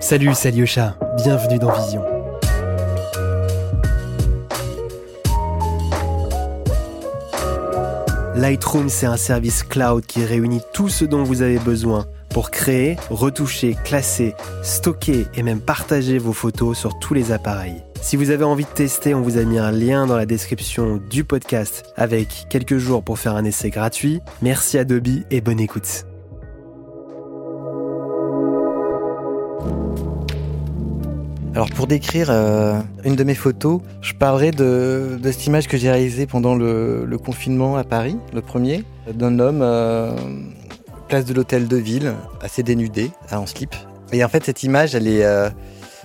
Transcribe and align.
Salut, 0.00 0.30
c'est 0.34 0.48
Alyosha, 0.48 0.96
bienvenue 1.18 1.58
dans 1.58 1.70
Vision. 1.72 2.02
Lightroom, 8.34 8.88
c'est 8.88 9.04
un 9.04 9.18
service 9.18 9.62
cloud 9.62 10.06
qui 10.06 10.24
réunit 10.24 10.62
tout 10.72 10.88
ce 10.88 11.04
dont 11.04 11.22
vous 11.22 11.42
avez 11.42 11.58
besoin 11.58 12.06
pour 12.30 12.50
créer, 12.50 12.96
retoucher, 13.10 13.76
classer, 13.84 14.34
stocker 14.62 15.26
et 15.34 15.42
même 15.42 15.60
partager 15.60 16.16
vos 16.18 16.32
photos 16.32 16.78
sur 16.78 16.98
tous 16.98 17.12
les 17.12 17.30
appareils. 17.30 17.84
Si 18.00 18.16
vous 18.16 18.30
avez 18.30 18.44
envie 18.44 18.64
de 18.64 18.70
tester, 18.70 19.14
on 19.14 19.20
vous 19.20 19.36
a 19.36 19.44
mis 19.44 19.58
un 19.58 19.70
lien 19.70 20.06
dans 20.06 20.16
la 20.16 20.24
description 20.24 20.98
du 21.10 21.24
podcast 21.24 21.92
avec 21.96 22.46
quelques 22.48 22.78
jours 22.78 23.02
pour 23.02 23.18
faire 23.18 23.36
un 23.36 23.44
essai 23.44 23.68
gratuit. 23.68 24.22
Merci 24.40 24.78
Adobe 24.78 25.24
et 25.30 25.42
bonne 25.42 25.60
écoute. 25.60 26.06
Alors 31.60 31.68
pour 31.68 31.86
décrire 31.86 32.28
euh, 32.30 32.80
une 33.04 33.16
de 33.16 33.22
mes 33.22 33.34
photos, 33.34 33.82
je 34.00 34.14
parlerai 34.14 34.50
de, 34.50 35.20
cette 35.22 35.46
image 35.46 35.68
que 35.68 35.76
j'ai 35.76 35.90
réalisée 35.90 36.26
pendant 36.26 36.54
le, 36.54 37.18
confinement 37.22 37.76
à 37.76 37.84
Paris, 37.84 38.16
le 38.32 38.40
premier, 38.40 38.82
d'un 39.12 39.38
homme 39.38 39.60
euh, 39.60 40.16
place 41.08 41.26
de 41.26 41.34
l'hôtel 41.34 41.68
de 41.68 41.76
ville, 41.76 42.14
assez 42.40 42.62
dénudé, 42.62 43.10
en 43.30 43.44
slip. 43.44 43.74
Et 44.10 44.24
en 44.24 44.28
fait 44.30 44.42
cette 44.42 44.62
image, 44.62 44.94
elle 44.94 45.06
est, 45.06 45.22
euh, 45.22 45.50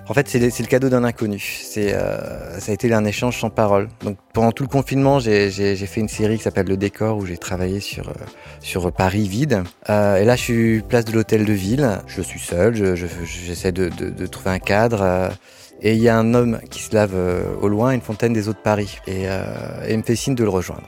en 0.08 0.14
fait 0.14 0.27
c'est 0.27 0.40
le 0.40 0.68
cadeau 0.68 0.90
d'un 0.90 1.04
inconnu. 1.04 1.40
C'est, 1.40 1.91
ça 1.91 2.72
a 2.72 2.73
été 2.73 2.91
un 2.94 3.05
échange 3.05 3.40
sans 3.40 3.50
parole. 3.50 3.90
Donc 4.04 4.18
pendant 4.34 4.52
tout 4.52 4.64
le 4.64 4.70
confinement, 4.70 5.20
j'ai 5.20 5.76
fait 5.76 6.02
une 6.02 6.09
série 6.09 6.38
qui 6.38 6.44
s'appelle 6.44 6.68
Le 6.68 6.78
Décor 6.78 7.18
où 7.18 7.26
j'ai 7.26 7.38
travaillé 7.38 7.80
sur 7.80 8.12
sur 8.59 8.91
Paris 8.91 9.28
vide. 9.28 9.64
et 9.88 9.92
là, 10.26 10.36
je 10.36 10.42
suis 10.42 10.81
place 10.81 11.06
de 11.06 11.11
l'hôtel 11.11 11.45
de 11.45 11.53
ville. 11.53 12.00
Je 12.08 12.22
suis 12.22 12.39
seul. 12.39 12.95
J'essaie 12.95 13.72
de, 13.72 13.89
de, 13.89 14.26
trouver 14.28 14.52
un 14.52 14.59
cadre. 14.59 15.31
Et 15.81 15.94
il 15.94 16.02
y 16.02 16.09
a 16.09 16.17
un 16.17 16.33
homme 16.33 16.59
qui 16.70 16.81
se 16.81 16.94
lave 16.95 17.14
euh, 17.14 17.44
au 17.61 17.67
loin 17.67 17.92
une 17.92 18.02
fontaine 18.02 18.33
des 18.33 18.48
eaux 18.48 18.53
de 18.53 18.58
Paris. 18.58 18.98
Euh, 19.08 19.86
et, 19.88 19.92
il 19.92 19.98
me 19.98 20.03
fait 20.03 20.16
signe 20.16 20.36
de 20.36 20.44
le 20.44 20.50
rejoindre. 20.50 20.88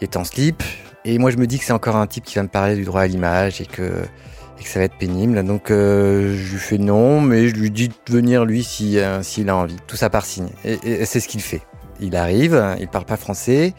Il 0.00 0.04
est 0.04 0.16
en 0.16 0.24
slip. 0.24 0.62
Et 1.04 1.18
moi, 1.18 1.30
je 1.30 1.36
me 1.36 1.46
dis 1.46 1.58
que 1.58 1.64
c'est 1.64 1.72
encore 1.72 1.96
un 1.96 2.06
type 2.06 2.24
qui 2.24 2.36
va 2.36 2.42
me 2.42 2.48
parler 2.48 2.76
du 2.76 2.84
droit 2.84 3.02
à 3.02 3.06
l'image 3.06 3.60
et 3.60 3.66
que, 3.66 4.02
que 4.64 4.70
ça 4.70 4.80
va 4.80 4.86
être 4.86 4.96
pénible. 4.96 5.42
Donc, 5.44 5.70
euh, 5.70 6.34
je 6.36 6.52
lui 6.52 6.58
fais 6.58 6.78
non, 6.78 7.20
mais 7.20 7.48
je 7.48 7.54
lui 7.54 7.70
dis 7.70 7.88
de 7.88 7.94
venir 8.08 8.44
lui 8.44 8.64
s'il 8.64 8.98
a 8.98 9.56
envie. 9.56 9.76
Tout 9.86 9.96
ça 9.96 10.10
par 10.10 10.26
signe. 10.26 10.48
Et, 10.64 11.04
c'est 11.04 11.20
ce 11.20 11.28
qu'il 11.28 11.40
fait. 11.40 11.62
Il 12.00 12.16
arrive, 12.16 12.76
il 12.80 12.88
parle 12.88 13.04
pas 13.04 13.16
français. 13.16 13.74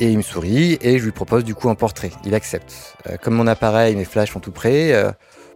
Et 0.00 0.10
il 0.10 0.16
me 0.16 0.22
sourit 0.22 0.78
et 0.80 1.00
je 1.00 1.04
lui 1.04 1.10
propose 1.10 1.42
du 1.42 1.56
coup 1.56 1.68
un 1.68 1.74
portrait. 1.74 2.12
Il 2.24 2.34
accepte. 2.34 2.96
comme 3.20 3.34
mon 3.34 3.48
appareil, 3.48 3.96
mes 3.96 4.04
flashs 4.04 4.32
sont 4.32 4.38
tout 4.38 4.52
prêts, 4.52 4.94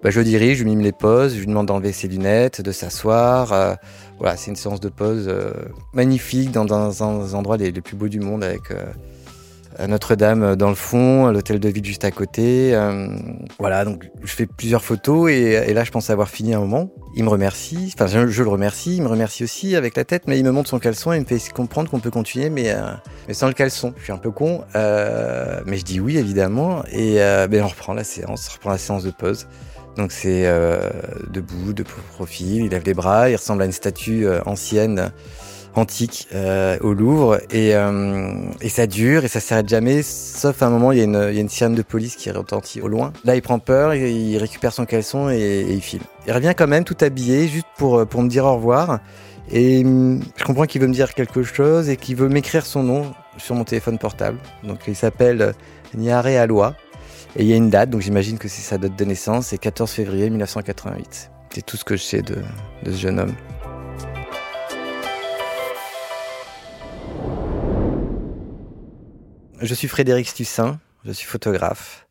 bah, 0.03 0.10
je 0.10 0.20
dirige, 0.20 0.58
je 0.58 0.64
mime 0.64 0.80
les 0.80 0.91
poses, 0.91 1.34
je 1.34 1.38
lui 1.38 1.47
demande 1.47 1.66
d'enlever 1.66 1.92
ses 1.92 2.08
lunettes, 2.08 2.60
de 2.60 2.72
s'asseoir. 2.72 3.53
Euh, 3.53 3.75
voilà, 4.19 4.36
c'est 4.36 4.50
une 4.50 4.56
séance 4.56 4.80
de 4.80 4.88
pose 4.88 5.27
euh, 5.28 5.53
magnifique 5.92 6.50
dans, 6.50 6.72
un 6.72 7.56
des 7.56 7.70
les, 7.70 7.80
plus 7.80 7.94
beaux 7.94 8.08
du 8.08 8.19
monde 8.19 8.42
avec 8.42 8.62
euh, 9.81 9.87
Notre-Dame 9.87 10.56
dans 10.56 10.69
le 10.69 10.75
fond, 10.75 11.28
l'hôtel 11.31 11.61
de 11.61 11.69
ville 11.69 11.84
juste 11.84 12.05
à 12.05 12.11
côté. 12.11 12.77
voilà, 13.59 13.84
donc 13.84 14.11
je 14.23 14.33
fais 14.33 14.47
plusieurs 14.47 14.83
photos 14.83 15.31
et, 15.31 15.73
là 15.73 15.84
je 15.84 15.91
pense 15.91 16.11
avoir 16.11 16.28
fini 16.28 16.55
un 16.55 16.61
moment. 16.61 16.91
Il 17.15 17.25
me 17.25 17.28
remercie, 17.28 17.93
enfin 17.95 18.06
je, 18.06 18.43
le 18.43 18.48
remercie, 18.48 18.97
il 18.97 19.03
me 19.03 19.09
remercie 19.09 19.45
aussi 19.45 19.77
avec 19.77 19.97
la 19.97 20.05
tête, 20.05 20.25
mais 20.27 20.39
il 20.39 20.45
me 20.45 20.50
montre 20.50 20.70
son 20.70 20.78
caleçon 20.78 21.12
et 21.12 21.17
il 21.17 21.20
me 21.20 21.27
fait 21.27 21.53
comprendre 21.53 21.91
qu'on 21.91 22.00
peut 22.00 22.11
continuer, 22.11 22.48
mais, 22.50 22.75
mais 23.28 23.34
sans 23.34 23.48
le 23.48 23.53
caleçon. 23.53 23.93
Je 23.98 24.05
suis 24.05 24.12
un 24.12 24.19
peu 24.19 24.31
con, 24.31 24.62
mais 24.75 25.77
je 25.77 25.84
dis 25.84 26.00
oui 26.00 26.17
évidemment 26.17 26.83
et 26.91 27.17
ben, 27.50 27.62
on 27.62 27.69
reprend 27.69 27.95
la 27.95 28.05
séance, 28.05 28.48
on 28.50 28.55
reprend 28.55 28.70
la 28.70 28.78
séance 28.78 29.05
de 29.05 29.11
pause. 29.11 29.47
Donc 29.97 30.11
c'est 30.11 30.47
euh, 30.47 30.91
debout, 31.31 31.72
de 31.72 31.83
profil, 31.83 32.65
il 32.65 32.71
lève 32.71 32.84
les 32.84 32.94
bras, 32.94 33.28
il 33.28 33.37
ressemble 33.37 33.62
à 33.62 33.66
une 33.66 33.72
statue 33.72 34.27
euh, 34.27 34.41
ancienne, 34.47 35.12
antique, 35.75 36.28
euh, 36.34 36.78
au 36.81 36.93
Louvre, 36.93 37.41
et, 37.50 37.71
et, 38.60 38.69
ça 38.69 38.87
dure 38.87 39.25
et 39.25 39.28
ça 39.28 39.41
s'arrête 39.41 39.69
jamais, 39.69 40.03
sauf 40.03 40.62
à 40.62 40.66
un 40.66 40.71
moment 40.71 40.93
il 40.93 40.99
y, 40.99 41.00
a 41.00 41.05
une, 41.05 41.28
il 41.31 41.34
y, 41.34 41.38
a 41.38 41.41
une, 41.41 41.49
sirène 41.49 41.75
de 41.75 41.83
police 41.83 42.16
qui 42.16 42.31
retentit 42.31 42.81
au 42.81 42.88
loin. 42.88 43.12
Là 43.25 43.37
il 43.37 43.43
prend 43.43 43.59
peur, 43.59 43.94
il 43.94 44.37
récupère 44.38 44.72
son 44.72 44.84
caleçon 44.84 45.31
et, 45.31 45.66
il 45.69 45.81
file. 45.81 46.03
Il 46.27 46.33
revient 46.33 46.53
quand 46.56 46.69
même 46.69 46.84
tout 46.84 46.97
habillé, 47.00 47.49
juste 47.49 47.66
pour, 47.78 48.06
pour 48.06 48.22
me 48.22 48.28
dire 48.28 48.44
au 48.44 48.55
revoir, 48.55 49.00
et 49.50 49.84
hum, 49.84 50.21
je 50.37 50.44
comprends 50.44 50.65
qu'il 50.65 50.81
veut 50.81 50.88
me 50.88 50.94
dire 50.94 51.15
quelque 51.15 51.43
chose 51.43 51.89
et 51.89 51.97
qu'il 51.97 52.16
veut 52.16 52.28
m'écrire 52.28 52.66
son 52.66 52.83
nom 52.83 53.12
sur 53.39 53.54
mon 53.54 53.65
téléphone 53.65 53.99
portable. 53.99 54.39
Donc 54.65 54.81
il 54.87 54.97
s'appelle 54.97 55.54
Niare 55.94 56.27
Alois. 56.27 56.75
Et 57.37 57.43
il 57.43 57.49
y 57.49 57.54
a 57.54 57.56
une 57.56 57.71
date, 57.71 57.89
donc 57.89 58.03
j'imagine 58.03 58.37
que 58.37 58.47
c'est 58.47 58.60
sa 58.60 58.77
date 58.77 58.99
de 58.99 59.04
naissance, 59.06 59.47
c'est 59.47 59.59
14 59.59 59.91
février 59.91 60.28
1988. 60.28 61.31
C'est 61.54 61.65
tout 61.65 61.78
ce 61.78 61.84
que 61.84 61.97
je 61.97 62.03
sais 62.03 62.21
de, 62.21 62.37
ce 62.84 62.91
jeune 62.91 63.19
homme. 63.19 63.34
Je 69.62 69.75
suis 69.75 69.87
Frédéric 69.87 70.27
Stussin, 70.27 70.81
je 71.05 71.12
suis 71.12 71.27
photographe. 71.27 72.09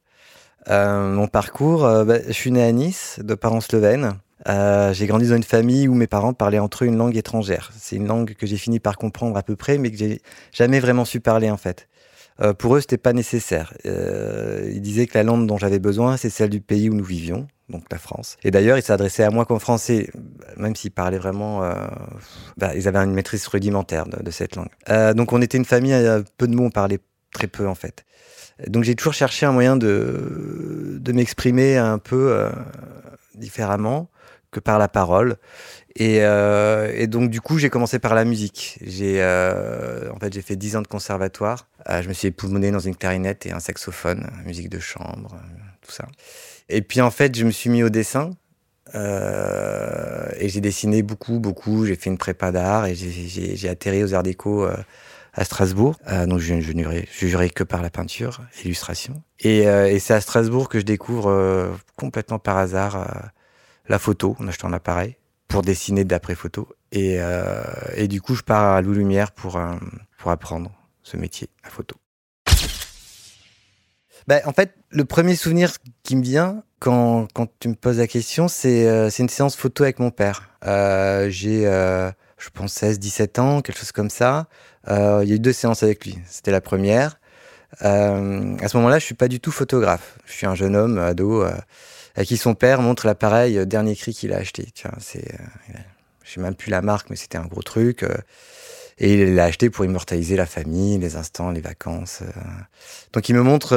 Euh, 0.70 1.14
mon 1.14 1.28
parcours, 1.28 1.84
euh, 1.84 2.06
bah, 2.06 2.20
je 2.26 2.32
suis 2.32 2.50
né 2.50 2.64
à 2.64 2.72
Nice, 2.72 3.20
de 3.22 3.36
parents 3.36 3.60
slovènes. 3.60 4.14
Euh, 4.48 4.94
j'ai 4.94 5.06
grandi 5.06 5.28
dans 5.28 5.36
une 5.36 5.44
famille 5.44 5.90
où 5.90 5.94
mes 5.94 6.08
parents 6.08 6.34
parlaient 6.34 6.60
entre 6.60 6.86
eux 6.86 6.88
une 6.88 6.96
langue 6.96 7.18
étrangère. 7.18 7.74
C'est 7.78 7.98
une 7.98 8.08
langue 8.08 8.36
que 8.36 8.48
j'ai 8.48 8.56
fini 8.56 8.80
par 8.80 8.96
comprendre 8.96 9.36
à 9.36 9.44
peu 9.44 9.58
près, 9.58 9.78
mais 9.78 9.92
que 9.92 9.98
j'ai 9.98 10.22
jamais 10.54 10.80
vraiment 10.80 11.04
su 11.04 11.20
parler 11.20 11.52
en 11.52 11.58
fait. 11.58 11.90
Pour 12.58 12.76
eux, 12.76 12.82
c'était 12.82 12.98
pas 12.98 13.14
nécessaire. 13.14 13.72
Ils 13.86 14.82
disaient 14.82 15.06
que 15.06 15.16
la 15.16 15.24
langue 15.24 15.46
dont 15.46 15.60
j'avais 15.60 15.78
besoin, 15.78 16.18
c'est 16.18 16.32
celle 16.32 16.50
du 16.50 16.60
pays 16.60 16.90
où 16.90 16.96
nous 16.96 17.04
vivions, 17.04 17.48
donc 17.70 17.84
la 17.92 18.00
France. 18.00 18.38
Et 18.44 18.50
d'ailleurs, 18.50 18.80
ils 18.80 18.84
s'adressaient 18.84 19.26
à 19.26 19.30
moi 19.30 19.46
comme 19.46 19.60
français, 19.60 20.10
même 20.58 20.76
s'ils 20.76 20.90
parlaient 20.90 21.20
vraiment. 21.20 21.62
Bah, 22.58 22.72
ils 22.76 22.88
avaient 22.88 22.98
une 22.98 23.14
maîtrise 23.14 23.46
rudimentaire 23.46 24.08
de, 24.08 24.32
cette 24.32 24.56
langue. 24.56 25.14
Donc, 25.14 25.34
on 25.34 25.42
était 25.44 25.60
une 25.60 25.66
famille, 25.66 25.94
peu 26.40 26.48
de 26.48 26.56
mots, 26.56 26.66
on 26.66 26.72
parlait 26.72 26.98
très 27.32 27.48
peu 27.48 27.68
en 27.68 27.76
fait. 27.76 28.06
Donc, 28.68 28.84
j'ai 28.84 28.96
toujours 28.96 29.14
cherché 29.14 29.46
un 29.46 29.52
moyen 29.52 29.76
de, 29.76 30.98
de 31.00 31.12
m'exprimer 31.12 31.78
un 31.78 31.98
peu 31.98 32.32
euh, 32.32 32.50
différemment 33.36 34.10
que 34.52 34.60
par 34.60 34.78
la 34.78 34.88
parole. 34.88 35.38
Et, 35.96 36.20
euh, 36.22 36.92
et, 36.96 37.08
donc 37.08 37.30
du 37.30 37.42
coup, 37.42 37.58
j'ai 37.58 37.70
commencé 37.70 38.00
par 38.00 38.16
la 38.16 38.26
musique. 38.26 38.78
J'ai 38.82 39.22
euh, 39.22 40.10
en 40.12 40.20
fait 40.20 40.34
j'ai 40.34 40.42
fait 40.42 40.56
10 40.56 40.78
ans 40.78 40.82
de 40.82 40.88
conservatoire. 40.88 41.68
Je 41.90 42.08
me 42.08 42.14
suis 42.14 42.28
époumoné 42.28 42.72
dans 42.72 42.80
une 42.80 42.96
clarinette 42.96 43.46
et 43.46 43.52
un 43.52 43.60
saxophone, 43.60 44.30
musique 44.46 44.70
de 44.70 44.80
chambre, 44.80 45.38
tout 45.82 45.92
ça. 45.92 46.08
Et 46.70 46.82
puis 46.82 47.02
en 47.02 47.12
fait, 47.12 47.36
je 47.36 47.46
me 47.46 47.52
suis 47.52 47.70
mis 47.70 47.84
au 47.84 47.90
dessin. 47.90 48.32
Et 48.94 50.50
j'ai 50.50 50.62
dessiné 50.62 51.02
beaucoup, 51.02 51.40
beaucoup. 51.40 51.86
J'ai 51.86 51.96
fait 51.96 52.10
une 52.10 52.18
prépa 52.18 52.52
d'art 52.52 52.86
et 52.88 52.96
j'ai 52.96 53.70
atterri 53.70 54.04
aux 54.04 54.14
Arts 54.14 54.24
Déco 54.24 54.68
à 55.34 55.46
Strasbourg. 55.46 55.98
donc 56.28 56.40
je, 56.40 56.60
je 56.60 57.28
jurais 57.28 57.50
que 57.50 57.64
par 57.64 57.82
la 57.82 57.90
peinture, 57.90 58.42
illustration. 58.66 59.24
Et, 59.40 59.60
et 59.60 60.00
c'est 60.00 60.14
à 60.14 60.22
Strasbourg 60.22 60.68
que 60.70 60.80
je 60.80 60.86
découvre 60.86 61.74
complètement 61.96 62.40
par 62.40 62.58
hasard 62.58 63.32
la 63.88 64.00
photo 64.00 64.36
en 64.40 64.48
achetant 64.48 64.68
un 64.68 64.74
appareil 64.74 65.16
pour 65.52 65.62
dessiner 65.62 66.06
d'après 66.06 66.34
photo. 66.34 66.68
Et, 66.92 67.18
euh, 67.20 68.08
du 68.08 68.22
coup, 68.22 68.36
je 68.36 68.42
pars 68.42 68.76
à 68.76 68.82
Loup 68.82 68.94
Lumière 68.94 69.32
pour, 69.32 69.58
euh, 69.58 69.76
pour 70.18 70.32
apprendre 70.32 70.72
ce 71.04 71.18
métier, 71.18 71.50
la 71.64 71.70
photo. 71.70 71.96
Ben, 74.28 74.42
en 74.46 74.54
fait, 74.54 74.74
le 74.90 75.04
premier 75.04 75.36
souvenir 75.36 75.74
qui 76.04 76.16
me 76.16 76.24
vient 76.24 76.64
quand, 76.80 77.28
quand 77.34 77.48
tu 77.60 77.68
me 77.68 77.76
poses 77.76 77.98
la 77.98 78.08
question, 78.08 78.48
c'est 78.48 78.88
euh, 78.88 79.10
une 79.10 79.30
séance 79.30 79.56
photo 79.56 79.84
avec 79.84 80.00
mon 80.00 80.12
père. 80.12 80.50
Euh, 80.66 81.30
J'ai, 81.30 81.68
euh, 81.68 82.12
je 82.38 82.50
pense, 82.50 82.74
16, 82.74 83.00
17 83.00 83.40
ans, 83.40 83.62
quelque 83.62 83.80
chose 83.80 83.92
comme 83.92 84.10
ça. 84.10 84.48
Euh, 84.90 85.22
il 85.24 85.30
y 85.30 85.34
a 85.34 85.36
eu 85.36 85.40
deux 85.40 85.54
séances 85.54 85.84
avec 85.84 86.06
lui. 86.06 86.18
C'était 86.28 86.52
la 86.52 86.62
première. 86.62 87.20
Euh, 87.84 88.58
à 88.60 88.68
ce 88.68 88.78
moment-là, 88.78 89.00
je 89.00 89.06
suis 89.06 89.16
pas 89.16 89.28
du 89.28 89.40
tout 89.40 89.52
photographe. 89.52 90.18
Je 90.26 90.34
suis 90.34 90.46
un 90.46 90.56
jeune 90.56 90.76
homme, 90.76 90.98
ado, 90.98 91.46
à 92.16 92.26
qui 92.26 92.38
son 92.38 92.56
père 92.56 92.82
montre 92.82 93.06
l'appareil 93.06 93.58
euh, 93.58 93.66
dernier 93.66 93.96
cri 93.96 94.14
qu'il 94.14 94.34
a 94.34 94.38
acheté. 94.38 94.68
Vois, 94.84 94.94
c'est, 95.00 95.34
euh, 95.34 95.78
je 96.24 96.34
sais 96.34 96.42
même 96.42 96.56
plus 96.56 96.70
la 96.70 96.82
marque, 96.82 97.10
mais 97.10 97.16
c'était 97.16 97.38
un 97.38 97.46
gros 97.46 97.62
truc. 97.62 98.04
Euh, 98.04 98.10
et 98.98 99.16
il 99.16 99.36
l'a 99.36 99.46
acheté 99.46 99.72
pour 99.72 99.84
immortaliser 99.84 100.36
la 100.36 100.46
famille, 100.46 101.00
les 101.00 101.16
instants, 101.16 101.50
les 101.50 101.62
vacances. 101.62 102.22
Donc 103.14 103.30
il 103.30 103.36
me 103.36 103.42
montre, 103.42 103.74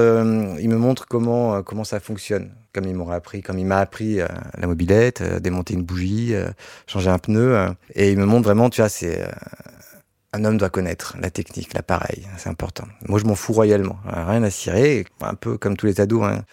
il 0.61 0.69
me 0.69 0.77
montre 0.77 1.07
comment 1.07 1.63
comment 1.63 1.85
ça 1.85 1.99
fonctionne, 1.99 2.51
comme 2.75 2.85
il 2.85 2.95
m'aurait 2.95 3.17
appris, 3.17 3.41
comme 3.41 3.59
il 3.59 3.65
m'a 3.65 3.79
appris 3.79 4.17
la 4.19 4.67
mobilette, 4.67 5.23
démonter 5.41 5.75
une 5.75 5.83
bougie, 5.83 6.35
changer 6.87 7.09
un 7.09 7.17
pneu. 7.17 7.69
et 7.95 8.11
il 8.11 8.19
me 8.19 8.27
montre 8.27 8.45
vraiment, 8.45 8.69
tu 8.69 8.83
vois, 8.83 8.91
c'est 8.91 9.27
un 10.35 10.45
homme 10.45 10.59
doit 10.59 10.71
connaître 10.71 11.17
la 11.21 11.31
technique, 11.31 11.73
l'appareil, 11.75 12.27
c'est 12.37 12.49
important. 12.49 12.85
Moi, 13.09 13.19
je 13.19 13.25
m'en 13.25 13.35
fous 13.35 13.53
royalement, 13.53 13.99
rien 14.05 14.43
à 14.43 14.51
cirer, 14.51 15.07
un 15.21 15.35
peu 15.35 15.57
comme 15.59 15.77
tous 15.77 15.87
les 15.87 16.01
ados. 16.01 16.25
Hein 16.25 16.45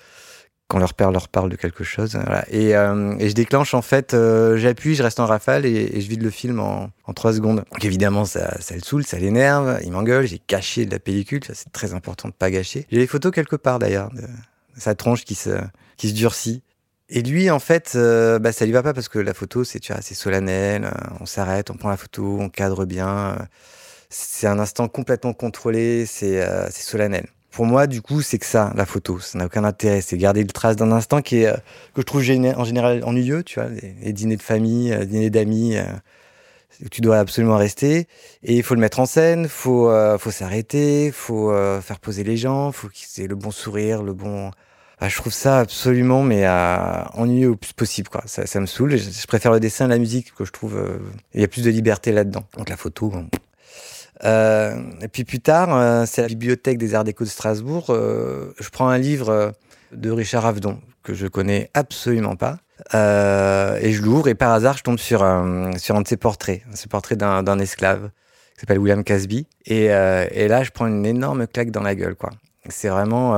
quand 0.72 0.80
leur 0.80 0.94
père 0.94 1.12
leur 1.12 1.28
parle 1.28 1.50
de 1.50 1.58
quelque 1.58 1.84
chose. 1.84 2.16
Voilà. 2.16 2.46
Et, 2.50 2.78
euh, 2.78 3.14
et, 3.20 3.28
je 3.28 3.36
déclenche 3.36 3.74
en 3.74 3.82
fait, 3.82 4.14
euh, 4.14 4.56
j'appuie, 4.56 4.96
je 4.96 5.04
reste 5.04 5.20
en 5.20 5.26
rafale 5.26 5.66
et, 5.66 6.00
je 6.00 6.08
vide 6.08 6.24
le 6.24 6.30
film 6.30 6.62
en, 6.62 6.92
en 7.04 7.14
3 7.14 7.34
secondes. 7.34 7.66
Donc 7.74 7.84
évidemment, 7.84 8.24
ça, 8.24 8.58
ça 8.62 8.74
le 8.76 8.80
saoule, 8.80 9.06
ça 9.06 9.20
l'énerve, 9.20 9.80
il 9.84 9.92
m'engueule, 9.92 10.26
j'ai 10.26 10.40
caché 10.40 10.86
de 10.86 10.92
la 10.92 11.00
pellicule, 11.00 11.44
ça 11.44 11.54
c'est 11.56 11.74
très 11.74 11.94
important 11.94 12.30
de 12.30 12.34
pas 12.34 12.50
gâcher. 12.50 12.88
J'ai 12.90 13.00
les 13.00 13.08
photos 13.08 13.34
quelque 13.34 13.58
part 13.58 13.80
d'ailleurs, 13.80 14.12
de 14.12 14.24
sa 14.78 14.96
tronche 14.96 15.26
qui 15.26 15.36
se, 15.36 15.50
qui 15.98 16.08
se 16.08 16.14
durcit. 16.14 16.64
Et 17.14 17.22
lui, 17.24 17.50
en 17.52 17.60
fait, 17.60 17.94
euh, 17.96 18.40
bah, 18.40 18.54
ça 18.54 18.66
lui 18.66 18.72
va 18.72 18.84
pas 18.84 18.94
parce 18.94 19.10
que 19.10 19.20
la 19.20 19.34
photo, 19.34 19.64
c'est 19.66 19.82
c'est 20.02 20.14
solennel. 20.16 20.86
euh, 20.86 20.92
on 21.20 21.26
s'arrête, 21.26 21.70
on 21.70 21.76
prend 21.76 21.90
la 21.90 21.98
photo, 21.98 22.38
on 22.40 22.50
cadre 22.50 22.86
bien. 22.86 23.38
euh, 23.42 23.46
c'est 24.10 24.48
un 24.48 24.60
instant 24.60 24.88
complètement 24.90 25.34
contrôlé, 25.34 26.06
c'est 26.08 26.42
euh, 26.44 26.70
solennel. 26.72 27.28
Pour 27.52 27.66
moi, 27.66 27.88
du 27.88 28.02
coup, 28.02 28.22
c'est 28.22 28.40
que 28.40 28.46
ça, 28.46 28.74
la 28.76 28.86
photo. 28.86 29.20
Ça 29.20 29.38
n'a 29.40 29.46
aucun 29.48 29.64
intérêt. 29.66 30.02
C'est 30.02 30.18
garder 30.18 30.42
le 30.44 30.50
trace 30.52 30.76
d'un 30.78 30.92
instant 30.94 31.22
qui 31.22 31.40
est, 31.44 31.48
euh, 31.48 31.58
que 31.96 32.02
je 32.02 32.04
trouve 32.04 32.22
en 32.22 32.66
général 32.66 33.04
ennuyeux, 33.06 33.44
tu 33.44 33.60
vois, 33.60 33.70
les, 33.70 33.96
les 34.02 34.14
dîners 34.14 34.38
de 34.38 34.42
famille, 34.44 34.94
euh, 34.94 35.06
dîners 35.06 35.30
d'amis, 35.32 35.78
tu 36.92 37.02
dois 37.02 37.20
absolument 37.20 37.58
rester. 37.58 38.08
Et 38.44 38.56
il 38.58 38.64
faut 38.64 38.76
le 38.76 38.82
mettre 38.82 39.00
en 39.00 39.06
scène, 39.06 39.48
faut, 39.48 39.92
faut 40.20 40.32
s'arrêter, 40.32 41.12
faut 41.12 41.52
euh, 41.52 41.82
faire 41.82 42.00
poser 42.00 42.24
les 42.24 42.38
gens, 42.38 42.72
faut 42.72 42.88
qu'ils 42.90 43.24
aient 43.24 43.28
le 43.28 43.36
bon 43.36 43.52
sourire, 43.52 44.04
le 44.04 44.14
bon. 44.14 44.52
Ah, 45.04 45.10
je 45.10 45.18
trouve 45.18 45.34
ça 45.34 45.58
absolument, 45.60 46.22
mais 46.22 46.46
euh, 46.46 47.04
ennuyeux 47.16 47.50
au 47.50 47.56
plus 47.56 47.74
possible, 47.74 48.08
quoi. 48.08 48.22
Ça, 48.28 48.60
me 48.60 48.68
saoule. 48.68 48.98
Je, 48.98 49.26
préfère 49.26 49.52
le 49.52 49.60
dessin, 49.60 49.88
la 49.88 49.98
musique, 49.98 50.32
que 50.36 50.46
je 50.46 50.52
trouve. 50.52 50.78
euh, 50.78 51.00
Il 51.34 51.42
y 51.42 51.44
a 51.44 51.48
plus 51.48 51.64
de 51.64 51.72
liberté 51.72 52.12
là-dedans. 52.12 52.44
Donc 52.56 52.70
la 52.70 52.78
photo. 52.78 53.10
bon. 53.10 53.28
Euh, 54.24 54.80
et 55.02 55.08
puis 55.08 55.24
plus 55.24 55.40
tard, 55.40 55.76
euh, 55.76 56.06
c'est 56.06 56.22
à 56.22 56.26
la 56.26 56.28
bibliothèque 56.28 56.78
des 56.78 56.94
Arts 56.94 57.04
Déco 57.04 57.24
de 57.24 57.30
Strasbourg. 57.30 57.88
euh, 57.90 58.54
je 58.60 58.70
prends 58.70 58.90
un 58.90 59.00
livre 59.00 59.54
de 59.92 60.12
Richard 60.12 60.46
Avedon 60.46 60.80
que 61.02 61.16
je 61.16 61.26
connais 61.26 61.72
absolument 61.74 62.36
pas. 62.36 62.60
Et 62.94 63.92
je 63.92 64.02
l'ouvre 64.04 64.28
et 64.28 64.36
par 64.36 64.52
hasard, 64.52 64.78
je 64.78 64.84
tombe 64.84 65.00
sur 65.00 65.24
un, 65.24 65.76
sur 65.80 65.96
un 65.96 66.02
de 66.02 66.08
ses 66.08 66.18
portraits, 66.18 66.62
ce 66.76 66.88
portrait 66.88 67.16
d'un 67.16 67.60
esclave 67.60 68.12
qui 68.54 68.60
s'appelle 68.60 68.78
William 68.78 69.04
Casby. 69.04 69.48
Et, 69.66 69.88
là, 69.88 70.64
je 70.64 70.70
prends 70.70 70.86
une 70.86 71.06
énorme 71.08 71.48
claque 71.48 71.72
dans 71.72 71.82
la 71.82 71.96
gueule. 71.96 72.16
C'est 72.70 72.90
vraiment, 72.90 73.36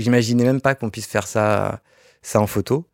j'imaginais 0.00 0.44
même 0.44 0.60
pas 0.60 0.74
qu'on 0.74 0.90
puisse 0.90 1.06
faire 1.06 1.26
ça, 1.26 1.80
ça 2.22 2.40
en 2.40 2.46
photo. 2.46 2.86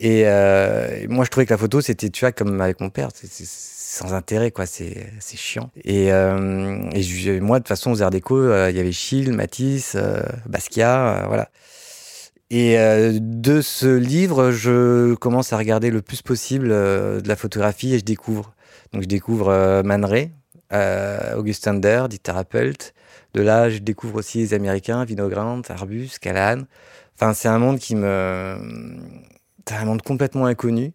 Et 0.00 0.22
euh, 0.24 1.06
moi, 1.10 1.26
je 1.26 1.30
trouvais 1.30 1.44
que 1.44 1.52
la 1.52 1.58
photo, 1.58 1.82
c'était, 1.82 2.08
tu 2.08 2.20
vois, 2.20 2.32
comme 2.32 2.58
avec 2.62 2.80
mon 2.80 2.88
père, 2.88 3.10
c'est 3.14 3.28
sans 3.44 4.14
intérêt, 4.14 4.50
quoi. 4.50 4.64
C'est 4.64 5.12
chiant. 5.36 5.70
Et, 5.84 6.10
euh, 6.10 6.88
et 6.94 7.40
moi, 7.40 7.58
de 7.58 7.64
toute 7.64 7.68
façon, 7.68 7.92
aux 7.92 8.00
Arts 8.02 8.10
Déco, 8.10 8.38
euh, 8.38 8.70
il 8.70 8.76
y 8.76 8.80
avait 8.80 8.92
Schill, 8.92 9.32
Matisse, 9.32 9.96
Basquiat, 10.46 11.26
voilà. 11.28 11.50
Et 12.52 12.76
de 13.20 13.60
ce 13.60 13.86
livre, 13.86 14.50
je 14.50 15.14
commence 15.14 15.52
à 15.52 15.58
regarder 15.58 15.90
le 15.90 16.02
plus 16.02 16.22
possible 16.22 16.68
de 16.68 17.28
la 17.28 17.36
photographie 17.36 17.94
et 17.94 17.98
je 17.98 18.04
découvre. 18.04 18.54
Donc, 18.92 19.02
je 19.02 19.06
découvre 19.06 19.82
Man 19.84 20.04
Ray, 20.04 20.32
August 21.36 21.64
Sander, 21.64 22.06
Dieter. 22.08 22.32
De 23.34 23.42
là, 23.42 23.70
je 23.70 23.78
découvre 23.78 24.16
aussi 24.16 24.38
les 24.38 24.54
Américains, 24.54 25.04
Vinogrand, 25.04 25.62
Arbus, 25.68 26.10
Callahan. 26.20 26.62
Enfin, 27.14 27.32
c'est 27.34 27.48
un 27.48 27.58
monde 27.58 27.78
qui 27.78 27.94
me. 27.94 28.56
C'est 29.68 29.76
un 29.76 29.84
monde 29.84 30.02
complètement 30.02 30.46
inconnu, 30.46 30.92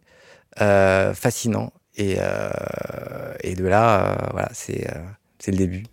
euh, 0.60 1.14
fascinant. 1.14 1.72
Et, 1.96 2.18
euh, 2.20 2.50
et 3.42 3.56
de 3.56 3.66
là, 3.66 4.12
euh, 4.12 4.16
voilà, 4.32 4.50
c'est 4.52 4.86
le 5.48 5.58
début. 5.58 5.84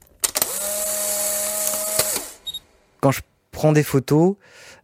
Quand 3.00 3.12
je 3.12 3.20
prends 3.52 3.72
des 3.72 3.84
photos, 3.84 4.34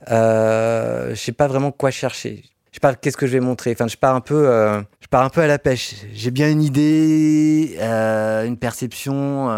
je 0.06 1.14
sais 1.16 1.32
pas 1.32 1.48
vraiment 1.48 1.72
quoi 1.72 1.90
chercher. 1.90 2.44
Je 2.70 2.76
sais 2.76 2.80
pas 2.80 2.94
qu'est-ce 2.94 3.16
que 3.16 3.26
je 3.26 3.32
vais 3.32 3.40
montrer. 3.40 3.72
Enfin, 3.72 3.88
je 3.88 3.96
pars 3.96 4.14
un 4.14 4.20
peu, 4.20 4.44
je 5.00 5.08
pars 5.08 5.24
un 5.24 5.30
peu 5.30 5.40
à 5.40 5.48
la 5.48 5.58
pêche. 5.58 5.94
J'ai 6.12 6.30
bien 6.30 6.48
une 6.50 6.62
idée, 6.62 7.78
une 7.80 8.58
perception, 8.58 9.48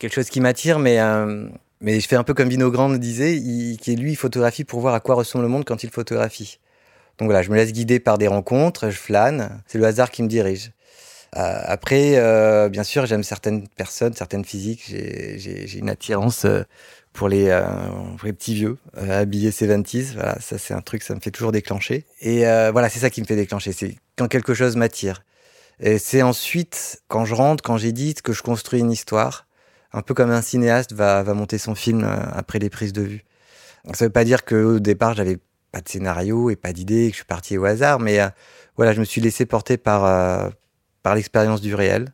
quelque 0.00 0.14
chose 0.14 0.30
qui 0.30 0.40
m'attire, 0.40 0.80
mais 0.80 0.98
euh, 0.98 1.46
mais 1.80 2.00
je 2.00 2.08
fais 2.08 2.16
un 2.16 2.24
peu 2.24 2.34
comme 2.34 2.48
Vinogrand 2.48 2.88
disait, 2.90 3.36
il, 3.36 3.78
qui 3.78 3.94
lui 3.94 4.12
il 4.12 4.16
photographie 4.16 4.64
pour 4.64 4.80
voir 4.80 4.94
à 4.94 5.00
quoi 5.00 5.14
ressemble 5.14 5.44
le 5.44 5.50
monde 5.50 5.64
quand 5.64 5.84
il 5.84 5.90
photographie. 5.90 6.58
Donc 7.18 7.26
voilà, 7.26 7.42
je 7.42 7.50
me 7.50 7.56
laisse 7.56 7.72
guider 7.72 8.00
par 8.00 8.18
des 8.18 8.26
rencontres, 8.26 8.90
je 8.90 8.96
flâne, 8.96 9.62
c'est 9.66 9.78
le 9.78 9.84
hasard 9.84 10.10
qui 10.10 10.22
me 10.22 10.28
dirige. 10.28 10.72
Euh, 11.36 11.60
après, 11.64 12.14
euh, 12.16 12.68
bien 12.68 12.82
sûr, 12.82 13.06
j'aime 13.06 13.22
certaines 13.22 13.68
personnes, 13.68 14.14
certaines 14.14 14.44
physiques, 14.44 14.84
j'ai- 14.88 15.78
une 15.78 15.88
attirance 15.88 16.44
pour 17.12 17.28
les, 17.28 17.46
petits 18.22 18.54
vieux, 18.54 18.78
euh, 18.96 19.22
habillés 19.22 19.50
70s, 19.50 20.14
voilà, 20.14 20.40
ça 20.40 20.58
c'est 20.58 20.74
un 20.74 20.80
truc, 20.80 21.02
ça 21.02 21.14
me 21.14 21.20
fait 21.20 21.30
toujours 21.30 21.52
déclencher. 21.52 22.04
Et 22.20 22.40
voilà, 22.72 22.88
c'est 22.88 23.00
ça 23.00 23.10
qui 23.10 23.20
me 23.20 23.26
fait 23.26 23.36
déclencher, 23.36 23.72
c'est 23.72 23.96
quand 24.16 24.28
quelque 24.28 24.54
chose 24.54 24.76
m'attire. 24.76 25.22
Et 25.78 25.98
c'est 25.98 26.22
ensuite, 26.22 27.02
quand 27.08 27.24
je 27.24 27.34
rentre, 27.34 27.62
quand 27.62 27.78
j'édite, 27.78 28.22
que 28.22 28.32
je 28.32 28.42
construis 28.42 28.80
une 28.80 28.90
histoire, 28.90 29.46
un 29.92 30.02
peu 30.02 30.14
comme 30.14 30.30
un 30.30 30.42
cinéaste 30.42 30.92
va, 30.92 31.22
monter 31.34 31.58
son 31.58 31.74
film 31.74 32.04
euh, 32.04 32.16
après 32.32 32.58
les 32.58 32.70
prises 32.70 32.92
de 32.92 33.02
vue. 33.02 33.24
Ça 33.94 34.04
veut 34.04 34.10
pas 34.10 34.24
dire 34.24 34.44
qu'au 34.44 34.78
départ, 34.78 35.14
j'avais 35.14 35.38
pas 35.72 35.80
de 35.80 35.88
scénario 35.88 36.50
et 36.50 36.56
pas 36.56 36.72
d'idée, 36.72 37.06
que 37.06 37.12
je 37.12 37.16
suis 37.16 37.24
parti 37.24 37.56
au 37.56 37.64
hasard, 37.64 37.98
mais 38.00 38.20
euh, 38.20 38.28
voilà, 38.76 38.92
je 38.92 39.00
me 39.00 39.04
suis 39.04 39.20
laissé 39.20 39.46
porter 39.46 39.76
par, 39.76 40.04
euh, 40.04 40.48
par 41.02 41.14
l'expérience 41.14 41.60
du 41.60 41.74
réel 41.74 42.12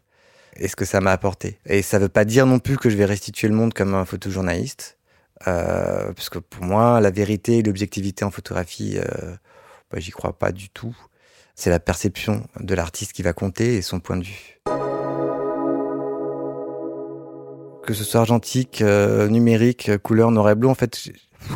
et 0.57 0.69
ce 0.69 0.77
que 0.77 0.85
ça 0.85 1.01
m'a 1.01 1.13
apporté. 1.13 1.59
Et 1.67 1.83
ça 1.83 1.99
veut 1.99 2.09
pas 2.09 2.25
dire 2.25 2.47
non 2.47 2.59
plus 2.59 2.79
que 2.79 2.89
je 2.89 2.97
vais 2.97 3.05
restituer 3.05 3.49
le 3.49 3.55
monde 3.55 3.75
comme 3.75 3.95
un 3.95 4.05
photojournaliste, 4.05 4.97
parce 5.45 6.31
que 6.31 6.39
pour 6.39 6.65
moi, 6.65 6.99
la 7.01 7.11
vérité 7.11 7.59
et 7.59 7.63
l'objectivité 7.63 8.25
en 8.25 8.31
photographie, 8.31 8.99
bah, 9.91 9.99
j'y 9.99 10.13
crois 10.13 10.33
pas 10.33 10.53
du 10.53 10.71
tout. 10.71 10.97
C'est 11.55 11.69
la 11.69 11.79
perception 11.79 12.47
de 12.59 12.75
l'artiste 12.75 13.13
qui 13.13 13.23
va 13.23 13.35
compter 13.35 13.77
et 13.77 13.83
son 13.83 14.01
point 14.01 14.17
de 14.17 14.25
vue. 14.25 14.61
Que 17.87 17.95
ce 17.95 18.03
soit 18.05 18.21
argentique, 18.21 18.83
euh, 18.83 19.29
numérique, 19.29 19.97
couleur 19.99 20.33
noir 20.33 20.51
et 20.51 20.55
bleu, 20.57 20.69
en 20.69 20.75
fait, 20.75 20.99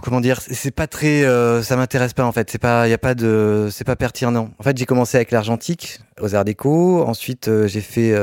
comment 0.05 0.21
dire, 0.21 0.41
c'est- 0.41 0.71
pas 0.71 0.87
très, 0.87 1.25
euh, 1.25 1.61
ça 1.63 1.75
m'intéresse 1.77 2.13
pas 2.15 2.25
en 2.25 2.31
fait. 2.31 2.49
C'est 2.51 2.59
pas, 2.61 2.87
y 2.87 2.93
a 2.93 2.99
pas 2.99 3.15
de, 3.17 3.69
c'est 3.73 3.83
pas 3.85 3.97
pertinent. 3.97 4.49
En 4.59 4.63
fait, 4.63 4.79
j'ai 4.79 4.87
commencé 4.87 5.17
avec 5.17 5.33
l'argentique 5.33 5.99
aux 6.21 6.35
Arts 6.37 6.45
Déco. 6.45 7.03
Ensuite, 7.03 7.49
euh, 7.49 7.67
j'ai 7.67 7.81
fait, 7.81 8.15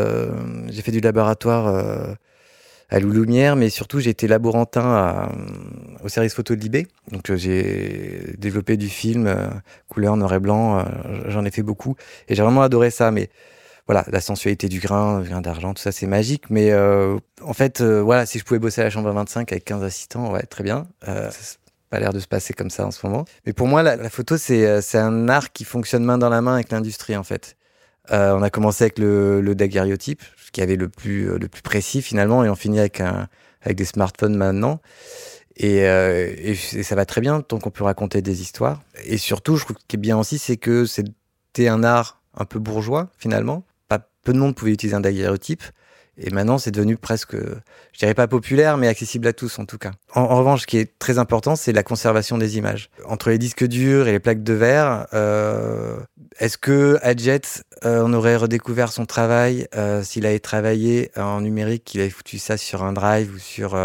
j'ai 0.69 0.81
fait 0.81 0.91
du 0.93 1.01
laboratoire 1.01 2.15
à 2.89 2.99
Loup-Lumière, 3.01 3.57
mais 3.57 3.69
surtout 3.69 3.99
j'ai 3.99 4.11
été 4.11 4.29
laborantin 4.29 5.29
au 6.01 6.07
service 6.07 6.33
photo 6.33 6.55
de 6.55 6.61
Libé. 6.61 6.87
Donc 7.11 7.35
j'ai 7.35 8.35
développé 8.37 8.77
du 8.77 8.87
film 8.87 9.35
couleur 9.89 10.15
noir 10.15 10.33
et 10.33 10.39
blanc. 10.39 10.85
J'en 11.27 11.43
ai 11.43 11.51
fait 11.51 11.63
beaucoup 11.63 11.95
et 12.29 12.35
j'ai 12.35 12.43
vraiment 12.43 12.61
adoré 12.61 12.89
ça. 12.89 13.11
Mais 13.11 13.29
voilà, 13.87 14.05
la 14.11 14.21
sensualité 14.21 14.69
du 14.69 14.79
grain, 14.79 15.19
le 15.19 15.25
grain 15.25 15.41
d'argent, 15.41 15.73
tout 15.73 15.81
ça 15.81 15.91
c'est 15.91 16.07
magique. 16.07 16.49
Mais 16.49 16.71
euh, 16.71 17.17
en 17.41 17.53
fait, 17.53 17.81
euh, 17.81 18.01
voilà, 18.01 18.25
si 18.25 18.39
je 18.39 18.43
pouvais 18.43 18.59
bosser 18.59 18.81
à 18.81 18.83
la 18.83 18.89
chambre 18.89 19.11
25 19.11 19.51
avec 19.51 19.65
15 19.65 19.83
assistants, 19.83 20.31
ouais, 20.31 20.43
très 20.43 20.63
bien. 20.63 20.87
Euh, 21.07 21.31
ça 21.31 21.57
pas 21.89 21.99
l'air 21.99 22.13
de 22.13 22.19
se 22.19 22.27
passer 22.27 22.53
comme 22.53 22.69
ça 22.69 22.85
en 22.85 22.91
ce 22.91 23.05
moment. 23.05 23.25
Mais 23.45 23.53
pour 23.53 23.67
moi, 23.67 23.83
la, 23.83 23.95
la 23.95 24.09
photo, 24.09 24.37
c'est 24.37 24.65
euh, 24.65 24.81
c'est 24.81 24.97
un 24.97 25.29
art 25.29 25.51
qui 25.51 25.63
fonctionne 25.63 26.03
main 26.03 26.17
dans 26.17 26.29
la 26.29 26.41
main 26.41 26.55
avec 26.55 26.71
l'industrie 26.71 27.15
en 27.15 27.23
fait. 27.23 27.55
Euh, 28.11 28.33
on 28.33 28.41
a 28.41 28.49
commencé 28.49 28.85
avec 28.85 28.99
le, 28.99 29.41
le 29.41 29.55
daguerréotype, 29.55 30.21
ce 30.37 30.51
qui 30.51 30.61
avait 30.61 30.77
le 30.77 30.87
plus, 30.87 31.29
euh, 31.29 31.37
le 31.37 31.47
plus 31.49 31.61
précis 31.61 32.01
finalement, 32.01 32.43
et 32.43 32.49
on 32.49 32.55
finit 32.55 32.79
avec, 32.79 33.01
un, 33.01 33.27
avec 33.61 33.77
des 33.77 33.85
smartphones 33.85 34.35
maintenant. 34.35 34.79
Et, 35.57 35.87
euh, 35.87 36.33
et, 36.37 36.51
et 36.51 36.83
ça 36.83 36.95
va 36.95 37.05
très 37.05 37.19
bien 37.19 37.41
tant 37.41 37.59
qu'on 37.59 37.71
peut 37.71 37.83
raconter 37.83 38.21
des 38.21 38.41
histoires. 38.41 38.81
Et 39.05 39.17
surtout, 39.17 39.57
je 39.57 39.65
trouve 39.65 39.77
ce 39.77 39.85
qui 39.87 39.97
est 39.97 39.99
bien 39.99 40.17
aussi, 40.17 40.37
c'est 40.37 40.57
que 40.57 40.85
c'était 40.85 41.67
un 41.67 41.83
art 41.83 42.21
un 42.37 42.45
peu 42.45 42.59
bourgeois 42.59 43.09
finalement. 43.17 43.63
Peu 44.27 44.33
de 44.33 44.39
monde 44.39 44.55
pouvait 44.55 44.73
utiliser 44.73 44.93
un 44.93 44.99
daguerréotype. 44.99 45.63
Et 46.17 46.31
maintenant, 46.31 46.57
c'est 46.57 46.71
devenu 46.71 46.97
presque, 46.97 47.37
je 47.37 47.97
dirais 47.97 48.13
pas 48.13 48.27
populaire, 48.27 48.75
mais 48.75 48.89
accessible 48.89 49.25
à 49.25 49.31
tous 49.31 49.57
en 49.57 49.63
tout 49.63 49.77
cas. 49.77 49.91
En, 50.13 50.27
revanche, 50.35 50.63
ce 50.63 50.67
qui 50.67 50.77
est 50.77 50.99
très 50.99 51.17
important, 51.17 51.55
c'est 51.55 51.71
la 51.71 51.83
conservation 51.83 52.37
des 52.37 52.57
images. 52.57 52.89
Entre 53.05 53.29
les 53.29 53.37
disques 53.37 53.63
durs 53.63 54.09
et 54.09 54.11
les 54.11 54.19
plaques 54.19 54.43
de 54.43 54.51
verre, 54.51 55.07
euh, 55.13 55.97
est-ce 56.39 56.57
que 56.57 56.99
Adjet, 57.03 57.39
euh, 57.85 58.03
on 58.03 58.11
aurait 58.11 58.35
redécouvert 58.35 58.91
son 58.91 59.05
travail 59.05 59.69
euh, 59.75 60.03
s'il 60.03 60.25
avait 60.25 60.39
travaillé 60.39 61.09
en 61.15 61.39
numérique, 61.39 61.85
qu'il 61.85 62.01
avait 62.01 62.09
foutu 62.09 62.37
ça 62.37 62.57
sur 62.57 62.83
un 62.83 62.91
drive 62.91 63.33
ou 63.33 63.39
sur 63.39 63.79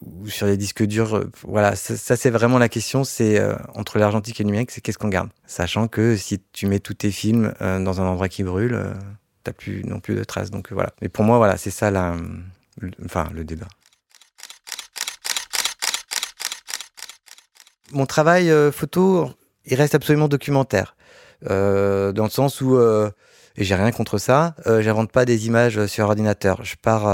ou 0.00 0.28
sur 0.28 0.48
les 0.48 0.56
disques 0.56 0.82
durs 0.82 1.24
Voilà, 1.44 1.76
ça, 1.76 1.96
ça, 1.96 2.16
c'est 2.16 2.30
vraiment 2.30 2.58
la 2.58 2.68
question. 2.68 3.04
C'est 3.04 3.40
entre 3.74 4.00
l'argentique 4.00 4.40
et 4.40 4.42
le 4.42 4.48
numérique, 4.48 4.72
c'est 4.72 4.80
qu'est-ce 4.80 4.98
qu'on 4.98 5.08
garde? 5.08 5.28
Sachant 5.46 5.86
que 5.86 6.16
si 6.16 6.40
tu 6.52 6.66
mets 6.66 6.80
tous 6.80 6.94
tes 6.94 7.12
films 7.12 7.54
dans 7.60 8.00
un 8.00 8.06
endroit 8.06 8.28
qui 8.28 8.42
brûle, 8.42 8.76
t'as 9.44 9.52
plus 9.52 9.84
non 9.84 10.00
plus 10.00 10.14
de 10.14 10.24
traces. 10.24 10.50
Donc 10.50 10.72
voilà. 10.72 10.92
Mais 11.00 11.08
pour 11.08 11.24
moi, 11.24 11.38
voilà, 11.38 11.56
c'est 11.56 11.70
ça 11.70 11.90
la, 11.90 12.16
le, 12.78 12.90
enfin 13.04 13.28
le 13.32 13.44
débat. 13.44 13.68
Mon 17.92 18.06
travail 18.06 18.50
euh, 18.50 18.72
photo, 18.72 19.30
il 19.66 19.74
reste 19.76 19.94
absolument 19.94 20.26
documentaire, 20.26 20.96
euh, 21.48 22.12
dans 22.12 22.24
le 22.24 22.30
sens 22.30 22.60
où 22.60 22.76
euh, 22.76 23.10
et 23.56 23.62
j'ai 23.62 23.76
rien 23.76 23.92
contre 23.92 24.18
ça. 24.18 24.56
J'invente 24.66 25.12
pas 25.12 25.24
des 25.24 25.46
images 25.46 25.86
sur 25.86 26.06
ordinateur. 26.06 26.64
Je 26.64 26.74
pars, 26.74 27.04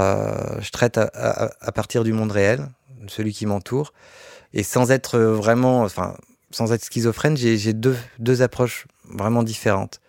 je 0.59 0.71
traite 0.71 0.97
à, 0.97 1.03
à, 1.13 1.51
à, 1.61 1.71
partir 1.71 2.03
du 2.03 2.13
monde 2.13 2.31
réel, 2.31 2.67
celui 3.05 3.31
qui 3.31 3.45
m'entoure, 3.45 3.93
et 4.51 4.63
sans 4.63 4.89
être 4.89 5.19
vraiment, 5.19 5.83
enfin, 5.83 6.15
sans 6.49 6.73
être 6.73 6.83
schizophrène, 6.83 7.37
j'ai 7.37 7.73
deux, 7.73 7.95
deux 8.17 8.41
approches 8.41 8.87
vraiment 9.07 9.43
différentes. 9.43 10.00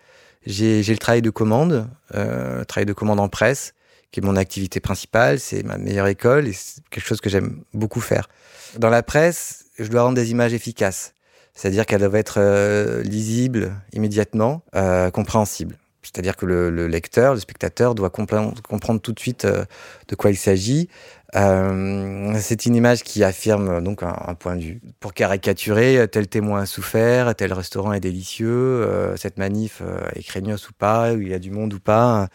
J'ai 0.45 0.83
le 0.83 0.97
travail 0.97 1.21
de 1.21 1.29
commande, 1.29 1.87
euh, 2.15 2.63
travail 2.65 2.85
de 2.85 2.93
commande 2.93 3.19
en 3.19 3.29
presse, 3.29 3.73
qui 4.11 4.19
est 4.19 4.23
mon 4.23 4.35
activité 4.35 4.79
principale, 4.79 5.39
c'est 5.39 5.63
ma 5.63 5.77
meilleure 5.77 6.07
école 6.07 6.47
et 6.47 6.53
c'est 6.53 6.83
quelque 6.89 7.05
chose 7.05 7.21
que 7.21 7.29
j'aime 7.29 7.63
beaucoup 7.73 8.01
faire. 8.01 8.29
Dans 8.77 8.89
la 8.89 9.03
presse, 9.03 9.65
je 9.79 9.87
dois 9.87 10.03
rendre 10.03 10.15
des 10.15 10.31
images 10.31 10.53
efficaces. 10.53 11.13
C'est-à-dire 11.53 11.85
qu'elle 11.85 12.01
doit 12.01 12.19
être 12.19 12.39
euh, 12.39 13.03
lisible 13.03 13.75
immédiatement, 13.93 14.63
euh, 14.75 15.11
compréhensible. 15.11 15.77
C'est-à-dire 16.03 16.35
que 16.35 16.45
le, 16.45 16.87
lecteur, 16.87 17.33
le 17.33 17.39
spectateur 17.39 17.95
doit 17.95 18.09
comprendre 18.09 18.99
tout 19.01 19.11
de 19.11 19.19
suite 19.19 19.45
euh, 19.45 19.65
de 20.07 20.15
quoi 20.15 20.31
il 20.31 20.37
s'agit. 20.37 20.89
c'est 21.33 22.65
une 22.65 22.75
image 22.75 23.03
qui 23.03 23.23
affirme 23.23 23.81
donc 23.81 24.03
un, 24.03 24.35
point 24.35 24.55
de 24.55 24.61
vue. 24.61 24.81
Pour 24.99 25.13
caricaturer, 25.13 26.07
tel 26.11 26.27
témoin 26.27 26.61
a 26.61 26.65
souffert, 26.65 27.33
tel 27.35 27.53
restaurant 27.53 27.93
est 27.93 27.99
délicieux, 27.99 28.87
cette 29.15 29.37
manif 29.37 29.81
est 30.15 30.21
craignos 30.21 30.69
ou 30.69 30.73
pas, 30.73 31.13
il 31.13 31.27
y 31.27 31.33
a 31.33 31.39
du 31.39 31.49
monde 31.49 31.73
ou 31.73 31.79
pas. 31.79 32.27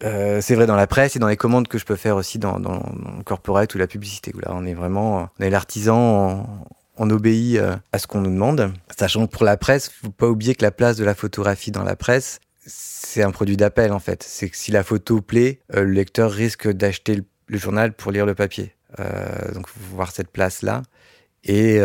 c'est 0.00 0.54
vrai 0.56 0.66
dans 0.66 0.74
la 0.74 0.88
presse 0.88 1.14
et 1.14 1.20
dans 1.20 1.28
les 1.28 1.36
commandes 1.36 1.68
que 1.68 1.78
je 1.78 1.84
peux 1.84 1.94
faire 1.94 2.16
aussi 2.16 2.40
dans, 2.40 2.58
dans, 2.58 2.82
le 3.18 3.22
corporate 3.22 3.72
ou 3.76 3.78
la 3.78 3.86
publicité. 3.86 4.32
Où 4.34 4.40
on 4.46 4.66
est 4.66 4.74
vraiment, 4.74 5.28
on 5.38 5.44
est 5.44 5.50
l'artisan 5.50 6.44
on 6.98 7.10
obéit 7.10 7.58
euh, 7.58 7.76
à 7.92 7.98
ce 7.98 8.06
qu'on 8.06 8.20
nous 8.20 8.30
demande. 8.30 8.72
Sachant 8.96 9.26
que 9.26 9.32
pour 9.32 9.44
la 9.44 9.56
presse, 9.56 9.88
faut 9.88 10.10
pas 10.10 10.28
oublier 10.28 10.54
que 10.54 10.64
la 10.64 10.70
place 10.70 10.96
de 10.96 11.04
la 11.04 11.14
photographie 11.14 11.70
dans 11.70 11.84
la 11.84 11.96
presse, 11.96 12.40
c'est 12.68 13.22
un 13.22 13.30
produit 13.30 13.56
d'appel 13.56 13.92
en 13.92 13.98
fait. 13.98 14.22
C'est 14.22 14.48
que 14.48 14.56
si 14.56 14.70
la 14.70 14.84
photo 14.84 15.20
plaît, 15.20 15.60
euh, 15.74 15.82
le 15.82 15.92
lecteur 15.92 16.30
risque 16.30 16.68
d'acheter 16.70 17.16
le, 17.16 17.58
journal 17.58 17.92
pour 17.92 18.12
lire 18.12 18.26
le 18.26 18.34
papier. 18.34 18.74
Euh, 19.00 19.52
donc 19.52 19.68
faut 19.68 19.96
voir 19.96 20.12
cette 20.12 20.30
place 20.30 20.62
là. 20.62 20.82
Et, 21.44 21.80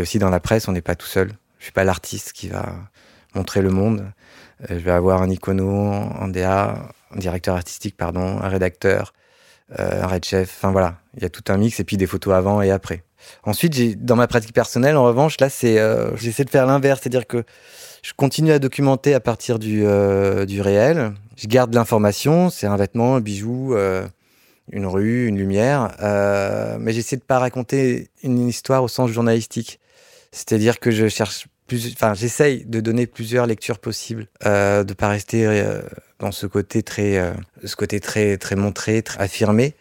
aussi 0.00 0.18
dans 0.18 0.30
la 0.30 0.40
presse, 0.40 0.66
on 0.66 0.72
n'est 0.72 0.82
pas 0.82 0.96
tout 0.96 1.06
seul. 1.06 1.32
Je 1.58 1.64
suis 1.64 1.72
pas 1.72 1.84
l'artiste 1.84 2.32
qui 2.32 2.48
va 2.48 2.74
montrer 3.34 3.62
le 3.62 3.70
monde. 3.70 4.10
je 4.68 4.74
vais 4.74 4.90
avoir 4.90 5.22
un 5.22 5.30
icono, 5.30 5.92
un 5.92 6.28
DA, 6.28 6.90
un 7.12 7.18
directeur 7.18 7.54
artistique, 7.54 7.96
pardon, 7.96 8.40
un 8.40 8.48
rédacteur, 8.48 9.12
un 9.76 10.06
red 10.06 10.24
chef. 10.24 10.54
Enfin 10.56 10.72
voilà, 10.72 11.00
il 11.16 11.22
y 11.22 11.26
a 11.26 11.28
tout 11.28 11.44
un 11.48 11.58
mix 11.58 11.78
et 11.78 11.84
puis 11.84 11.96
des 11.96 12.06
photos 12.06 12.34
avant 12.34 12.60
et 12.60 12.70
après. 12.70 13.04
Ensuite, 13.44 14.04
dans 14.04 14.16
ma 14.16 14.26
pratique 14.26 14.52
personnelle, 14.52 14.96
en 14.96 15.04
revanche, 15.04 15.38
là, 15.40 15.48
c'est 15.48 15.78
euh, 15.78 16.16
j'essaie 16.16 16.44
de 16.44 16.50
faire 16.50 16.66
l'inverse, 16.66 17.00
c'est-à-dire 17.02 17.26
que 17.26 17.44
je 18.02 18.12
continue 18.16 18.52
à 18.52 18.58
documenter 18.58 19.14
à 19.14 19.20
partir 19.20 19.58
du, 19.58 19.84
euh, 19.84 20.46
du 20.46 20.60
réel. 20.60 21.12
Je 21.36 21.46
garde 21.46 21.74
l'information, 21.74 22.50
c'est 22.50 22.66
un 22.66 22.76
vêtement, 22.76 23.16
un 23.16 23.20
bijou, 23.20 23.74
euh, 23.74 24.06
une 24.70 24.86
rue, 24.86 25.26
une 25.26 25.38
lumière, 25.38 25.96
mais 26.78 26.92
j'essaie 26.92 27.16
de 27.16 27.22
pas 27.22 27.38
raconter 27.38 28.10
une 28.22 28.46
histoire 28.46 28.82
au 28.82 28.88
sens 28.88 29.10
journalistique. 29.10 29.80
C'est-à-dire 30.30 30.78
que 30.78 30.90
je 30.90 31.08
cherche 31.08 31.46
plus, 31.66 31.92
enfin, 31.94 32.14
j'essaye 32.14 32.64
de 32.66 32.80
donner 32.80 33.06
plusieurs 33.06 33.46
lectures 33.46 33.78
possibles, 33.78 34.26
euh, 34.44 34.84
de 34.84 34.92
pas 34.94 35.08
rester 35.08 35.64
dans 36.18 36.32
ce 36.32 36.46
côté 36.46 36.82
très, 36.82 37.32
ce 37.64 37.76
côté 37.76 38.00
très, 38.00 38.36
très 38.36 38.56
montré, 38.56 39.02
très 39.02 39.22
affirmé. 39.22 39.74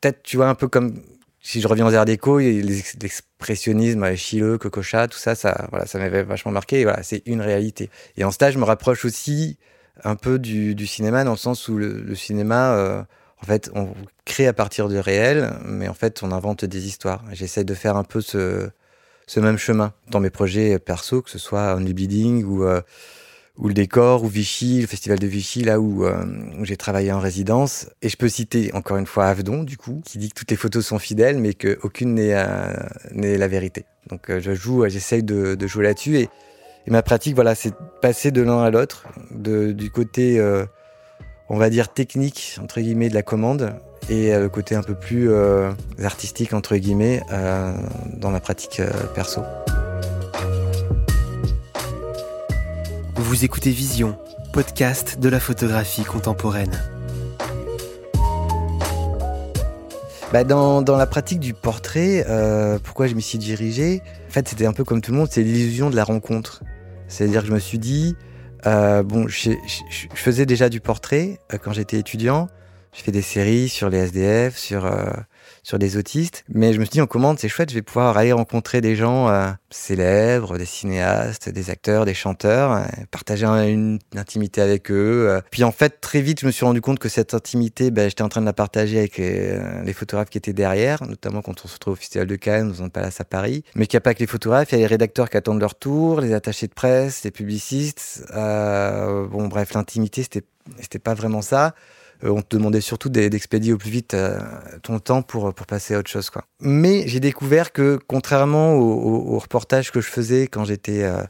Peut-être, 0.00 0.22
tu 0.22 0.36
vois, 0.36 0.48
un 0.48 0.54
peu 0.54 0.68
comme 0.68 1.00
si 1.46 1.60
je 1.60 1.68
reviens 1.68 1.86
aux 1.86 1.94
arts 1.94 2.06
déco, 2.06 2.40
l'expressionnisme, 2.40 4.16
Chileux, 4.16 4.58
Cocochat, 4.58 5.06
tout 5.06 5.18
ça, 5.18 5.36
ça, 5.36 5.68
voilà, 5.70 5.86
ça 5.86 6.00
m'avait 6.00 6.24
vachement 6.24 6.50
marqué. 6.50 6.82
voilà, 6.82 7.04
c'est 7.04 7.22
une 7.24 7.40
réalité. 7.40 7.88
Et 8.16 8.24
en 8.24 8.32
stage, 8.32 8.54
je 8.54 8.58
me 8.58 8.64
rapproche 8.64 9.04
aussi 9.04 9.56
un 10.02 10.16
peu 10.16 10.40
du, 10.40 10.86
cinéma 10.88 11.22
dans 11.22 11.30
le 11.30 11.36
sens 11.36 11.68
où 11.68 11.76
le, 11.78 12.14
cinéma, 12.16 12.74
euh, 12.74 13.00
en 13.40 13.46
fait, 13.46 13.70
on 13.76 13.90
crée 14.24 14.48
à 14.48 14.52
partir 14.52 14.88
du 14.88 14.98
réel, 14.98 15.52
mais 15.64 15.86
en 15.86 15.94
fait, 15.94 16.24
on 16.24 16.32
invente 16.32 16.64
des 16.64 16.88
histoires. 16.88 17.22
J'essaie 17.30 17.62
de 17.62 17.74
faire 17.74 17.96
un 17.96 18.02
peu 18.02 18.20
ce, 18.20 18.68
même 19.36 19.56
chemin 19.56 19.92
dans 20.10 20.18
mes 20.18 20.30
projets 20.30 20.80
perso, 20.80 21.22
que 21.22 21.30
ce 21.30 21.38
soit 21.38 21.76
Only 21.76 21.94
Bleeding 21.94 22.42
ou 22.42 22.64
euh, 22.64 22.80
ou 23.58 23.68
le 23.68 23.74
décor, 23.74 24.22
ou 24.22 24.28
Vichy, 24.28 24.82
le 24.82 24.86
festival 24.86 25.18
de 25.18 25.26
Vichy, 25.26 25.62
là 25.62 25.80
où, 25.80 26.04
euh, 26.04 26.24
où 26.58 26.64
j'ai 26.64 26.76
travaillé 26.76 27.12
en 27.12 27.20
résidence. 27.20 27.88
Et 28.02 28.08
je 28.08 28.16
peux 28.16 28.28
citer 28.28 28.70
encore 28.74 28.98
une 28.98 29.06
fois 29.06 29.26
Avedon, 29.26 29.62
du 29.62 29.76
coup, 29.76 30.02
qui 30.04 30.18
dit 30.18 30.28
que 30.28 30.34
toutes 30.34 30.50
les 30.50 30.56
photos 30.56 30.84
sont 30.84 30.98
fidèles, 30.98 31.38
mais 31.38 31.54
qu'aucune 31.54 32.14
n'est 32.14 32.34
euh, 32.34 32.72
la 33.12 33.48
vérité. 33.48 33.86
Donc 34.10 34.30
euh, 34.30 34.40
je 34.40 34.54
joue, 34.54 34.86
j'essaye 34.88 35.22
de, 35.22 35.54
de, 35.54 35.66
jouer 35.66 35.84
là-dessus. 35.84 36.18
Et, 36.18 36.28
et, 36.86 36.90
ma 36.90 37.02
pratique, 37.02 37.34
voilà, 37.34 37.54
c'est 37.54 37.72
passer 38.02 38.30
de 38.30 38.42
l'un 38.42 38.62
à 38.62 38.70
l'autre, 38.70 39.06
du 39.30 39.90
côté, 39.90 40.40
on 41.48 41.56
va 41.56 41.68
dire, 41.68 41.92
technique, 41.92 42.58
entre 42.62 42.80
guillemets, 42.80 43.08
de 43.08 43.14
la 43.14 43.22
commande, 43.22 43.74
et 44.08 44.32
le 44.32 44.48
côté 44.48 44.76
un 44.76 44.82
peu 44.82 44.94
plus 44.94 45.28
artistique, 46.00 46.52
entre 46.52 46.76
guillemets, 46.76 47.22
dans 47.28 48.30
la 48.30 48.38
pratique 48.38 48.80
perso. 49.16 49.40
Vous 53.18 53.46
écoutez 53.46 53.70
Vision, 53.70 54.18
podcast 54.52 55.18
de 55.18 55.30
la 55.30 55.40
photographie 55.40 56.04
contemporaine. 56.04 56.78
Bah 60.34 60.44
dans, 60.44 60.82
dans, 60.82 60.98
la 60.98 61.06
pratique 61.06 61.40
du 61.40 61.54
portrait, 61.54 62.26
euh, 62.28 62.78
pourquoi 62.78 63.06
je 63.06 63.14
m'y 63.14 63.22
suis 63.22 63.38
dirigé? 63.38 64.02
En 64.28 64.32
fait, 64.32 64.46
c'était 64.46 64.66
un 64.66 64.74
peu 64.74 64.84
comme 64.84 65.00
tout 65.00 65.12
le 65.12 65.16
monde, 65.16 65.28
c'est 65.30 65.42
l'illusion 65.42 65.88
de 65.88 65.96
la 65.96 66.04
rencontre. 66.04 66.62
C'est-à-dire 67.08 67.40
que 67.40 67.48
je 67.48 67.54
me 67.54 67.58
suis 67.58 67.78
dit, 67.78 68.16
euh, 68.66 69.02
bon, 69.02 69.26
je, 69.28 69.52
faisais 70.14 70.44
déjà 70.44 70.68
du 70.68 70.80
portrait 70.80 71.40
euh, 71.54 71.56
quand 71.56 71.72
j'étais 71.72 71.98
étudiant. 71.98 72.48
Je 72.92 73.02
fais 73.02 73.12
des 73.12 73.22
séries 73.22 73.70
sur 73.70 73.88
les 73.88 73.98
SDF, 73.98 74.58
sur 74.58 74.84
sur 75.66 75.80
des 75.80 75.96
autistes. 75.96 76.44
Mais 76.48 76.72
je 76.72 76.78
me 76.78 76.84
suis 76.84 76.92
dit, 76.92 77.00
en 77.00 77.08
commande, 77.08 77.40
c'est 77.40 77.48
chouette, 77.48 77.70
je 77.70 77.74
vais 77.74 77.82
pouvoir 77.82 78.16
aller 78.16 78.30
rencontrer 78.30 78.80
des 78.80 78.94
gens 78.94 79.28
euh, 79.28 79.48
célèbres, 79.68 80.58
des 80.58 80.64
cinéastes, 80.64 81.48
des 81.48 81.70
acteurs, 81.70 82.04
des 82.04 82.14
chanteurs, 82.14 82.70
euh, 82.70 82.84
partager 83.10 83.46
une, 83.46 83.98
intimité 84.14 84.60
avec 84.60 84.92
eux. 84.92 85.26
Euh. 85.28 85.40
Puis 85.50 85.64
en 85.64 85.72
fait, 85.72 86.00
très 86.00 86.20
vite, 86.20 86.40
je 86.42 86.46
me 86.46 86.52
suis 86.52 86.64
rendu 86.64 86.80
compte 86.80 87.00
que 87.00 87.08
cette 87.08 87.34
intimité, 87.34 87.90
ben, 87.90 88.08
j'étais 88.08 88.22
en 88.22 88.28
train 88.28 88.42
de 88.42 88.46
la 88.46 88.52
partager 88.52 88.96
avec 88.96 89.16
les, 89.18 89.92
photographes 89.92 90.30
qui 90.30 90.38
étaient 90.38 90.52
derrière, 90.52 91.04
notamment 91.04 91.42
quand 91.42 91.64
on 91.64 91.68
se 91.68 91.74
retrouve 91.74 91.94
au 91.94 91.96
Festival 91.96 92.28
de 92.28 92.36
Cannes, 92.36 92.70
dans 92.70 92.84
un 92.84 92.88
palace 92.88 93.20
à 93.20 93.24
Paris. 93.24 93.64
Mais 93.74 93.88
qu'il 93.88 93.96
n'y 93.96 94.02
a 94.02 94.02
pas 94.02 94.14
que 94.14 94.20
les 94.20 94.28
photographes, 94.28 94.70
il 94.70 94.76
y 94.76 94.78
a 94.78 94.82
les 94.82 94.86
rédacteurs 94.86 95.28
qui 95.28 95.36
attendent 95.36 95.60
leur 95.60 95.74
tour, 95.74 96.20
les 96.20 96.32
attachés 96.32 96.68
de 96.68 96.74
presse, 96.74 97.24
les 97.24 97.32
publicistes. 97.32 98.24
bon, 98.32 99.48
bref, 99.48 99.74
l'intimité, 99.74 100.22
c'était 100.22 100.98
pas 101.00 101.14
vraiment 101.14 101.42
ça. 101.42 101.74
Euh, 102.24 102.30
on 102.30 102.42
te 102.42 102.56
demandait 102.56 102.80
surtout 102.80 103.08
d'expédier 103.08 103.72
au 103.72 103.78
plus 103.78 103.90
vite 103.90 104.14
euh, 104.14 104.38
ton 104.82 104.98
temps 104.98 105.22
pour, 105.22 105.52
pour 105.54 105.66
passer 105.66 105.94
à 105.94 105.98
autre 105.98 106.10
chose. 106.10 106.30
Quoi. 106.30 106.44
Mais 106.60 107.06
j'ai 107.06 107.20
découvert 107.20 107.72
que, 107.72 107.98
contrairement 108.06 108.74
au, 108.74 109.34
au, 109.34 109.38
reportage 109.38 109.90
que 109.90 110.00
je 110.00 110.08
faisais 110.08 110.46
quand 110.46 110.64
j'étais 110.64 111.02
euh, 111.02 111.22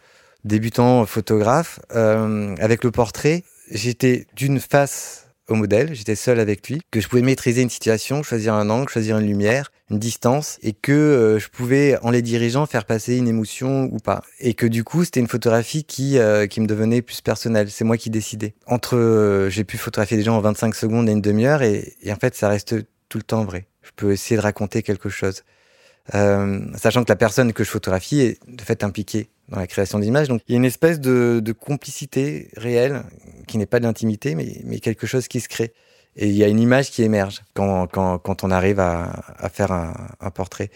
débutant 0.44 1.04
photographe, 1.06 1.80
avec 1.90 2.84
le 2.84 2.90
portrait, 2.90 3.42
j'étais 3.70 4.26
d'une 4.36 4.60
face 4.60 5.26
au 5.48 5.54
modèle, 5.54 5.94
j'étais 5.94 6.14
seul 6.14 6.40
avec 6.40 6.68
lui, 6.68 6.80
que 6.90 7.00
je 7.00 7.08
pouvais 7.08 7.22
maîtriser 7.22 7.62
une 7.62 7.70
situation, 7.70 8.22
choisir 8.22 8.54
un 8.54 8.70
angle, 8.70 8.88
choisir 8.88 9.18
une 9.18 9.26
lumière, 9.26 9.70
une 9.90 9.98
distance, 9.98 10.58
et 10.62 10.72
que 10.72 10.92
euh, 10.92 11.38
je 11.38 11.48
pouvais, 11.48 11.96
en 12.02 12.10
les 12.10 12.22
dirigeant, 12.22 12.66
faire 12.66 12.84
passer 12.84 13.16
une 13.16 13.28
émotion 13.28 13.88
ou 13.92 13.98
pas. 13.98 14.22
Et 14.40 14.54
que 14.54 14.66
du 14.66 14.82
coup, 14.82 15.04
c'était 15.04 15.20
une 15.20 15.28
photographie 15.28 15.84
qui, 15.84 16.18
euh, 16.18 16.46
qui 16.46 16.60
me 16.60 16.66
devenait 16.66 17.02
plus 17.02 17.20
personnelle. 17.20 17.70
C'est 17.70 17.84
moi 17.84 17.96
qui 17.96 18.10
décidais. 18.10 18.54
Entre, 18.66 18.96
euh, 18.96 19.48
j'ai 19.48 19.64
pu 19.64 19.78
photographier 19.78 20.16
des 20.16 20.24
gens 20.24 20.36
en 20.36 20.40
25 20.40 20.74
secondes 20.74 21.08
et 21.08 21.12
une 21.12 21.20
demi-heure, 21.20 21.62
et, 21.62 21.94
en 22.08 22.16
fait, 22.16 22.34
ça 22.34 22.48
reste 22.48 22.74
tout 23.08 23.18
le 23.18 23.24
temps 23.24 23.44
vrai. 23.44 23.66
Je 23.82 23.90
peux 23.94 24.12
essayer 24.12 24.36
de 24.36 24.42
raconter 24.42 24.82
quelque 24.82 25.08
chose. 25.08 25.44
sachant 26.12 27.04
que 27.04 27.08
la 27.08 27.16
personne 27.16 27.52
que 27.52 27.62
je 27.62 27.70
photographie 27.70 28.20
est 28.20 28.38
de 28.48 28.62
fait 28.62 28.82
impliquée 28.82 29.28
dans 29.48 29.60
la 29.60 29.66
création 29.66 29.98
d'images. 29.98 30.28
Donc 30.28 30.42
il 30.48 30.52
y 30.52 30.54
a 30.54 30.58
une 30.58 30.64
espèce 30.64 31.00
de, 31.00 31.40
de 31.42 31.52
complicité 31.52 32.48
réelle 32.56 33.02
qui 33.46 33.58
n'est 33.58 33.66
pas 33.66 33.78
de 33.78 33.84
l'intimité, 33.84 34.34
mais, 34.34 34.60
mais, 34.64 34.80
quelque 34.80 35.06
chose 35.06 35.28
qui 35.28 35.40
se 35.40 35.48
crée. 35.48 35.72
Et 36.16 36.28
il 36.28 36.34
y 36.34 36.44
a 36.44 36.48
une 36.48 36.60
image 36.60 36.90
qui 36.90 37.02
émerge 37.02 37.42
quand, 37.54 37.86
quand, 37.86 38.18
quand 38.18 38.44
on 38.44 38.50
arrive 38.50 38.80
à, 38.80 39.22
à 39.38 39.48
faire 39.48 39.70
un, 39.72 40.30
portrait. 40.30 40.70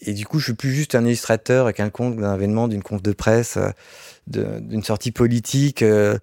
Et 0.00 0.12
du 0.12 0.26
coup, 0.26 0.38
je 0.38 0.46
suis 0.46 0.54
plus 0.54 0.72
juste 0.72 0.94
un 0.94 1.04
illustrateur 1.04 1.72
quelconque 1.72 2.16
d'un 2.16 2.34
événement, 2.34 2.68
d'une 2.68 2.82
conf 2.82 3.02
de 3.02 3.12
presse, 3.12 3.58
euh, 3.58 4.60
d'une 4.60 4.82
sortie 4.82 5.12
politique. 5.12 5.82
Euh, 5.82 6.18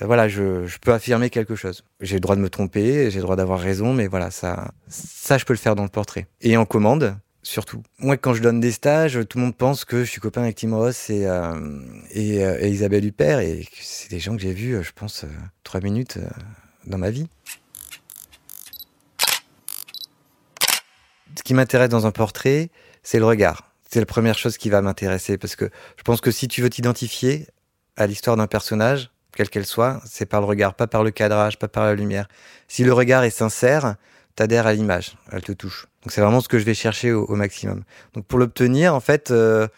voilà, 0.00 0.28
je, 0.28 0.66
je, 0.66 0.78
peux 0.78 0.92
affirmer 0.92 1.30
quelque 1.30 1.56
chose. 1.56 1.84
J'ai 2.00 2.16
le 2.16 2.20
droit 2.20 2.36
de 2.36 2.40
me 2.40 2.50
tromper, 2.50 3.10
j'ai 3.10 3.18
le 3.18 3.22
droit 3.22 3.36
d'avoir 3.36 3.60
raison, 3.60 3.94
mais 3.94 4.06
voilà, 4.06 4.30
ça, 4.30 4.72
ça, 4.88 5.38
je 5.38 5.44
peux 5.44 5.54
le 5.54 5.58
faire 5.58 5.74
dans 5.74 5.84
le 5.84 5.88
portrait. 5.88 6.26
Et 6.42 6.56
en 6.56 6.66
commande, 6.66 7.16
surtout. 7.46 7.82
Moi, 7.98 8.16
quand 8.16 8.34
je 8.34 8.42
donne 8.42 8.60
des 8.60 8.72
stages, 8.72 9.20
tout 9.28 9.38
le 9.38 9.44
monde 9.44 9.56
pense 9.56 9.84
que 9.84 10.04
je 10.04 10.10
suis 10.10 10.20
copain 10.20 10.42
avec 10.42 10.56
Tim 10.56 10.74
Ross 10.74 11.10
et, 11.10 11.26
euh, 11.26 11.80
et, 12.10 12.44
euh, 12.44 12.58
et, 12.60 12.68
Isabelle 12.68 13.06
Huppert, 13.06 13.38
et 13.38 13.66
c'est 13.80 14.10
des 14.10 14.18
gens 14.18 14.36
que 14.36 14.42
j'ai 14.42 14.52
vus, 14.52 14.74
euh, 14.74 14.82
je 14.82 14.92
pense, 14.94 15.24
trois 15.62 15.80
minutes 15.80 16.18
dans 16.86 16.98
ma 16.98 17.10
vie. 17.10 17.28
Ce 21.38 21.42
qui 21.42 21.54
m'intéresse 21.54 21.88
dans 21.88 22.06
un 22.06 22.12
portrait, 22.12 22.70
c'est 23.02 23.18
le 23.18 23.26
regard. 23.26 23.70
C'est 23.88 24.00
la 24.00 24.06
première 24.06 24.36
chose 24.36 24.58
qui 24.58 24.70
va 24.70 24.82
m'intéresser, 24.82 25.38
parce 25.38 25.54
que 25.54 25.70
je 25.96 26.02
pense 26.02 26.20
que 26.20 26.30
si 26.30 26.48
tu 26.48 26.62
veux 26.62 26.70
t'identifier 26.70 27.46
à 27.96 28.06
l'histoire 28.06 28.36
d'un 28.36 28.46
personnage, 28.46 29.10
quelle 29.32 29.50
qu'elle 29.50 29.66
soit, 29.66 30.00
c'est 30.06 30.26
par 30.26 30.40
le 30.40 30.46
regard, 30.46 30.74
pas 30.74 30.86
par 30.86 31.04
le 31.04 31.10
cadrage, 31.10 31.58
pas 31.58 31.68
par 31.68 31.84
la 31.84 31.94
lumière. 31.94 32.26
Si 32.68 32.84
le 32.84 32.92
regard 32.92 33.22
est 33.22 33.30
sincère, 33.30 33.96
t'adhères 34.34 34.66
à 34.66 34.72
l'image, 34.72 35.16
elle 35.30 35.42
te 35.42 35.52
touche. 35.52 35.86
Donc 36.02 36.12
c'est 36.12 36.20
vraiment 36.20 36.40
ce 36.40 36.48
que 36.48 36.58
je 36.58 36.64
vais 36.64 36.74
chercher 36.74 37.12
au, 37.12 37.34
maximum. 37.36 37.84
Donc 38.14 38.26
pour 38.26 38.38
l'obtenir, 38.38 38.94
en 38.94 39.00
fait, 39.00 39.30
euh, 39.30 39.68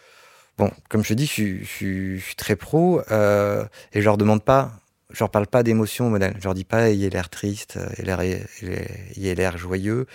bon, 0.57 0.71
comme 0.89 1.03
je 1.03 1.13
dis, 1.13 1.25
je 1.25 1.31
suis, 1.31 1.65
je 1.65 2.21
suis, 2.21 2.35
très 2.35 2.55
pro 2.55 3.01
euh, 3.11 3.65
et 3.93 3.99
je 3.99 4.05
leur 4.05 4.17
demande 4.17 4.43
pas, 4.43 4.71
je 5.11 5.19
leur 5.19 5.29
parle 5.29 5.47
pas 5.47 5.63
d'émotion 5.63 6.07
au 6.07 6.09
modèle. 6.09 6.35
Je 6.39 6.43
leur 6.43 6.53
dis 6.53 6.65
pas 6.65 6.89
ayez 6.89 7.09
l'air 7.09 7.29
triste, 7.29 7.79
l'air, 7.97 8.21
ayez 8.21 9.35
l'air 9.35 9.57
joyeux. 9.57 10.05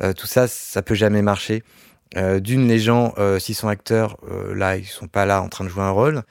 Euh, 0.00 0.12
tout 0.12 0.26
ça, 0.26 0.48
ça 0.48 0.82
peut 0.82 0.94
jamais 0.94 1.22
marcher. 1.22 1.62
D'une, 2.14 2.68
les 2.68 2.78
gens, 2.78 3.12
s'ils 3.40 3.56
sont 3.56 3.66
acteurs, 3.66 4.18
là, 4.54 4.76
ils 4.76 4.86
sont 4.86 5.08
pas 5.08 5.26
là 5.26 5.42
en 5.42 5.48
train 5.48 5.64
de 5.64 5.68
jouer 5.68 5.82
un 5.82 5.90
rôle. 5.90 6.22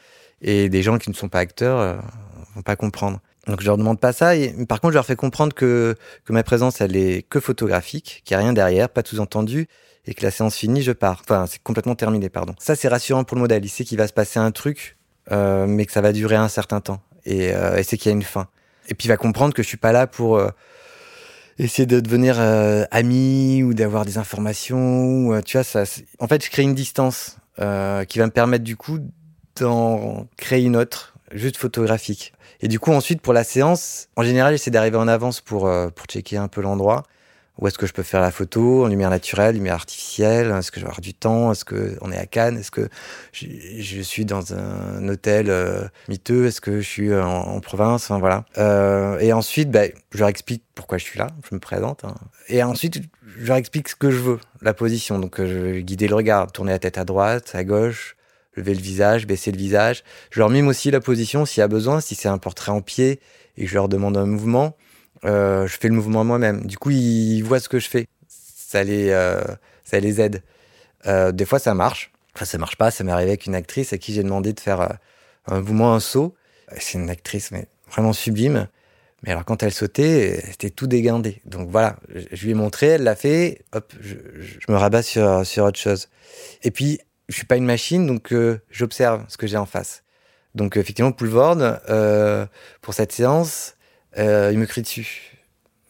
Et 0.41 0.70
des 0.70 0.82
gens 0.82 0.98
qui 0.98 1.10
ne 1.10 1.15
sont 1.15 1.27
pas 1.27 1.39
acteurs 1.39 2.01
vont 2.55 2.62
pas 2.62 2.77
comprendre. 2.77 3.20
Donc 3.48 3.60
je 3.60 3.65
leur 3.65 3.77
demande 3.77 4.00
pas 4.00 4.13
ça. 4.13 4.36
Et, 4.36 4.53
par 4.65 4.79
contre, 4.79 4.93
je 4.93 4.98
leur 4.98 5.05
fais 5.05 5.15
comprendre 5.15 5.53
que, 5.53 5.96
que 6.24 6.34
ma 6.34 6.43
présence, 6.43 6.79
elle 6.82 6.96
est 6.96 7.27
que 7.27 7.39
photographique, 7.39 8.22
qu'il 8.24 8.36
n'y 8.38 8.41
a 8.41 8.46
rien 8.46 8.53
derrière, 8.53 8.89
pas 8.89 9.01
de 9.01 9.08
sous-entendu, 9.08 9.67
et 10.05 10.13
que 10.13 10.24
la 10.24 10.32
séance 10.32 10.55
finie, 10.55 10.82
je 10.82 10.91
pars. 10.91 11.20
Enfin, 11.22 11.46
c'est 11.48 11.62
complètement 11.62 11.96
terminé, 11.96 12.29
pardon. 12.29 12.53
Ça, 12.60 12.75
c'est 12.75 12.88
rassurant 12.88 13.24
pour 13.24 13.36
le 13.36 13.41
modèle. 13.41 13.65
Il 13.65 13.70
sait 13.70 13.84
qu'il 13.84 13.98
va 13.98 14.08
se 14.08 14.13
passer 14.13 14.39
un 14.39 14.51
truc, 14.51 14.98
euh, 15.32 15.65
mais 15.67 15.86
que 15.86 15.91
ça 15.91 16.01
va 16.01 16.13
durer 16.13 16.36
un 16.36 16.48
certain 16.48 16.82
temps. 16.82 17.01
Et, 17.25 17.53
euh, 17.53 17.77
et 17.77 17.83
c'est 17.83 17.97
qu'il 17.97 18.09
y 18.09 18.13
a 18.13 18.15
une 18.15 18.23
fin. 18.23 18.47
Et 18.89 18.93
puis 18.93 19.05
il 19.05 19.09
va 19.09 19.17
comprendre 19.17 19.53
que 19.53 19.63
je 19.63 19.67
suis 19.67 19.77
pas 19.77 19.91
là 19.91 20.07
pour 20.07 20.37
euh, 20.37 20.49
essayer 21.57 21.85
de 21.85 21.99
devenir 21.99 22.35
euh, 22.39 22.85
ami 22.91 23.63
ou 23.63 23.73
d'avoir 23.73 24.05
des 24.05 24.17
informations. 24.17 25.27
Ou, 25.27 25.41
tu 25.41 25.57
vois, 25.57 25.63
ça. 25.63 25.83
En 26.19 26.27
fait, 26.27 26.43
je 26.43 26.49
crée 26.49 26.63
une 26.63 26.75
distance 26.75 27.37
qui 27.55 28.19
va 28.19 28.25
me 28.25 28.31
permettre 28.31 28.63
du 28.63 28.75
coup 28.75 28.99
d'en 29.59 30.27
créer 30.37 30.63
une 30.63 30.75
autre, 30.75 31.15
juste 31.31 31.57
photographique. 31.57 32.33
Et 32.63 32.69
du 32.69 32.79
coup, 32.79 32.91
ensuite, 32.91 33.21
pour 33.21 33.33
la 33.33 33.43
séance, 33.43 34.07
en 34.15 34.23
général, 34.23 34.53
j'essaie 34.53 34.71
d'arriver 34.71 34.95
en 34.95 35.09
avance 35.09 35.41
pour, 35.41 35.67
euh, 35.67 35.89
pour 35.89 36.05
checker 36.05 36.37
un 36.37 36.47
peu 36.47 36.61
l'endroit. 36.61 37.03
Où 37.60 37.67
est-ce 37.67 37.77
que 37.77 37.86
je 37.86 37.93
peux 37.93 38.03
faire 38.03 38.22
la 38.22 38.31
photo 38.31 38.83
en 38.83 38.88
lumière 38.88 39.12
naturelle, 39.12 39.55
lumière 39.55 39.75
artificielle? 39.75 40.51
Est-ce 40.51 40.72
que 40.72 40.79
je 40.79 40.86
vais 40.86 40.89
avoir 40.89 41.01
du 41.01 41.13
temps? 41.13 41.51
Est-ce 41.51 41.63
que 41.63 41.95
on 42.01 42.12
est 42.12 42.17
à 42.17 42.25
Cannes? 42.25 42.57
Est-ce 42.57 42.72
que 42.72 42.89
je, 43.31 44.01
suis 44.01 44.25
dans 44.25 44.55
un 44.55 45.07
hôtel 45.07 45.51
euh, 45.51 45.88
miteux? 46.10 46.48
Est-ce 46.48 46.62
que 46.62 46.81
je 46.81 46.88
suis 46.88 47.13
en, 47.13 47.27
en 47.27 47.60
province? 47.60 48.05
Enfin, 48.05 48.17
Voilà. 48.17 48.45
Euh, 48.57 49.19
et 49.19 49.33
ensuite, 49.33 49.69
ben, 49.69 49.91
je 50.12 50.19
leur 50.19 50.29
explique 50.29 50.63
pourquoi 50.74 50.98
je 50.98 51.03
suis 51.03 51.19
là. 51.19 51.27
Je 51.48 51.53
me 51.53 51.60
présente. 51.60 52.03
Hein. 52.05 52.15
Et 52.48 52.63
ensuite, 52.63 53.01
je 53.38 53.45
leur 53.45 53.57
explique 53.57 53.88
ce 53.88 53.95
que 53.95 54.10
je 54.10 54.17
veux, 54.17 54.39
la 54.62 54.74
position. 54.74 55.19
Donc, 55.19 55.39
euh, 55.39 55.48
je 55.48 55.57
vais 55.60 55.83
guider 55.83 56.07
le 56.07 56.15
regard, 56.15 56.51
tourner 56.51 56.72
la 56.72 56.79
tête 56.79 56.98
à 56.98 57.05
droite, 57.05 57.51
à 57.53 57.63
gauche, 57.63 58.15
lever 58.55 58.74
le 58.74 58.81
visage, 58.81 59.27
baisser 59.27 59.51
le 59.51 59.57
visage. 59.57 60.03
Je 60.31 60.39
leur 60.39 60.50
mime 60.50 60.67
aussi 60.67 60.89
la 60.89 61.01
position 61.01 61.45
s'il 61.45 61.62
y 61.62 61.63
a 61.63 61.67
besoin, 61.67 62.01
si 62.01 62.15
c'est 62.15 62.29
un 62.29 62.39
portrait 62.39 62.72
en 62.72 62.81
pied 62.81 63.19
et 63.57 63.65
que 63.65 63.69
je 63.69 63.75
leur 63.75 63.89
demande 63.89 64.17
un 64.17 64.25
mouvement, 64.25 64.75
euh, 65.25 65.67
je 65.67 65.77
fais 65.77 65.87
le 65.87 65.93
mouvement 65.93 66.23
moi-même. 66.23 66.65
Du 66.65 66.77
coup, 66.77 66.91
ils 66.91 67.41
voient 67.41 67.59
ce 67.59 67.69
que 67.69 67.79
je 67.79 67.89
fais. 67.89 68.07
Ça 68.27 68.83
les, 68.83 69.09
euh, 69.09 69.41
ça 69.83 69.99
les 69.99 70.21
aide. 70.21 70.41
Euh, 71.05 71.31
des 71.31 71.45
fois, 71.45 71.59
ça 71.59 71.73
marche. 71.73 72.11
Enfin, 72.35 72.45
ça 72.45 72.57
marche 72.57 72.75
pas. 72.75 72.91
Ça 72.91 73.03
m'est 73.03 73.11
arrivé 73.11 73.31
avec 73.31 73.45
une 73.45 73.55
actrice 73.55 73.93
à 73.93 73.97
qui 73.97 74.13
j'ai 74.13 74.23
demandé 74.23 74.53
de 74.53 74.59
faire 74.59 74.97
un 75.47 75.59
mouvement, 75.59 75.93
un 75.93 75.99
saut. 75.99 76.35
C'est 76.77 76.97
une 76.97 77.09
actrice, 77.09 77.51
mais 77.51 77.67
vraiment 77.89 78.13
sublime. 78.13 78.67
Mais 79.23 79.31
alors, 79.31 79.45
quand 79.45 79.63
elle 79.63 79.71
sautait, 79.71 80.43
c'était 80.49 80.69
tout 80.69 80.87
dégandé. 80.87 81.41
Donc 81.45 81.69
voilà, 81.69 81.95
je 82.31 82.43
lui 82.43 82.51
ai 82.51 82.55
montré, 82.55 82.87
elle 82.87 83.03
l'a 83.03 83.15
fait. 83.15 83.63
Hop, 83.71 83.93
je, 84.01 84.15
me 84.67 84.75
rabats 84.75 85.03
sur, 85.03 85.45
sur 85.45 85.63
autre 85.63 85.79
chose. 85.79 86.09
Et 86.63 86.71
puis, 86.71 86.99
je 87.29 87.35
suis 87.35 87.45
pas 87.45 87.55
une 87.55 87.65
machine, 87.65 88.05
donc 88.05 88.33
j'observe 88.69 89.23
ce 89.29 89.37
que 89.37 89.47
j'ai 89.47 89.55
en 89.55 89.65
face. 89.65 90.03
Donc 90.55 90.75
effectivement, 90.75 91.13
Poulvord, 91.13 91.57
pour 92.81 92.93
cette 92.93 93.13
séance, 93.13 93.75
euh, 94.17 94.50
il 94.51 94.60
me 94.60 94.65
crie 94.65 94.82
dessus. 94.82 95.38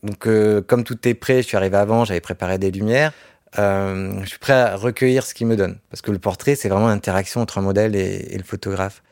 Donc 0.03 0.27
euh, 0.27 0.62
comme 0.62 0.84
tout 0.84 1.08
est 1.08 1.13
prêt, 1.13 1.42
je 1.42 1.48
suis 1.48 1.58
arrivé 1.58 1.77
avant, 1.77 2.06
j'avais 2.06 2.22
préparé 2.22 2.58
des 2.58 2.72
lumières. 2.72 3.13
Euh, 3.60 4.20
je 4.24 4.30
suis 4.30 4.39
prêt 4.39 4.53
à 4.53 4.75
recueillir 4.75 5.25
ce 5.25 5.34
qu'il 5.34 5.48
me 5.48 5.56
donne, 5.56 5.77
parce 5.89 6.01
que 6.01 6.12
le 6.12 6.20
portrait, 6.20 6.56
c'est 6.56 6.70
vraiment 6.70 6.88
l'interaction 6.88 7.42
entre 7.42 7.60
un 7.60 7.62
modèle 7.62 7.96
et, 7.96 8.36
le 8.36 8.44
photographe. 8.44 9.03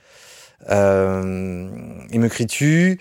Il 0.68 2.20
me 2.20 2.27
crie 2.27 2.46
dessus, 2.46 3.00